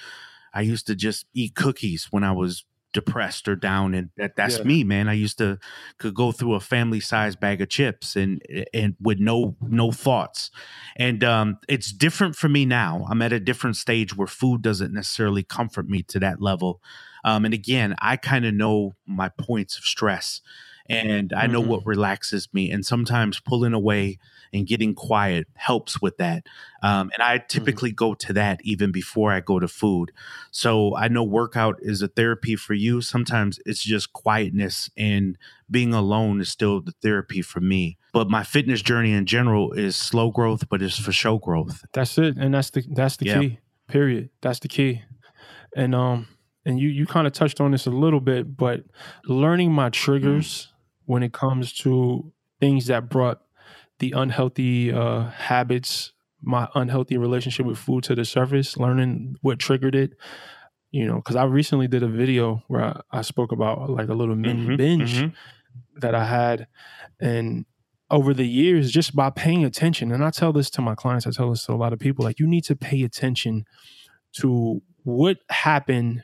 I 0.52 0.60
used 0.60 0.86
to 0.88 0.94
just 0.94 1.26
eat 1.32 1.54
cookies 1.54 2.08
when 2.10 2.22
I 2.22 2.32
was 2.32 2.64
depressed 2.92 3.48
or 3.48 3.56
down 3.56 3.92
and 3.92 4.10
that 4.16 4.36
that's 4.36 4.58
yeah. 4.58 4.64
me 4.64 4.84
man 4.84 5.08
i 5.08 5.12
used 5.12 5.36
to 5.36 5.58
could 5.98 6.14
go 6.14 6.30
through 6.30 6.54
a 6.54 6.60
family 6.60 7.00
size 7.00 7.34
bag 7.34 7.60
of 7.60 7.68
chips 7.68 8.14
and 8.14 8.40
and 8.72 8.94
with 9.00 9.18
no 9.18 9.56
no 9.60 9.90
thoughts 9.90 10.52
and 10.94 11.24
um 11.24 11.58
it's 11.68 11.90
different 11.90 12.36
for 12.36 12.48
me 12.48 12.64
now 12.64 13.04
i'm 13.10 13.20
at 13.20 13.32
a 13.32 13.40
different 13.40 13.74
stage 13.74 14.16
where 14.16 14.28
food 14.28 14.62
doesn't 14.62 14.94
necessarily 14.94 15.42
comfort 15.42 15.88
me 15.88 16.04
to 16.04 16.20
that 16.20 16.40
level 16.40 16.80
um 17.24 17.44
and 17.44 17.52
again 17.52 17.96
i 17.98 18.16
kind 18.16 18.46
of 18.46 18.54
know 18.54 18.92
my 19.08 19.28
points 19.28 19.76
of 19.76 19.82
stress 19.82 20.40
and 20.88 21.32
I 21.32 21.46
know 21.46 21.60
mm-hmm. 21.60 21.70
what 21.70 21.86
relaxes 21.86 22.48
me. 22.52 22.70
And 22.70 22.84
sometimes 22.84 23.40
pulling 23.40 23.72
away 23.72 24.18
and 24.52 24.66
getting 24.66 24.94
quiet 24.94 25.46
helps 25.54 26.00
with 26.02 26.18
that. 26.18 26.46
Um, 26.82 27.10
and 27.14 27.22
I 27.22 27.38
typically 27.38 27.90
mm-hmm. 27.90 27.96
go 27.96 28.14
to 28.14 28.32
that 28.34 28.60
even 28.62 28.92
before 28.92 29.32
I 29.32 29.40
go 29.40 29.58
to 29.58 29.68
food. 29.68 30.12
So 30.50 30.94
I 30.94 31.08
know 31.08 31.24
workout 31.24 31.76
is 31.80 32.02
a 32.02 32.08
therapy 32.08 32.54
for 32.54 32.74
you. 32.74 33.00
Sometimes 33.00 33.58
it's 33.64 33.82
just 33.82 34.12
quietness 34.12 34.90
and 34.96 35.38
being 35.70 35.94
alone 35.94 36.40
is 36.40 36.50
still 36.50 36.80
the 36.82 36.92
therapy 37.02 37.40
for 37.40 37.60
me. 37.60 37.96
But 38.12 38.28
my 38.28 38.44
fitness 38.44 38.82
journey 38.82 39.12
in 39.12 39.26
general 39.26 39.72
is 39.72 39.96
slow 39.96 40.30
growth, 40.30 40.68
but 40.68 40.82
it's 40.82 40.98
for 40.98 41.12
show 41.12 41.38
growth. 41.38 41.84
That's 41.92 42.16
it, 42.18 42.36
and 42.36 42.54
that's 42.54 42.70
the 42.70 42.84
that's 42.94 43.16
the 43.16 43.24
key. 43.24 43.58
Period. 43.88 44.30
That's 44.40 44.60
the 44.60 44.68
key. 44.68 45.02
And 45.74 45.94
um, 45.94 46.28
and 46.64 46.78
you 46.78 46.88
you 46.88 47.06
kind 47.06 47.26
of 47.26 47.32
touched 47.32 47.60
on 47.60 47.72
this 47.72 47.86
a 47.86 47.90
little 47.90 48.20
bit, 48.20 48.56
but 48.56 48.84
learning 49.24 49.72
my 49.72 49.90
triggers 49.90 50.68
mm. 50.68 50.73
When 51.06 51.22
it 51.22 51.32
comes 51.32 51.72
to 51.72 52.32
things 52.60 52.86
that 52.86 53.08
brought 53.08 53.42
the 53.98 54.12
unhealthy 54.12 54.92
uh, 54.92 55.24
habits, 55.30 56.12
my 56.42 56.68
unhealthy 56.74 57.16
relationship 57.16 57.66
with 57.66 57.78
food 57.78 58.04
to 58.04 58.14
the 58.14 58.24
surface, 58.24 58.76
learning 58.76 59.36
what 59.40 59.58
triggered 59.58 59.94
it. 59.94 60.12
You 60.90 61.06
know, 61.06 61.16
because 61.16 61.34
I 61.34 61.44
recently 61.44 61.88
did 61.88 62.04
a 62.04 62.08
video 62.08 62.62
where 62.68 62.84
I, 62.84 63.00
I, 63.10 63.22
spoke 63.22 63.50
about 63.50 63.90
like 63.90 64.08
a 64.08 64.14
little 64.14 64.36
mini 64.36 64.60
mm-hmm, 64.60 64.76
binge 64.76 65.14
mm-hmm. 65.16 65.98
that 65.98 66.14
I 66.14 66.24
had, 66.24 66.68
and 67.20 67.66
over 68.10 68.32
the 68.32 68.46
years, 68.46 68.92
just 68.92 69.16
by 69.16 69.30
paying 69.30 69.64
attention, 69.64 70.12
and 70.12 70.24
I 70.24 70.30
tell 70.30 70.52
this 70.52 70.70
to 70.70 70.82
my 70.82 70.94
clients, 70.94 71.26
I 71.26 71.32
tell 71.32 71.50
this 71.50 71.64
to 71.64 71.72
a 71.72 71.74
lot 71.74 71.92
of 71.92 71.98
people, 71.98 72.24
like 72.24 72.38
you 72.38 72.46
need 72.46 72.62
to 72.64 72.76
pay 72.76 73.02
attention 73.02 73.64
to 74.34 74.82
what 75.02 75.38
happened 75.50 76.22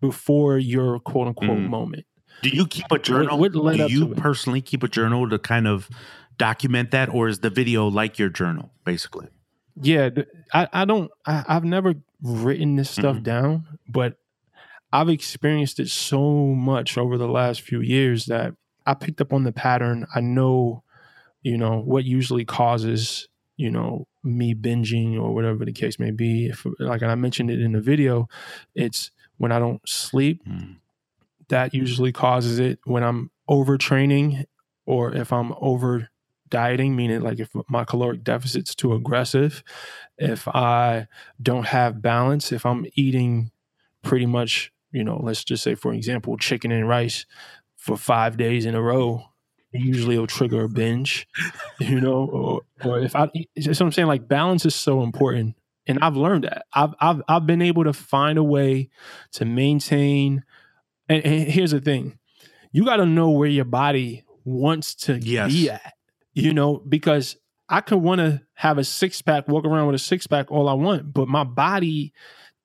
before 0.00 0.58
your 0.58 0.98
quote 0.98 1.28
unquote 1.28 1.50
mm. 1.50 1.68
moment. 1.68 2.04
Do 2.42 2.50
you 2.50 2.66
keep 2.66 2.86
a 2.90 2.98
journal? 2.98 3.38
What, 3.38 3.54
what 3.54 3.76
Do 3.76 3.86
you 3.88 4.14
personally 4.14 4.60
keep 4.60 4.82
a 4.82 4.88
journal 4.88 5.28
to 5.28 5.38
kind 5.38 5.66
of 5.66 5.88
document 6.36 6.90
that, 6.92 7.08
or 7.08 7.28
is 7.28 7.40
the 7.40 7.50
video 7.50 7.88
like 7.88 8.18
your 8.18 8.28
journal, 8.28 8.70
basically? 8.84 9.28
Yeah, 9.80 10.10
I, 10.52 10.68
I 10.72 10.84
don't. 10.84 11.10
I, 11.26 11.44
have 11.48 11.64
never 11.64 11.94
written 12.22 12.76
this 12.76 12.90
stuff 12.90 13.16
mm-hmm. 13.16 13.24
down, 13.24 13.78
but 13.88 14.16
I've 14.92 15.08
experienced 15.08 15.78
it 15.80 15.88
so 15.88 16.32
much 16.34 16.96
over 16.96 17.18
the 17.18 17.28
last 17.28 17.60
few 17.60 17.80
years 17.80 18.26
that 18.26 18.54
I 18.86 18.94
picked 18.94 19.20
up 19.20 19.32
on 19.32 19.44
the 19.44 19.52
pattern. 19.52 20.06
I 20.14 20.20
know, 20.20 20.82
you 21.42 21.58
know, 21.58 21.78
what 21.78 22.04
usually 22.04 22.44
causes, 22.44 23.28
you 23.56 23.70
know, 23.70 24.06
me 24.24 24.54
binging 24.54 25.20
or 25.20 25.34
whatever 25.34 25.64
the 25.64 25.72
case 25.72 25.98
may 25.98 26.10
be. 26.10 26.46
If, 26.46 26.66
like 26.78 27.02
I 27.02 27.14
mentioned 27.14 27.50
it 27.50 27.60
in 27.60 27.72
the 27.72 27.80
video, 27.80 28.28
it's 28.74 29.10
when 29.36 29.52
I 29.52 29.58
don't 29.58 29.86
sleep. 29.86 30.42
Mm. 30.48 30.76
That 31.48 31.74
usually 31.74 32.12
causes 32.12 32.58
it 32.58 32.78
when 32.84 33.02
I'm 33.02 33.30
overtraining 33.48 34.44
or 34.86 35.14
if 35.14 35.32
I'm 35.32 35.52
over 35.60 36.08
dieting, 36.48 36.96
meaning 36.96 37.20
like 37.20 37.40
if 37.40 37.50
my 37.68 37.84
caloric 37.84 38.24
deficit's 38.24 38.74
too 38.74 38.94
aggressive, 38.94 39.62
if 40.16 40.48
I 40.48 41.08
don't 41.42 41.66
have 41.66 42.02
balance, 42.02 42.52
if 42.52 42.64
I'm 42.64 42.86
eating 42.94 43.50
pretty 44.02 44.26
much, 44.26 44.72
you 44.92 45.04
know, 45.04 45.20
let's 45.22 45.44
just 45.44 45.62
say, 45.62 45.74
for 45.74 45.92
example, 45.92 46.36
chicken 46.38 46.72
and 46.72 46.88
rice 46.88 47.26
for 47.76 47.96
five 47.96 48.36
days 48.36 48.66
in 48.66 48.74
a 48.74 48.82
row, 48.82 49.24
usually 49.72 50.14
it'll 50.14 50.26
trigger 50.26 50.64
a 50.64 50.68
binge, 50.68 51.28
you 51.78 52.00
know, 52.00 52.24
or, 52.24 52.62
or 52.84 53.00
if 53.00 53.14
I, 53.14 53.28
so 53.60 53.84
I'm 53.84 53.92
saying 53.92 54.08
like 54.08 54.28
balance 54.28 54.64
is 54.64 54.74
so 54.74 55.02
important 55.02 55.56
and 55.88 55.98
I've 56.00 56.16
learned 56.16 56.44
that. 56.44 56.66
I've 56.72 56.94
I've 57.00 57.22
I've 57.26 57.46
been 57.46 57.62
able 57.62 57.84
to 57.84 57.92
find 57.92 58.38
a 58.38 58.44
way 58.44 58.90
to 59.32 59.44
maintain. 59.44 60.44
And, 61.08 61.24
and 61.24 61.48
here's 61.48 61.70
the 61.70 61.80
thing: 61.80 62.18
you 62.72 62.84
got 62.84 62.96
to 62.96 63.06
know 63.06 63.30
where 63.30 63.48
your 63.48 63.64
body 63.64 64.24
wants 64.44 64.94
to 64.94 65.18
yes. 65.18 65.52
be 65.52 65.70
at. 65.70 65.94
You 66.34 66.54
know, 66.54 66.76
because 66.88 67.36
I 67.68 67.80
could 67.80 67.98
want 67.98 68.20
to 68.20 68.40
have 68.54 68.78
a 68.78 68.84
six 68.84 69.20
pack, 69.20 69.48
walk 69.48 69.64
around 69.64 69.86
with 69.86 69.96
a 69.96 69.98
six 69.98 70.26
pack 70.26 70.52
all 70.52 70.68
I 70.68 70.74
want, 70.74 71.12
but 71.12 71.26
my 71.26 71.42
body 71.42 72.12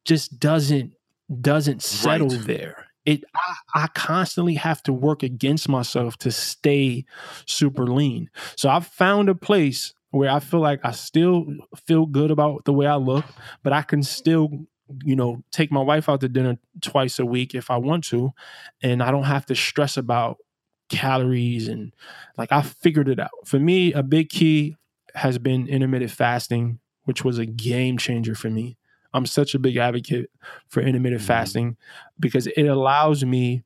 just 0.05 0.39
doesn't 0.39 0.93
doesn't 1.41 1.81
settle 1.81 2.29
right. 2.29 2.45
there. 2.45 2.85
It 3.05 3.23
I, 3.35 3.83
I 3.83 3.87
constantly 3.95 4.53
have 4.55 4.83
to 4.83 4.93
work 4.93 5.23
against 5.23 5.67
myself 5.67 6.17
to 6.17 6.31
stay 6.31 7.05
super 7.47 7.87
lean. 7.87 8.29
So 8.55 8.69
I've 8.69 8.87
found 8.87 9.27
a 9.27 9.35
place 9.35 9.93
where 10.11 10.29
I 10.29 10.39
feel 10.39 10.59
like 10.59 10.81
I 10.83 10.91
still 10.91 11.47
feel 11.87 12.05
good 12.05 12.29
about 12.29 12.65
the 12.65 12.73
way 12.73 12.85
I 12.85 12.95
look, 12.95 13.25
but 13.63 13.73
I 13.73 13.81
can 13.81 14.03
still, 14.03 14.67
you 15.03 15.15
know, 15.15 15.43
take 15.51 15.71
my 15.71 15.81
wife 15.81 16.09
out 16.09 16.21
to 16.21 16.29
dinner 16.29 16.57
twice 16.81 17.19
a 17.19 17.25
week 17.25 17.55
if 17.55 17.69
I 17.69 17.77
want 17.77 18.03
to, 18.05 18.33
and 18.81 19.01
I 19.01 19.11
don't 19.11 19.23
have 19.23 19.45
to 19.47 19.55
stress 19.55 19.97
about 19.97 20.37
calories 20.89 21.67
and 21.67 21.93
like 22.37 22.51
I 22.51 22.61
figured 22.61 23.09
it 23.09 23.19
out. 23.19 23.31
For 23.45 23.59
me, 23.59 23.93
a 23.93 24.03
big 24.03 24.29
key 24.29 24.75
has 25.15 25.37
been 25.37 25.67
intermittent 25.67 26.11
fasting, 26.11 26.79
which 27.05 27.23
was 27.23 27.37
a 27.37 27.45
game 27.45 27.97
changer 27.97 28.35
for 28.35 28.49
me. 28.49 28.77
I'm 29.13 29.25
such 29.25 29.53
a 29.53 29.59
big 29.59 29.77
advocate 29.77 30.31
for 30.67 30.81
intermittent 30.81 31.21
mm-hmm. 31.21 31.27
fasting 31.27 31.77
because 32.19 32.47
it 32.47 32.63
allows 32.63 33.23
me 33.23 33.63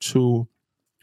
to 0.00 0.48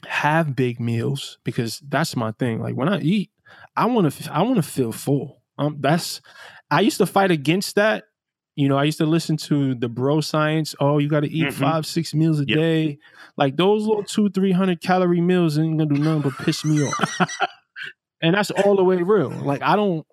have 0.05 0.55
big 0.55 0.79
meals 0.79 1.39
because 1.43 1.81
that's 1.87 2.15
my 2.15 2.31
thing. 2.33 2.61
Like 2.61 2.75
when 2.75 2.89
I 2.89 2.99
eat, 3.01 3.31
I 3.75 3.85
want 3.85 4.11
to 4.11 4.33
I 4.33 4.41
want 4.43 4.57
to 4.57 4.63
feel 4.63 4.91
full. 4.91 5.41
Um, 5.57 5.77
that's 5.79 6.21
I 6.71 6.81
used 6.81 6.97
to 6.99 7.05
fight 7.05 7.31
against 7.31 7.75
that. 7.75 8.05
You 8.59 8.67
know, 8.67 8.77
I 8.77 8.83
used 8.83 8.97
to 8.97 9.05
listen 9.05 9.37
to 9.37 9.73
the 9.73 9.87
bro 9.87 10.19
science. 10.19 10.75
Oh, 10.81 10.97
you 10.97 11.07
got 11.07 11.21
to 11.21 11.31
eat 11.31 11.45
mm-hmm. 11.45 11.63
five, 11.63 11.85
six 11.85 12.13
meals 12.13 12.41
a 12.41 12.45
yep. 12.45 12.57
day. 12.57 12.97
Like 13.37 13.55
those 13.55 13.85
little 13.85 14.03
two, 14.03 14.29
three 14.29 14.51
hundred 14.51 14.81
calorie 14.81 15.21
meals 15.21 15.57
ain't 15.57 15.77
gonna 15.77 15.95
do 15.95 16.01
nothing 16.01 16.23
but 16.23 16.45
piss 16.45 16.65
me 16.65 16.85
off. 16.85 17.21
and 18.21 18.35
that's 18.35 18.51
all 18.51 18.75
the 18.75 18.83
way 18.83 18.97
real. 18.97 19.29
Like 19.29 19.61
I 19.61 19.77
don't, 19.77 20.05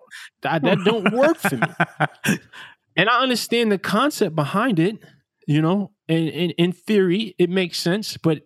that, 0.43 0.61
that 0.61 0.77
don't 0.85 1.11
work 1.11 1.35
for 1.35 1.57
me. 1.57 2.37
and 2.95 3.09
I 3.09 3.19
understand 3.19 3.69
the 3.69 3.77
concept 3.77 4.33
behind 4.33 4.79
it. 4.79 4.95
You 5.45 5.61
know, 5.61 5.91
and, 6.07 6.29
and 6.29 6.51
in 6.51 6.71
theory, 6.71 7.35
it 7.37 7.49
makes 7.49 7.77
sense. 7.77 8.15
But 8.15 8.43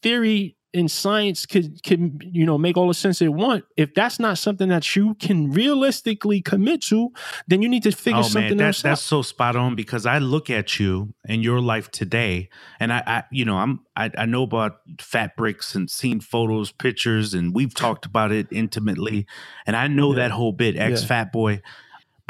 theory 0.00 0.56
in 0.72 0.88
science 0.88 1.46
could 1.46 1.82
can 1.82 2.20
you 2.22 2.46
know 2.46 2.56
make 2.56 2.76
all 2.76 2.86
the 2.86 2.94
sense 2.94 3.18
they 3.18 3.28
want 3.28 3.64
if 3.76 3.92
that's 3.94 4.20
not 4.20 4.38
something 4.38 4.68
that 4.68 4.94
you 4.94 5.14
can 5.14 5.50
realistically 5.50 6.40
commit 6.40 6.80
to 6.82 7.10
then 7.48 7.60
you 7.60 7.68
need 7.68 7.82
to 7.82 7.90
figure 7.90 8.20
oh, 8.20 8.22
something 8.22 8.56
man, 8.56 8.68
else 8.68 8.82
that's 8.82 9.02
so 9.02 9.20
spot 9.20 9.56
on 9.56 9.74
because 9.74 10.06
i 10.06 10.18
look 10.18 10.48
at 10.48 10.78
you 10.78 11.12
and 11.26 11.42
your 11.42 11.60
life 11.60 11.90
today 11.90 12.48
and 12.78 12.92
I, 12.92 13.02
I 13.06 13.24
you 13.32 13.44
know 13.44 13.56
i'm 13.56 13.80
I, 13.96 14.10
I 14.16 14.26
know 14.26 14.44
about 14.44 14.80
fat 15.00 15.36
Brix 15.36 15.74
and 15.74 15.90
seen 15.90 16.20
photos 16.20 16.70
pictures 16.70 17.34
and 17.34 17.54
we've 17.54 17.74
talked 17.74 18.06
about 18.06 18.30
it 18.30 18.46
intimately 18.52 19.26
and 19.66 19.74
i 19.74 19.88
know 19.88 20.10
yeah. 20.10 20.20
that 20.20 20.30
whole 20.30 20.52
bit 20.52 20.76
ex 20.76 21.02
yeah. 21.02 21.08
fat 21.08 21.32
boy 21.32 21.62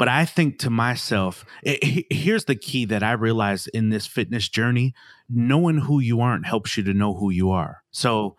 but 0.01 0.07
I 0.07 0.25
think 0.25 0.57
to 0.61 0.71
myself, 0.71 1.45
it, 1.61 2.07
here's 2.11 2.45
the 2.45 2.55
key 2.55 2.85
that 2.85 3.03
I 3.03 3.11
realized 3.11 3.69
in 3.71 3.89
this 3.89 4.07
fitness 4.07 4.49
journey 4.49 4.95
knowing 5.29 5.77
who 5.77 5.99
you 5.99 6.21
aren't 6.21 6.47
helps 6.47 6.75
you 6.75 6.81
to 6.85 6.93
know 6.95 7.13
who 7.13 7.29
you 7.29 7.51
are. 7.51 7.83
So, 7.91 8.35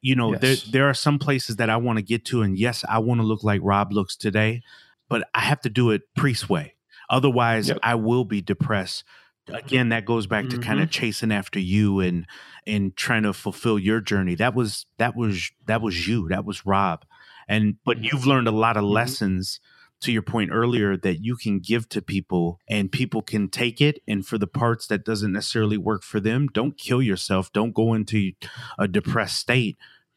you 0.00 0.16
know, 0.16 0.32
yes. 0.32 0.40
there, 0.40 0.56
there 0.72 0.88
are 0.88 0.94
some 0.94 1.18
places 1.18 1.56
that 1.56 1.68
I 1.68 1.76
want 1.76 1.98
to 1.98 2.02
get 2.02 2.24
to. 2.28 2.40
And 2.40 2.58
yes, 2.58 2.82
I 2.88 2.98
want 3.00 3.20
to 3.20 3.26
look 3.26 3.44
like 3.44 3.60
Rob 3.62 3.92
looks 3.92 4.16
today, 4.16 4.62
but 5.10 5.28
I 5.34 5.40
have 5.40 5.60
to 5.60 5.68
do 5.68 5.90
it 5.90 6.00
priest 6.16 6.48
way. 6.48 6.76
Otherwise, 7.10 7.68
yep. 7.68 7.78
I 7.82 7.96
will 7.96 8.24
be 8.24 8.40
depressed. 8.40 9.04
Again, 9.48 9.90
that 9.90 10.06
goes 10.06 10.26
back 10.26 10.46
mm-hmm. 10.46 10.62
to 10.62 10.66
kind 10.66 10.80
of 10.80 10.90
chasing 10.90 11.30
after 11.30 11.60
you 11.60 12.00
and 12.00 12.24
and 12.66 12.96
trying 12.96 13.24
to 13.24 13.34
fulfill 13.34 13.78
your 13.78 14.00
journey. 14.00 14.34
That 14.34 14.54
was 14.54 14.86
that 14.96 15.14
was 15.14 15.50
that 15.66 15.82
was 15.82 16.08
you. 16.08 16.30
That 16.30 16.46
was 16.46 16.64
Rob. 16.64 17.04
And 17.48 17.76
but 17.84 18.02
you've 18.02 18.26
learned 18.26 18.48
a 18.48 18.50
lot 18.50 18.78
of 18.78 18.84
mm-hmm. 18.84 18.94
lessons 18.94 19.60
to 20.02 20.12
your 20.12 20.22
point 20.22 20.50
earlier 20.52 20.96
that 20.96 21.24
you 21.24 21.36
can 21.36 21.58
give 21.58 21.88
to 21.90 22.02
people 22.02 22.60
and 22.68 22.92
people 22.92 23.22
can 23.22 23.48
take 23.48 23.80
it 23.80 24.00
and 24.06 24.26
for 24.26 24.38
the 24.38 24.46
parts 24.46 24.86
that 24.86 25.04
doesn't 25.04 25.32
necessarily 25.32 25.76
work 25.76 26.02
for 26.02 26.20
them 26.20 26.48
don't 26.48 26.78
kill 26.78 27.02
yourself. 27.02 27.52
Don't 27.52 27.74
go 27.74 27.94
into 27.94 28.32
a 28.78 28.88
depressed 28.88 29.38
state. 29.38 29.76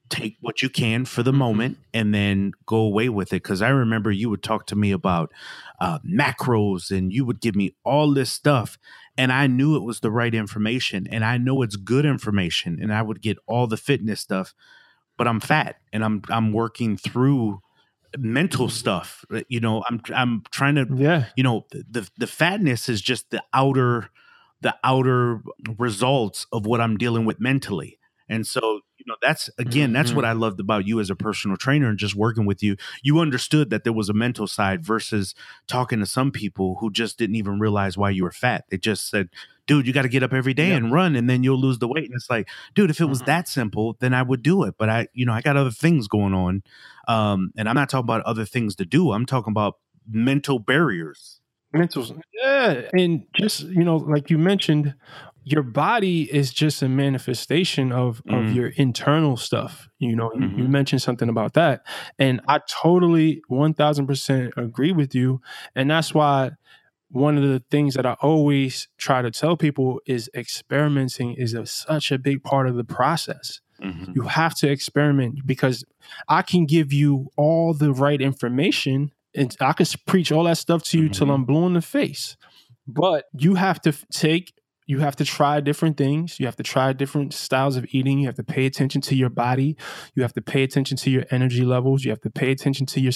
Take 0.09 0.37
what 0.39 0.61
you 0.61 0.69
can 0.69 1.05
for 1.05 1.23
the 1.23 1.31
mm-hmm. 1.31 1.39
moment 1.39 1.77
and 1.93 2.13
then 2.13 2.51
go 2.65 2.77
away 2.77 3.09
with 3.09 3.33
it. 3.33 3.43
Because 3.43 3.61
i 3.61 3.69
remember 3.69 4.11
you 4.11 4.29
would 4.29 4.43
talk 4.43 4.67
to 4.67 4.75
me 4.75 4.91
about 4.91 5.31
uh, 5.79 5.99
macros 5.99 6.95
and 6.95 7.11
you 7.11 7.25
would 7.25 7.41
give 7.41 7.55
me 7.55 7.75
all 7.83 8.13
this 8.13 8.31
stuff 8.31 8.77
and 9.17 9.31
i 9.31 9.47
knew 9.47 9.75
it 9.75 9.83
was 9.83 9.99
the 9.99 10.11
right 10.11 10.33
information 10.33 11.07
and 11.09 11.23
i 11.23 11.37
know 11.37 11.61
it's 11.61 11.75
good 11.75 12.05
information 12.05 12.79
and 12.81 12.93
i 12.93 13.01
would 13.01 13.21
get 13.21 13.37
all 13.47 13.67
the 13.67 13.77
fitness 13.77 14.21
stuff 14.21 14.53
but 15.17 15.27
i'm 15.27 15.39
fat 15.39 15.77
and 15.91 16.03
i'm 16.03 16.21
i'm 16.29 16.53
working 16.53 16.97
through 16.97 17.61
mental 18.17 18.69
stuff 18.69 19.25
uh, 19.33 19.41
you 19.49 19.59
know 19.59 19.83
i'm 19.89 20.01
i'm 20.13 20.43
trying 20.51 20.75
to 20.75 20.87
yeah. 20.95 21.25
you 21.35 21.43
know 21.43 21.65
the 21.71 22.09
the 22.17 22.27
fatness 22.27 22.87
is 22.89 23.01
just 23.01 23.29
the 23.31 23.43
outer 23.53 24.09
the 24.61 24.75
outer 24.83 25.41
results 25.77 26.47
of 26.51 26.65
what 26.65 26.81
i'm 26.81 26.97
dealing 26.97 27.25
with 27.25 27.39
mentally. 27.39 27.99
And 28.27 28.47
so 28.47 28.81
you 29.05 29.11
know 29.11 29.17
that's 29.21 29.49
again 29.57 29.93
that's 29.93 30.11
what 30.13 30.25
Mm-hmm. 30.25 30.29
i 30.31 30.33
loved 30.33 30.59
about 30.59 30.87
you 30.87 30.99
as 30.99 31.09
a 31.09 31.15
personal 31.15 31.57
trainer 31.57 31.87
and 31.89 31.97
just 31.99 32.15
working 32.15 32.45
with 32.45 32.63
you. 32.63 32.75
You 33.03 33.19
understood 33.19 33.69
that 33.69 33.83
there 33.83 33.93
was 33.93 34.09
a 34.09 34.13
mental 34.13 34.47
side 34.47 34.83
versus 34.83 35.35
talking 35.67 35.99
to 35.99 36.05
some 36.05 36.31
people 36.31 36.77
who 36.79 36.91
just 36.91 37.17
didn't 37.17 37.35
even 37.35 37.59
realize 37.59 37.97
why 37.97 38.09
you 38.09 38.23
were 38.23 38.31
fat. 38.31 38.65
They 38.69 38.77
just 38.77 39.09
said 39.09 39.29
dude 39.67 39.85
you 39.87 39.93
got 39.93 40.03
to 40.03 40.09
get 40.09 40.23
up 40.23 40.33
every 40.33 40.53
day 40.53 40.69
Yeah. 40.69 40.75
and 40.77 40.91
run 40.91 41.15
and 41.15 41.29
then 41.29 41.43
you'll 41.43 41.59
lose 41.59 41.79
the 41.79 41.87
weight. 41.87 42.05
And 42.05 42.13
it's 42.15 42.29
like 42.29 42.47
dude 42.73 42.89
if 42.89 42.99
it 42.99 43.05
was 43.05 43.21
Mhm. 43.21 43.25
that 43.27 43.47
simple 43.47 43.95
then 43.99 44.13
i 44.13 44.21
would 44.21 44.41
do 44.43 44.63
it 44.63 44.75
but 44.77 44.89
i 44.89 45.07
you 45.13 45.25
know 45.25 45.33
i 45.33 45.41
got 45.41 45.57
other 45.57 45.71
things 45.71 46.07
going 46.07 46.33
on. 46.33 46.63
Um 47.07 47.51
and 47.57 47.69
i'm 47.69 47.75
not 47.75 47.89
talking 47.89 48.05
about 48.05 48.23
other 48.23 48.45
things 48.45 48.75
to 48.77 48.85
do. 48.85 49.11
I'm 49.11 49.25
talking 49.25 49.51
about 49.51 49.75
mental 50.09 50.59
barriers. 50.59 51.41
Mental, 51.73 52.05
yeah, 52.33 52.83
and 52.93 53.23
just 53.35 53.61
you 53.63 53.83
know, 53.83 53.97
like 53.97 54.29
you 54.29 54.37
mentioned, 54.37 54.95
your 55.47 55.63
body 55.63 56.23
is 56.33 56.51
just 56.51 56.81
a 56.81 56.89
manifestation 56.89 57.91
of 57.91 58.21
of 58.27 58.45
Mm. 58.45 58.55
your 58.55 58.67
internal 58.69 59.37
stuff. 59.37 59.87
You 59.99 60.15
know, 60.15 60.31
you, 60.35 60.41
you 60.57 60.63
Mhm. 60.65 60.69
mentioned 60.69 61.01
something 61.03 61.29
about 61.29 61.53
that, 61.53 61.85
and 62.19 62.41
I 62.47 62.59
totally 62.67 63.41
one 63.47 63.73
thousand 63.73 64.07
percent 64.07 64.53
agree 64.57 64.91
with 64.91 65.13
you, 65.15 65.41
and 65.75 65.89
that's 65.89 66.13
why 66.13 66.51
one 67.11 67.37
of 67.37 67.43
the 67.43 67.63
things 67.71 67.93
that 67.93 68.05
I 68.05 68.13
always 68.21 68.87
try 68.97 69.21
to 69.21 69.29
tell 69.31 69.55
people 69.55 70.01
is 70.07 70.29
experimenting 70.35 71.35
is 71.35 71.53
a, 71.53 71.65
such 71.65 72.11
a 72.11 72.17
big 72.17 72.43
part 72.43 72.67
of 72.67 72.75
the 72.75 72.83
process. 72.83 73.61
You 74.15 74.23
have 74.23 74.55
to 74.55 74.69
experiment 74.69 75.45
because 75.45 75.83
I 76.27 76.41
can 76.41 76.65
give 76.65 76.91
you 76.91 77.29
all 77.37 77.73
the 77.73 77.91
right 77.93 78.19
information 78.21 79.11
and 79.35 79.55
I 79.61 79.73
can 79.73 79.85
preach 80.07 80.31
all 80.31 80.45
that 80.45 80.57
stuff 80.57 80.81
to 80.85 80.97
you 80.99 81.09
till 81.09 81.27
Mhm. 81.27 81.33
I'm 81.35 81.45
blue 81.45 81.65
in 81.67 81.73
the 81.73 81.81
face. 81.81 82.35
But 82.87 83.25
you 83.37 83.55
have 83.55 83.79
to 83.81 83.89
f- 83.89 84.05
take, 84.11 84.53
you 84.87 84.99
have 84.99 85.15
to 85.15 85.25
try 85.25 85.59
different 85.61 85.97
things. 85.97 86.39
You 86.39 86.45
have 86.45 86.55
to 86.57 86.63
try 86.63 86.93
different 86.93 87.33
styles 87.33 87.75
of 87.75 87.85
eating. 87.89 88.19
You 88.19 88.27
have 88.27 88.35
to 88.35 88.43
pay 88.43 88.65
attention 88.67 89.01
to 89.01 89.15
your 89.15 89.29
body. 89.29 89.75
You 90.13 90.21
have 90.21 90.33
to 90.33 90.41
pay 90.41 90.61
attention 90.63 90.95
to 90.97 91.09
your 91.09 91.25
energy 91.31 91.63
levels. 91.65 92.03
You 92.03 92.11
have 92.11 92.21
to 92.21 92.29
pay 92.29 92.51
attention 92.51 92.85
to 92.87 93.01
your 93.01 93.11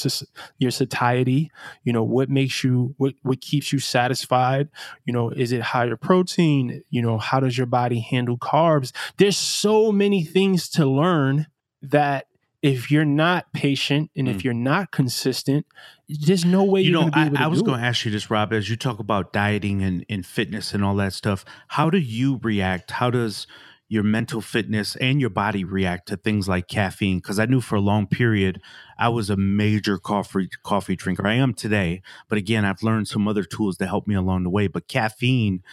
your 0.58 0.72
satiety. 0.72 1.52
You 1.84 1.94
know 1.94 2.04
what 2.04 2.30
makes 2.30 2.64
you 2.64 2.96
what 2.98 3.14
what 3.22 3.42
keeps 3.42 3.72
you 3.72 3.80
satisfied. 3.80 4.70
You 5.06 5.14
know, 5.14 5.30
is 5.30 5.52
it 5.52 5.62
higher 5.62 5.96
protein? 5.96 6.84
You 6.90 7.02
know, 7.02 7.18
how 7.18 7.40
does 7.40 7.58
your 7.58 7.68
body 7.68 8.00
handle 8.00 8.38
carbs? 8.38 8.92
There's 9.18 9.38
so 9.38 9.92
many 9.92 10.24
things 10.24 10.70
to 10.70 10.86
learn 10.86 11.48
that 11.82 12.26
if 12.62 12.92
you're 12.92 13.06
not 13.06 13.54
patient 13.54 14.12
and 14.18 14.28
Mm. 14.28 14.36
if 14.36 14.44
you're 14.44 14.54
not 14.54 14.92
consistent, 14.92 15.66
there's 16.10 16.44
no 16.44 16.64
way 16.64 16.82
you 16.82 16.92
know 16.92 17.10
i, 17.14 17.32
I 17.36 17.48
was 17.48 17.62
going 17.62 17.80
to 17.80 17.86
ask 17.86 18.04
you 18.04 18.12
this 18.12 18.32
rob 18.32 18.52
as 18.52 18.70
you 18.70 18.76
talk 18.76 19.00
about 19.00 19.32
dieting 19.32 19.84
and, 19.84 20.06
and 20.10 20.26
fitness 20.26 20.74
and 20.74 20.84
all 20.84 20.96
that 20.96 21.14
stuff 21.14 21.46
how 21.68 21.90
do 21.90 21.98
you 21.98 22.40
react? 22.42 22.92
How 22.92 23.10
does 23.10 23.48
your 23.88 24.04
mental 24.04 24.42
fitness 24.42 24.96
and 24.98 25.20
your 25.20 25.30
body 25.30 25.64
react 25.64 26.08
to 26.10 26.18
things 26.18 26.48
like 26.48 26.68
caffeine? 26.68 27.20
Because 27.20 27.40
i 27.40 27.46
knew 27.46 27.62
for 27.62 27.76
a 27.76 27.82
long 27.82 28.08
period 28.08 28.62
i 28.98 29.08
was 29.08 29.30
a 29.30 29.38
major 29.38 29.98
coffee 29.98 30.50
coffee 30.64 30.96
drinker. 30.96 31.28
I 31.28 31.36
am 31.36 31.54
today 31.54 32.02
but 32.28 32.38
again 32.38 32.66
i've 32.66 32.84
learned 32.84 33.08
some 33.08 33.28
other 33.28 33.44
tools 33.44 33.78
to 33.78 33.88
help 33.88 34.08
me 34.08 34.16
along 34.16 34.44
the 34.44 34.50
way. 34.50 34.68
But 34.68 34.88
caffeine 34.88 35.64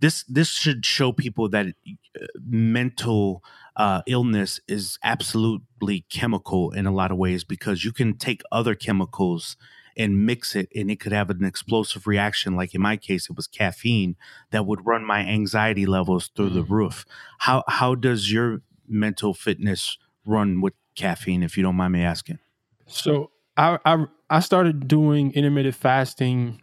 this 0.00 0.24
this 0.24 0.48
should 0.48 0.84
show 0.84 1.12
people 1.12 1.48
that 1.50 1.66
uh, 1.66 2.26
mental 2.44 3.42
uh, 3.78 4.02
illness 4.06 4.60
is 4.66 4.98
absolutely 5.04 6.04
chemical 6.10 6.72
in 6.72 6.84
a 6.84 6.92
lot 6.92 7.12
of 7.12 7.16
ways 7.16 7.44
because 7.44 7.84
you 7.84 7.92
can 7.92 8.14
take 8.14 8.42
other 8.50 8.74
chemicals 8.74 9.56
and 9.96 10.26
mix 10.26 10.54
it 10.56 10.68
and 10.74 10.90
it 10.90 11.00
could 11.00 11.12
have 11.12 11.30
an 11.30 11.44
explosive 11.44 12.06
reaction. 12.06 12.56
Like 12.56 12.74
in 12.74 12.82
my 12.82 12.96
case 12.96 13.30
it 13.30 13.36
was 13.36 13.46
caffeine 13.46 14.16
that 14.50 14.66
would 14.66 14.84
run 14.84 15.04
my 15.04 15.20
anxiety 15.20 15.86
levels 15.86 16.30
through 16.34 16.50
the 16.50 16.62
roof. 16.62 17.06
How 17.38 17.62
how 17.68 17.94
does 17.94 18.32
your 18.32 18.62
mental 18.88 19.32
fitness 19.32 19.96
run 20.26 20.60
with 20.60 20.74
caffeine 20.96 21.44
if 21.44 21.56
you 21.56 21.62
don't 21.62 21.76
mind 21.76 21.92
me 21.92 22.02
asking? 22.02 22.38
So 22.86 23.30
I, 23.56 23.78
I 23.84 24.06
I 24.28 24.40
started 24.40 24.88
doing 24.88 25.32
intermittent 25.32 25.76
fasting. 25.76 26.62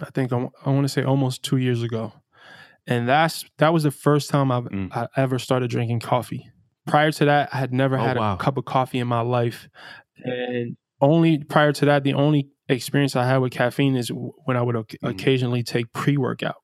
I 0.00 0.06
think 0.06 0.32
i, 0.32 0.36
I, 0.64 0.70
want 0.70 0.84
to 0.84 0.88
say 0.88 1.02
almost 1.02 1.42
two 1.42 1.56
years 1.56 1.82
ago, 1.82 2.12
and 2.86 3.08
that's 3.08 3.44
that 3.58 3.72
was 3.72 3.82
the 3.82 3.90
first 3.90 4.30
time 4.30 4.50
I've 4.52 4.64
Mm. 4.64 4.94
I 4.96 5.08
ever 5.16 5.38
started 5.38 5.70
drinking 5.70 6.00
coffee. 6.00 6.50
Prior 6.86 7.10
to 7.12 7.24
that, 7.24 7.48
I 7.52 7.58
had 7.58 7.72
never 7.72 7.98
Oh, 7.98 8.04
had 8.04 8.16
wow. 8.16 8.34
a 8.34 8.36
cup 8.36 8.56
of 8.56 8.64
coffee 8.64 8.98
in 9.00 9.08
my 9.08 9.20
life, 9.20 9.68
and 10.24 10.76
only 11.00 11.38
prior 11.44 11.72
to 11.72 11.84
that, 11.86 12.04
the 12.04 12.14
only 12.14 12.48
experience 12.68 13.16
I 13.16 13.26
had 13.26 13.38
with 13.38 13.52
caffeine 13.52 13.96
is 13.96 14.10
when 14.44 14.56
I 14.56 14.62
would 14.62 14.74
Mhm. 14.76 14.96
occasionally 15.02 15.62
take 15.62 15.92
pre 15.92 16.16
workout. 16.16 16.56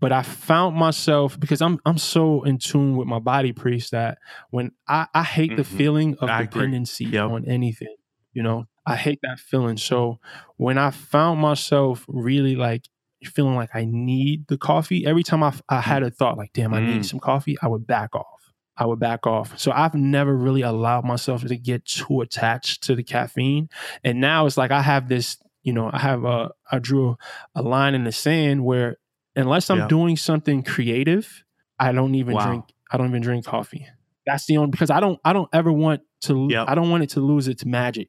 But 0.00 0.12
I 0.12 0.22
found 0.22 0.76
myself 0.76 1.38
because 1.38 1.60
I'm 1.60 1.78
I'm 1.84 1.98
so 1.98 2.42
in 2.44 2.58
tune 2.58 2.96
with 2.96 3.06
my 3.06 3.18
body, 3.18 3.52
priest, 3.52 3.90
that 3.90 4.18
when 4.50 4.70
I, 4.88 5.06
I 5.14 5.22
hate 5.24 5.56
the 5.56 5.62
Mhm. 5.62 5.76
feeling 5.76 6.16
of 6.20 6.30
I 6.30 6.42
dependency 6.44 7.04
Yep. 7.06 7.30
on 7.30 7.44
anything. 7.46 7.94
You 8.32 8.42
know, 8.44 8.64
I 8.86 8.96
hate 8.96 9.18
that 9.22 9.38
feeling. 9.40 9.76
So 9.76 10.18
when 10.56 10.78
I 10.78 10.90
found 10.90 11.40
myself 11.40 12.06
really 12.08 12.54
like 12.56 12.84
feeling 13.24 13.54
like 13.54 13.70
I 13.74 13.84
need 13.84 14.46
the 14.48 14.56
coffee, 14.58 15.06
every 15.06 15.22
time 15.22 15.42
I, 15.42 15.52
I 15.68 15.80
had 15.80 16.02
a 16.02 16.10
thought 16.10 16.38
like, 16.38 16.52
damn, 16.52 16.72
I 16.74 16.80
Mm. 16.80 16.86
need 16.86 17.04
some 17.04 17.20
coffee, 17.20 17.56
I 17.62 17.68
would 17.68 17.86
back 17.86 18.14
off. 18.14 18.52
I 18.76 18.86
would 18.86 18.98
back 18.98 19.26
off. 19.26 19.58
So 19.58 19.72
I've 19.72 19.94
never 19.94 20.34
really 20.34 20.62
allowed 20.62 21.04
myself 21.04 21.44
to 21.46 21.56
get 21.56 21.84
too 21.84 22.22
attached 22.22 22.82
to 22.84 22.94
the 22.94 23.02
caffeine. 23.02 23.68
And 24.02 24.20
now 24.20 24.46
it's 24.46 24.56
like 24.56 24.70
I 24.70 24.80
have 24.80 25.08
this, 25.08 25.36
you 25.62 25.72
know, 25.74 25.90
I 25.92 25.98
have 25.98 26.24
a, 26.24 26.50
I 26.72 26.78
drew 26.78 27.18
a 27.54 27.60
line 27.62 27.94
in 27.94 28.04
the 28.04 28.12
sand 28.12 28.64
where 28.64 28.96
unless 29.36 29.68
I'm 29.68 29.78
Yeah. 29.80 29.86
doing 29.88 30.16
something 30.16 30.62
creative, 30.62 31.44
I 31.78 31.92
don't 31.92 32.14
even 32.14 32.34
Wow. 32.36 32.46
drink, 32.46 32.64
I 32.90 32.96
don't 32.96 33.08
even 33.08 33.20
drink 33.22 33.44
coffee. 33.44 33.86
That's 34.24 34.46
the 34.46 34.56
only, 34.56 34.70
because 34.70 34.90
I 34.90 35.00
don't, 35.00 35.20
I 35.24 35.32
don't 35.34 35.48
ever 35.52 35.70
want 35.72 36.00
to, 36.22 36.48
Yep. 36.50 36.66
I 36.68 36.74
don't 36.74 36.88
want 36.90 37.02
it 37.02 37.10
to 37.10 37.20
lose 37.20 37.48
its 37.48 37.64
magic 37.66 38.08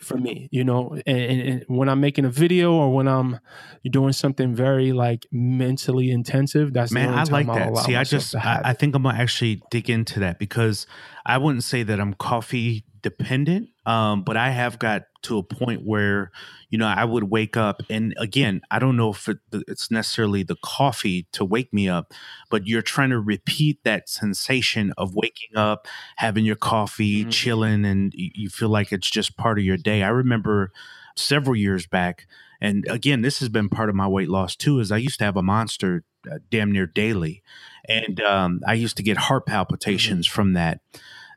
for 0.00 0.16
me, 0.16 0.48
you 0.50 0.64
know. 0.64 0.98
And, 1.06 1.18
and, 1.18 1.64
when 1.68 1.88
I'm 1.88 2.00
making 2.00 2.24
a 2.24 2.30
video 2.30 2.72
or 2.72 2.92
when 2.92 3.06
I'm 3.06 3.38
doing 3.84 4.12
something 4.12 4.54
very 4.54 4.92
like 4.92 5.26
mentally 5.30 6.10
intensive, 6.10 6.72
that's 6.72 6.90
the 6.90 6.94
Man, 6.94 7.08
only 7.08 7.20
I 7.20 7.24
time 7.24 7.46
like 7.46 7.74
that. 7.74 7.84
See, 7.84 7.96
I 7.96 8.04
just, 8.04 8.34
I, 8.34 8.60
I 8.64 8.72
think 8.72 8.94
I'm 8.94 9.02
gonna 9.02 9.18
actually 9.18 9.62
dig 9.70 9.90
into 9.90 10.20
that 10.20 10.38
because 10.38 10.86
I 11.26 11.38
wouldn't 11.38 11.64
say 11.64 11.82
that 11.82 12.00
I'm 12.00 12.14
coffee 12.14 12.84
dependent, 13.02 13.68
um, 13.86 14.22
but 14.24 14.36
I 14.36 14.50
have 14.50 14.78
got 14.78 15.02
to 15.22 15.38
a 15.38 15.42
point 15.42 15.82
where, 15.84 16.30
you 16.70 16.78
know, 16.78 16.86
I 16.86 17.04
would 17.04 17.24
wake 17.24 17.56
up, 17.56 17.82
and 17.90 18.14
again, 18.18 18.60
I 18.70 18.78
don't 18.78 18.96
know 18.96 19.10
if 19.10 19.28
it, 19.28 19.38
it's 19.52 19.90
necessarily 19.90 20.42
the 20.42 20.56
coffee 20.62 21.26
to 21.32 21.44
wake 21.44 21.72
me 21.72 21.88
up, 21.88 22.12
but 22.50 22.66
you're 22.66 22.82
trying 22.82 23.10
to 23.10 23.20
repeat 23.20 23.82
that 23.84 24.08
sensation 24.08 24.92
of 24.98 25.14
waking 25.14 25.56
up, 25.56 25.86
having 26.16 26.44
your 26.44 26.56
coffee, 26.56 27.24
Mhm. 27.24 27.30
chilling, 27.30 27.84
and 27.84 28.12
you 28.14 28.48
feel 28.48 28.68
like 28.70 28.92
it's 28.92 29.10
just 29.10 29.36
part 29.36 29.58
of 29.58 29.64
your 29.64 29.76
day. 29.76 30.02
I 30.02 30.08
remember 30.08 30.72
several 31.16 31.56
years 31.56 31.86
back. 31.86 32.26
And 32.62 32.86
again, 32.88 33.22
this 33.22 33.40
has 33.40 33.48
been 33.48 33.68
part 33.70 33.88
of 33.88 33.94
my 33.94 34.06
weight 34.06 34.28
loss 34.28 34.54
too. 34.56 34.80
Is 34.80 34.92
I 34.92 34.98
used 34.98 35.18
to 35.20 35.24
have 35.24 35.36
a 35.36 35.42
monster 35.42 36.04
uh, 36.30 36.38
damn 36.50 36.70
near 36.70 36.86
daily, 36.86 37.42
and 37.88 38.20
um, 38.20 38.60
I 38.66 38.74
used 38.74 38.96
to 38.98 39.02
get 39.02 39.16
heart 39.16 39.46
palpitations 39.46 40.26
from 40.26 40.54
that. 40.54 40.80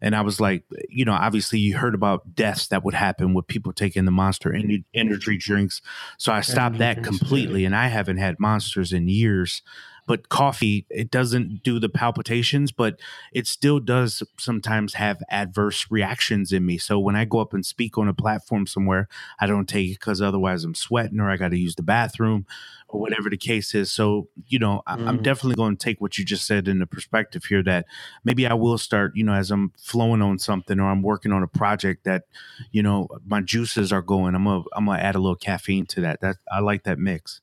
And 0.02 0.18
I 0.18 0.22
was 0.22 0.42
like, 0.42 0.66
you 0.90 1.06
know, 1.06 1.14
obviously 1.14 1.60
you 1.60 1.78
heard 1.78 1.96
about 1.96 2.36
deaths 2.36 2.68
that 2.68 2.84
would 2.84 2.94
happen 2.94 3.34
with 3.34 3.48
people 3.48 3.72
taking 3.72 4.04
the 4.04 4.12
monster 4.12 4.54
energy 4.94 5.38
drinks. 5.38 5.82
So 6.18 6.34
I 6.34 6.42
stopped 6.42 6.80
that 6.80 7.04
completely, 7.04 7.64
and 7.64 7.74
I 7.74 7.88
haven't 7.88 8.18
had 8.18 8.38
monsters 8.38 8.92
in 8.92 9.08
years. 9.08 9.62
But 10.06 10.30
coffee, 10.30 10.86
it 10.90 11.10
doesn't 11.12 11.64
do 11.64 11.80
the 11.80 11.90
palpitations, 11.90 12.72
but 12.72 13.00
it 13.32 13.48
still 13.48 13.80
does 13.80 14.22
sometimes 14.38 14.96
have 14.96 15.22
adverse 15.30 15.88
reactions 15.90 16.52
in 16.52 16.66
me. 16.66 16.78
So 16.78 17.00
when 17.00 17.16
I 17.16 17.26
go 17.26 17.40
up 17.40 17.54
and 17.54 17.66
speak 17.66 17.98
on 17.98 18.08
a 18.08 18.14
platform 18.14 18.68
somewhere, 18.68 19.08
I 19.40 19.48
don't 19.48 19.68
take 19.68 19.92
it 19.92 20.00
because 20.00 20.22
otherwise 20.22 20.64
I'm 20.64 20.76
sweating 20.76 21.20
or 21.20 21.30
I 21.30 21.38
got 21.38 21.50
to 21.50 21.58
use 21.58 21.76
the 21.76 21.84
bathroom 21.84 22.46
or 22.90 23.00
whatever 23.00 23.30
the 23.30 23.38
case 23.38 23.74
is. 23.74 23.92
So, 23.92 24.28
you 24.48 24.60
know, 24.60 24.82
I, 24.86 24.94
I'm 24.94 25.20
Mm. 25.20 25.24
definitely 25.24 25.56
going 25.56 25.78
to 25.78 25.84
take 25.84 26.00
what 26.02 26.18
you 26.18 26.26
just 26.26 26.46
said 26.46 26.68
in 26.68 26.80
the 26.80 26.86
perspective 26.86 27.46
here 27.46 27.64
that 27.64 27.86
maybe 28.24 28.46
I 28.46 28.54
will 28.54 28.78
start, 28.78 29.14
you 29.16 29.24
know, 29.24 29.34
as 29.34 29.52
I'm 29.52 29.72
flowing 29.78 30.22
on 30.22 30.38
something 30.38 30.80
or 30.80 30.90
I'm 30.90 31.02
working 31.02 31.32
on 31.32 31.44
a 31.44 31.48
project 31.48 32.04
that, 32.04 32.24
you 32.72 32.84
know, 32.84 33.08
my 33.26 33.42
juices 33.42 33.92
are 33.92 34.02
going. 34.02 34.36
I'm 34.36 34.44
gonna 34.44 34.64
I'm 34.76 34.86
gonna 34.86 35.00
add 35.02 35.16
a 35.16 35.20
little 35.20 35.36
caffeine 35.36 35.86
to 35.88 36.02
that. 36.02 36.22
That 36.22 36.38
I 36.52 36.60
like 36.60 36.84
that 36.84 37.00
mix. 37.00 37.42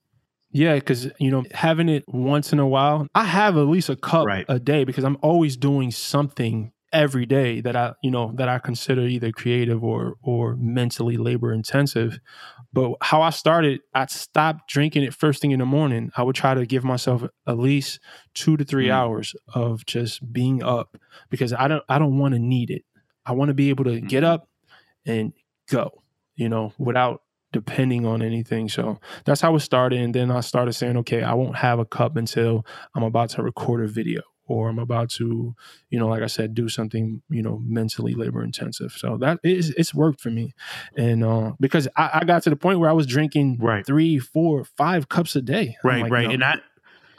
Yeah, 0.52 0.74
because 0.74 1.10
you 1.18 1.30
know, 1.30 1.44
having 1.52 1.88
it 1.88 2.04
once 2.08 2.52
in 2.52 2.58
a 2.58 2.66
while, 2.66 3.06
I 3.14 3.24
have 3.24 3.56
at 3.56 3.62
least 3.68 3.88
a 3.88 3.96
cup 3.96 4.26
Right. 4.26 4.44
a 4.48 4.58
day 4.58 4.84
because 4.84 5.04
I'm 5.04 5.16
always 5.22 5.56
doing 5.56 5.90
something 5.90 6.72
every 6.92 7.24
day 7.24 7.60
that 7.60 7.76
I, 7.76 7.92
you 8.02 8.10
know, 8.10 8.32
that 8.34 8.48
I 8.48 8.58
consider 8.58 9.02
either 9.02 9.30
creative 9.30 9.84
or 9.84 10.14
or 10.22 10.56
mentally 10.56 11.16
labor 11.16 11.52
intensive. 11.52 12.18
But 12.72 12.94
how 13.00 13.22
I 13.22 13.30
started, 13.30 13.80
I 13.94 14.06
stopped 14.06 14.68
drinking 14.68 15.04
it 15.04 15.14
first 15.14 15.40
thing 15.40 15.52
in 15.52 15.60
the 15.60 15.66
morning. 15.66 16.10
I 16.16 16.24
would 16.24 16.34
try 16.34 16.54
to 16.54 16.66
give 16.66 16.82
myself 16.82 17.22
at 17.46 17.58
least 17.58 18.00
two 18.34 18.56
to 18.56 18.64
three 18.64 18.88
Mm. 18.88 18.92
hours 18.94 19.36
of 19.54 19.86
just 19.86 20.32
being 20.32 20.64
up 20.64 20.96
because 21.30 21.52
I 21.52 21.68
don't 21.68 21.84
I 21.88 22.00
don't 22.00 22.18
want 22.18 22.34
to 22.34 22.40
need 22.40 22.70
it. 22.70 22.84
I 23.24 23.32
want 23.32 23.50
to 23.50 23.54
be 23.54 23.68
able 23.70 23.84
to 23.84 24.00
get 24.00 24.24
Mhm. 24.24 24.28
up 24.28 24.48
and 25.06 25.32
go, 25.70 26.02
you 26.34 26.48
know, 26.48 26.72
without 26.76 27.22
depending 27.52 28.06
on 28.06 28.22
anything. 28.22 28.68
So 28.68 29.00
that's 29.24 29.40
how 29.40 29.54
it 29.56 29.60
started. 29.60 30.00
And 30.00 30.14
then 30.14 30.30
I 30.30 30.40
started 30.40 30.72
saying, 30.74 30.96
okay, 30.98 31.22
I 31.22 31.34
won't 31.34 31.56
have 31.56 31.78
a 31.78 31.84
cup 31.84 32.16
until 32.16 32.64
I'm 32.94 33.02
about 33.02 33.30
to 33.30 33.42
record 33.42 33.84
a 33.84 33.88
video 33.88 34.22
or 34.46 34.68
I'm 34.68 34.80
about 34.80 35.10
to, 35.10 35.54
you 35.90 35.98
know, 35.98 36.08
like 36.08 36.22
I 36.22 36.26
said, 36.26 36.54
do 36.54 36.68
something, 36.68 37.22
you 37.30 37.40
know, 37.40 37.62
mentally 37.64 38.14
labor 38.14 38.42
intensive. 38.42 38.92
So 38.92 39.16
that 39.18 39.38
is 39.44 39.70
it's 39.70 39.94
worked 39.94 40.20
for 40.20 40.30
me, 40.30 40.54
and 40.96 41.22
uh, 41.22 41.52
because 41.60 41.86
I, 41.96 42.10
I 42.14 42.24
got 42.24 42.42
to 42.42 42.50
the 42.50 42.56
point 42.56 42.80
where 42.80 42.90
I 42.90 42.92
was 42.92 43.06
drinking 43.06 43.58
Right. 43.60 43.86
three, 43.86 44.18
four, 44.18 44.64
five 44.64 45.08
cups 45.08 45.36
a 45.36 45.42
day. 45.42 45.76
Right, 45.84 46.02
like, 46.02 46.10
right. 46.10 46.26
no, 46.26 46.34
And 46.34 46.42
I, 46.44 46.58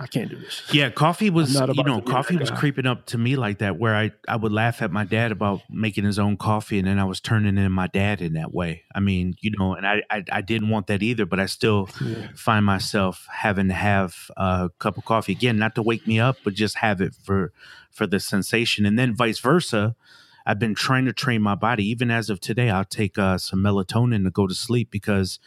I 0.02 0.08
can't 0.08 0.30
do 0.32 0.38
this. 0.38 0.64
Yeah, 0.74 0.90
coffee 0.90 1.30
was 1.30 1.54
you 1.54 1.84
know 1.84 2.02
coffee 2.02 2.36
was 2.36 2.50
guy. 2.50 2.56
creeping 2.56 2.88
up 2.88 3.06
to 3.08 3.20
me 3.20 3.36
like 3.36 3.60
that 3.60 3.78
where 3.78 3.96
I 3.96 4.12
I 4.28 4.36
would 4.36 4.52
laugh 4.52 4.82
at 4.82 4.92
my 4.92 5.04
dad 5.04 5.32
about 5.32 5.62
making 5.70 6.06
his 6.06 6.18
own 6.18 6.38
coffee 6.38 6.80
and 6.80 6.88
then 6.88 6.98
I 6.98 7.04
was 7.04 7.20
turning 7.22 7.58
in 7.60 7.72
my 7.72 7.86
dad 7.86 8.20
in 8.20 8.34
that 8.34 8.52
way. 8.52 8.84
I 8.96 9.00
mean, 9.00 9.36
you 9.42 9.52
know, 9.60 9.76
and 9.76 9.86
I 9.86 10.02
I, 10.10 10.24
I 10.32 10.42
didn't 10.42 10.70
want 10.70 10.88
that 10.88 11.04
either, 11.04 11.28
but 11.28 11.40
I 11.40 11.46
still 11.46 11.92
Yeah. 12.02 12.30
find 12.36 12.66
myself 12.66 13.28
having 13.32 13.68
to 13.68 13.76
have 13.76 14.16
a 14.38 14.72
cup 14.80 14.98
of 14.98 15.06
coffee 15.06 15.34
again, 15.34 15.58
not 15.60 15.76
to 15.76 15.84
wake 15.84 16.08
me 16.08 16.20
up, 16.20 16.40
but 16.44 16.56
just 16.56 16.78
have 16.78 17.00
it 17.00 17.14
for 17.14 17.54
for 17.92 18.08
the 18.08 18.20
sensation, 18.20 18.86
and 18.88 18.98
then 18.98 19.16
vice 19.16 19.40
versa. 19.40 19.96
I've 20.44 20.58
been 20.58 20.74
trying 20.74 21.06
to 21.06 21.14
train 21.14 21.44
my 21.44 21.54
body. 21.54 21.88
Even 21.88 22.10
as 22.10 22.32
of 22.32 22.40
today, 22.40 22.72
I'll 22.72 22.84
take 22.84 23.20
uh, 23.20 23.38
some 23.38 23.60
melatonin 23.62 24.24
to 24.24 24.32
go 24.32 24.48
to 24.48 24.56
sleep 24.56 24.90
because 24.90 25.38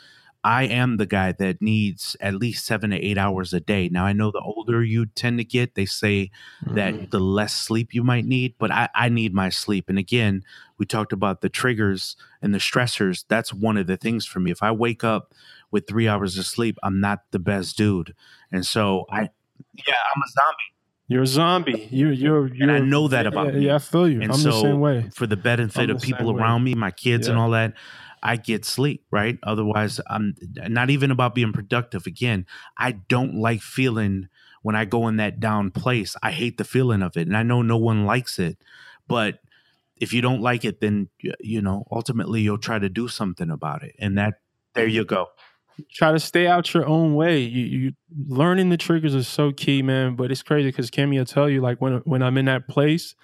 I 0.44 0.64
am 0.64 0.98
the 0.98 1.06
guy 1.06 1.32
that 1.32 1.62
needs 1.62 2.16
at 2.20 2.34
least 2.34 2.66
seven 2.66 2.90
to 2.90 2.96
eight 2.98 3.16
hours 3.16 3.54
a 3.54 3.60
day. 3.60 3.88
Now, 3.88 4.04
I 4.04 4.12
know 4.12 4.30
the 4.30 4.40
older 4.40 4.84
you 4.84 5.06
tend 5.06 5.38
to 5.38 5.44
get, 5.44 5.74
they 5.74 5.86
say 5.86 6.30
Mhm. 6.66 6.74
that 6.74 7.10
the 7.10 7.18
less 7.18 7.54
sleep 7.56 7.94
you 7.94 8.04
might 8.04 8.26
need, 8.26 8.54
but 8.58 8.70
I, 8.70 8.90
I 8.94 9.08
need 9.08 9.32
my 9.32 9.48
sleep. 9.48 9.88
And 9.88 9.98
again, 9.98 10.42
we 10.76 10.84
talked 10.84 11.14
about 11.14 11.40
the 11.40 11.48
triggers 11.48 12.14
and 12.42 12.52
the 12.54 12.58
stressors. 12.58 13.24
That's 13.26 13.54
one 13.54 13.78
of 13.78 13.86
the 13.86 13.96
things 13.96 14.26
for 14.26 14.38
me. 14.38 14.50
If 14.50 14.62
I 14.62 14.70
wake 14.70 15.02
up 15.02 15.32
with 15.70 15.86
three 15.88 16.06
hours 16.06 16.36
of 16.36 16.44
sleep, 16.44 16.76
I'm 16.82 17.00
not 17.00 17.20
the 17.30 17.38
best 17.38 17.76
dude. 17.78 18.14
And 18.52 18.66
so 18.66 19.06
I, 19.10 19.20
yeah, 19.72 19.94
I'm 20.14 20.22
a 20.22 20.28
zombie. 20.28 20.74
You're 21.06 21.22
a 21.22 21.26
zombie. 21.26 21.88
You're 21.90 22.12
you're 22.12 22.46
And. 22.46 22.72
I 22.72 22.78
know 22.78 23.08
that 23.08 23.26
about 23.26 23.48
yeah, 23.48 23.52
me. 23.52 23.66
Yeah, 23.66 23.74
I 23.74 23.78
feel 23.78 24.08
you. 24.08 24.22
And 24.22 24.32
I'm 24.32 24.38
so 24.38 24.50
the 24.50 24.60
same 24.60 24.80
way. 24.80 25.10
for 25.14 25.26
the 25.26 25.36
benefit 25.36 25.90
of 25.90 26.00
people 26.00 26.30
around 26.30 26.64
me, 26.64 26.74
my 26.74 26.90
kids 26.90 27.28
and 27.28 27.36
all 27.38 27.50
that, 27.50 27.74
I 28.24 28.36
get 28.36 28.64
sleep, 28.64 29.04
right? 29.10 29.38
Otherwise, 29.42 30.00
I'm 30.08 30.34
not 30.68 30.88
even 30.88 31.10
about 31.10 31.34
being 31.34 31.52
productive. 31.52 32.06
Again, 32.06 32.46
I 32.78 32.92
don't 32.92 33.34
like 33.34 33.60
feeling 33.60 34.28
when 34.62 34.74
I 34.74 34.86
go 34.86 35.06
in 35.08 35.16
that 35.16 35.40
down 35.40 35.70
place. 35.70 36.16
I 36.22 36.30
hate 36.30 36.56
the 36.56 36.64
feeling 36.64 37.02
of 37.02 37.18
it. 37.18 37.26
And 37.26 37.36
I 37.36 37.42
know 37.42 37.60
no 37.60 37.76
one 37.76 38.06
likes 38.06 38.38
it. 38.38 38.56
But 39.06 39.40
if 39.96 40.14
you 40.14 40.22
don't 40.22 40.40
like 40.40 40.64
it, 40.64 40.80
then, 40.80 41.10
you 41.38 41.60
know, 41.60 41.84
ultimately 41.90 42.40
you'll 42.40 42.56
try 42.56 42.78
to 42.78 42.88
do 42.88 43.06
something 43.08 43.50
about 43.50 43.82
it. 43.82 43.94
And 43.98 44.16
that, 44.16 44.40
there 44.72 44.86
you 44.86 45.04
go. 45.04 45.28
Try 45.92 46.12
to 46.12 46.20
stay 46.20 46.46
out 46.46 46.72
your 46.72 46.86
own 46.86 47.14
way. 47.14 47.40
You, 47.40 47.64
you 47.64 47.92
learning 48.26 48.70
the 48.70 48.76
triggers 48.76 49.14
is 49.14 49.28
so 49.28 49.52
key, 49.52 49.82
man. 49.82 50.16
But 50.16 50.30
it's 50.30 50.42
crazy 50.42 50.68
because 50.68 50.90
Cammy 50.90 51.18
will 51.18 51.26
tell 51.26 51.50
you, 51.50 51.60
like 51.60 51.80
when 51.80 51.94
when 52.04 52.22
I'm 52.22 52.38
in 52.38 52.44
that 52.44 52.68
place, 52.68 53.16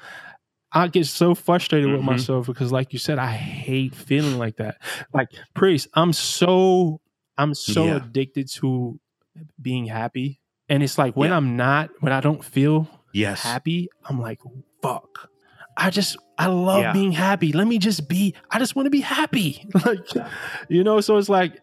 I 0.73 0.87
get 0.89 1.07
so 1.07 1.35
frustrated 1.35 1.89
Mhm. 1.89 1.93
with 1.97 2.03
myself 2.03 2.47
because, 2.47 2.71
like 2.73 2.93
you 2.93 2.99
said, 2.99 3.19
I 3.19 3.33
hate 3.33 3.95
feeling 3.95 4.39
like 4.39 4.57
that. 4.57 4.77
Like 5.13 5.29
priest, 5.55 5.89
I'm 5.95 6.13
so 6.13 7.01
I'm 7.39 7.55
so 7.55 7.87
Yeah. 7.87 7.97
addicted 7.97 8.49
to 8.57 9.01
being 9.61 9.87
happy, 9.87 10.41
and 10.69 10.83
it's 10.83 10.99
like 10.99 11.17
when 11.17 11.31
Yeah. 11.31 11.37
I'm 11.39 11.57
not, 11.57 11.91
when 12.01 12.13
I 12.13 12.21
don't 12.21 12.45
feel 12.45 12.87
Yes. 13.15 13.43
happy, 13.43 13.89
I'm 14.05 14.21
like, 14.21 14.41
fuck. 14.83 15.31
I 15.77 15.89
just 15.91 16.17
I 16.39 16.47
love 16.47 16.83
Yeah. 16.83 16.93
being 16.93 17.13
happy. 17.13 17.53
Let 17.53 17.67
me 17.67 17.79
just 17.79 18.09
be. 18.09 18.35
I 18.51 18.59
just 18.59 18.77
want 18.77 18.87
to 18.87 18.91
be 18.91 19.01
happy. 19.01 19.67
like, 19.87 20.07
you 20.69 20.85
know. 20.85 21.01
So 21.01 21.17
it's 21.17 21.29
like 21.29 21.55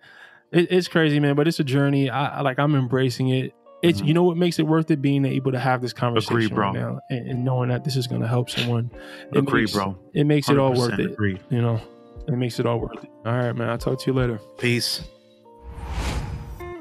it, 0.52 0.72
it's 0.72 0.88
crazy, 0.88 1.20
man. 1.20 1.36
But 1.36 1.48
it's 1.48 1.60
a 1.60 1.64
journey. 1.64 2.10
I, 2.10 2.40
I 2.40 2.42
like 2.42 2.58
I'm 2.60 2.74
embracing 2.76 3.30
it. 3.30 3.54
It's 3.84 4.02
Mhm. 4.02 4.08
you 4.08 4.14
know 4.16 4.24
what 4.24 4.38
makes 4.38 4.58
it 4.60 4.64
worth 4.68 4.90
it 4.90 5.02
being 5.02 5.24
able 5.26 5.52
to 5.52 5.60
have 5.60 5.82
this 5.82 5.94
conversation 5.94 6.56
bro. 6.56 6.68
right 6.72 6.74
now 6.74 7.00
and, 7.12 7.28
and 7.30 7.46
knowing 7.46 7.70
that 7.70 7.84
this 7.84 7.96
is 7.96 8.08
going 8.08 8.22
to 8.22 8.28
help 8.28 8.50
someone. 8.50 8.90
It 9.32 9.38
Agree, 9.38 9.62
makes, 9.62 9.74
bro. 9.74 9.96
It 10.14 10.24
makes 10.26 10.50
it 10.50 10.58
all 10.58 10.74
worth 10.74 10.98
it. 11.00 11.12
Agree. 11.12 11.38
You 11.50 11.62
know, 11.62 11.80
it 12.28 12.36
makes 12.38 12.60
it 12.60 12.66
all 12.66 12.80
worth 12.80 13.04
it. 13.04 13.10
All 13.26 13.34
right, 13.38 13.56
man. 13.56 13.70
I'll 13.70 13.78
talk 13.78 14.00
to 14.02 14.12
you 14.12 14.18
later. 14.18 14.40
Peace. 14.58 15.04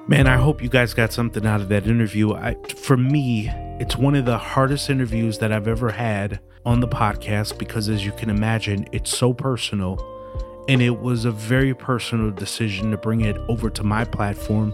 Man, 0.09 0.29
I 0.29 0.37
hope 0.37 0.63
you 0.63 0.69
guys 0.69 0.95
got 0.95 1.13
something 1.13 1.45
out 1.45 1.61
of 1.61 1.69
that 1.69 1.87
interview. 1.87 2.33
I, 2.33 2.57
for 2.77 2.97
me, 2.97 3.51
it's 3.81 3.97
one 3.97 4.15
of 4.15 4.25
the 4.25 4.39
hardest 4.39 4.89
interviews 4.89 5.39
that 5.39 5.51
I've 5.51 5.67
ever 5.67 5.91
had 5.91 6.39
on 6.65 6.81
the 6.81 6.87
podcast 6.89 7.59
because, 7.59 7.89
as 7.89 8.05
you 8.07 8.13
can 8.13 8.31
imagine, 8.31 8.87
it's 8.93 9.11
so 9.17 9.33
personal. 9.35 9.99
And 10.69 10.81
it 10.81 11.01
was 11.01 11.25
a 11.25 11.31
very 11.33 11.75
personal 11.75 12.31
decision 12.31 12.91
to 12.93 12.97
bring 12.97 13.21
it 13.23 13.37
over 13.49 13.69
to 13.71 13.83
my 13.85 14.05
platform 14.05 14.73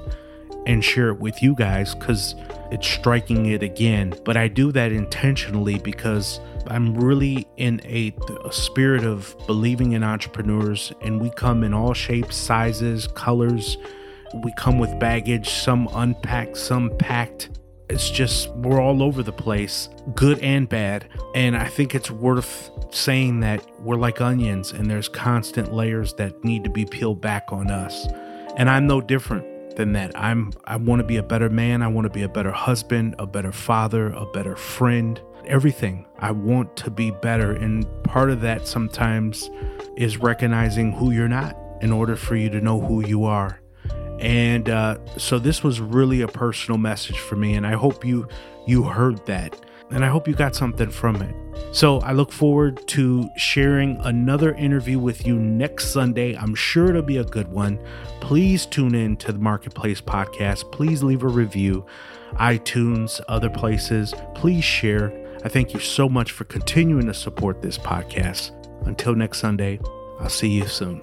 and 0.66 0.84
share 0.84 1.08
it 1.08 1.18
with 1.18 1.42
you 1.42 1.54
guys 1.54 1.94
because 1.94 2.34
it's 2.70 2.88
striking 2.88 3.46
it 3.46 3.62
again. 3.62 4.14
But 4.24 4.36
I 4.36 4.48
do 4.48 4.72
that 4.72 4.92
intentionally 4.92 5.78
because 5.78 6.40
I'm 6.66 6.94
really 6.94 7.46
in 7.56 7.80
a, 7.84 8.14
a 8.44 8.52
spirit 8.52 9.04
of 9.04 9.36
believing 9.46 9.92
in 9.92 10.02
entrepreneurs, 10.02 10.92
and 11.00 11.20
we 11.20 11.30
come 11.30 11.64
in 11.64 11.74
all 11.74 11.92
shapes, 11.94 12.36
sizes, 12.36 13.06
colors. 13.08 13.76
We 14.42 14.52
come 14.56 14.78
with 14.78 14.98
baggage, 14.98 15.50
some 15.50 15.88
unpacked, 15.92 16.56
some 16.56 16.96
packed. 16.98 17.50
It's 17.90 18.10
just, 18.10 18.48
we're 18.54 18.80
all 18.80 19.02
over 19.02 19.22
the 19.22 19.32
place, 19.32 19.90
good 20.14 20.38
and 20.38 20.66
bad. 20.66 21.08
And 21.34 21.54
I 21.54 21.68
think 21.68 21.94
it's 21.94 22.10
worth 22.10 22.70
saying 22.94 23.40
that 23.40 23.62
we're 23.80 23.96
like 23.96 24.22
onions 24.22 24.72
and 24.72 24.90
there's 24.90 25.08
constant 25.08 25.74
layers 25.74 26.14
that 26.14 26.42
need 26.42 26.64
to 26.64 26.70
be 26.70 26.86
peeled 26.86 27.20
back 27.20 27.52
on 27.52 27.70
us. 27.70 28.06
And 28.56 28.70
I'm 28.70 28.86
no 28.86 29.02
different 29.02 29.51
than 29.72 29.92
that. 29.94 30.12
I'm 30.18 30.52
I 30.64 30.76
want 30.76 31.00
to 31.00 31.06
be 31.06 31.16
a 31.16 31.22
better 31.22 31.48
man, 31.48 31.82
I 31.82 31.88
want 31.88 32.06
to 32.06 32.10
be 32.10 32.22
a 32.22 32.28
better 32.28 32.52
husband, 32.52 33.14
a 33.18 33.26
better 33.26 33.52
father, 33.52 34.10
a 34.10 34.26
better 34.26 34.56
friend, 34.56 35.20
everything. 35.46 36.06
I 36.18 36.30
want 36.30 36.76
to 36.76 36.90
be 36.90 37.10
better 37.10 37.52
and 37.52 37.86
part 38.04 38.30
of 38.30 38.40
that 38.42 38.66
sometimes 38.66 39.50
is 39.96 40.18
recognizing 40.18 40.92
who 40.92 41.10
you're 41.10 41.28
not 41.28 41.56
in 41.80 41.92
order 41.92 42.16
for 42.16 42.36
you 42.36 42.48
to 42.50 42.60
know 42.60 42.80
who 42.80 43.06
you 43.06 43.24
are. 43.24 43.60
And 44.20 44.68
uh, 44.68 44.98
so 45.18 45.38
this 45.38 45.64
was 45.64 45.80
really 45.80 46.20
a 46.20 46.28
personal 46.28 46.78
message 46.78 47.18
for 47.18 47.34
me, 47.34 47.54
and 47.54 47.66
I 47.66 47.72
hope 47.72 48.04
you 48.04 48.28
you 48.66 48.84
heard 48.84 49.26
that, 49.26 49.56
and 49.92 50.04
I 50.04 50.08
hope 50.08 50.26
you 50.26 50.34
got 50.34 50.54
something 50.56 50.90
from 50.90 51.22
it. 51.22 51.34
So 51.74 52.00
I 52.00 52.12
look 52.12 52.32
forward 52.32 52.86
to 52.88 53.30
sharing 53.36 53.96
another 54.00 54.54
interview 54.54 54.98
with 54.98 55.26
you 55.26 55.36
next 55.36 55.86
Sunday. 55.90 56.36
I'm 56.36 56.54
sure 56.54 56.90
it'll 56.90 57.02
be 57.02 57.16
a 57.16 57.24
good 57.24 57.48
one. 57.48 57.78
Please 58.20 58.66
tune 58.66 58.94
in 58.94 59.16
to 59.18 59.32
the 59.32 59.38
Marketplace 59.38 60.00
podcast. 60.00 60.70
Please 60.70 61.02
leave 61.02 61.22
a 61.22 61.28
review, 61.28 61.86
iTunes, 62.34 63.20
other 63.28 63.48
places. 63.48 64.12
Please 64.34 64.64
share. 64.64 65.12
I 65.44 65.48
thank 65.48 65.72
you 65.72 65.80
so 65.80 66.08
much 66.08 66.32
for 66.32 66.44
continuing 66.44 67.06
to 67.06 67.14
support 67.14 67.62
this 67.62 67.78
podcast. 67.78 68.50
Until 68.86 69.14
next 69.14 69.38
Sunday, 69.38 69.80
I'll 70.20 70.28
see 70.28 70.50
you 70.50 70.66
soon. 70.66 71.02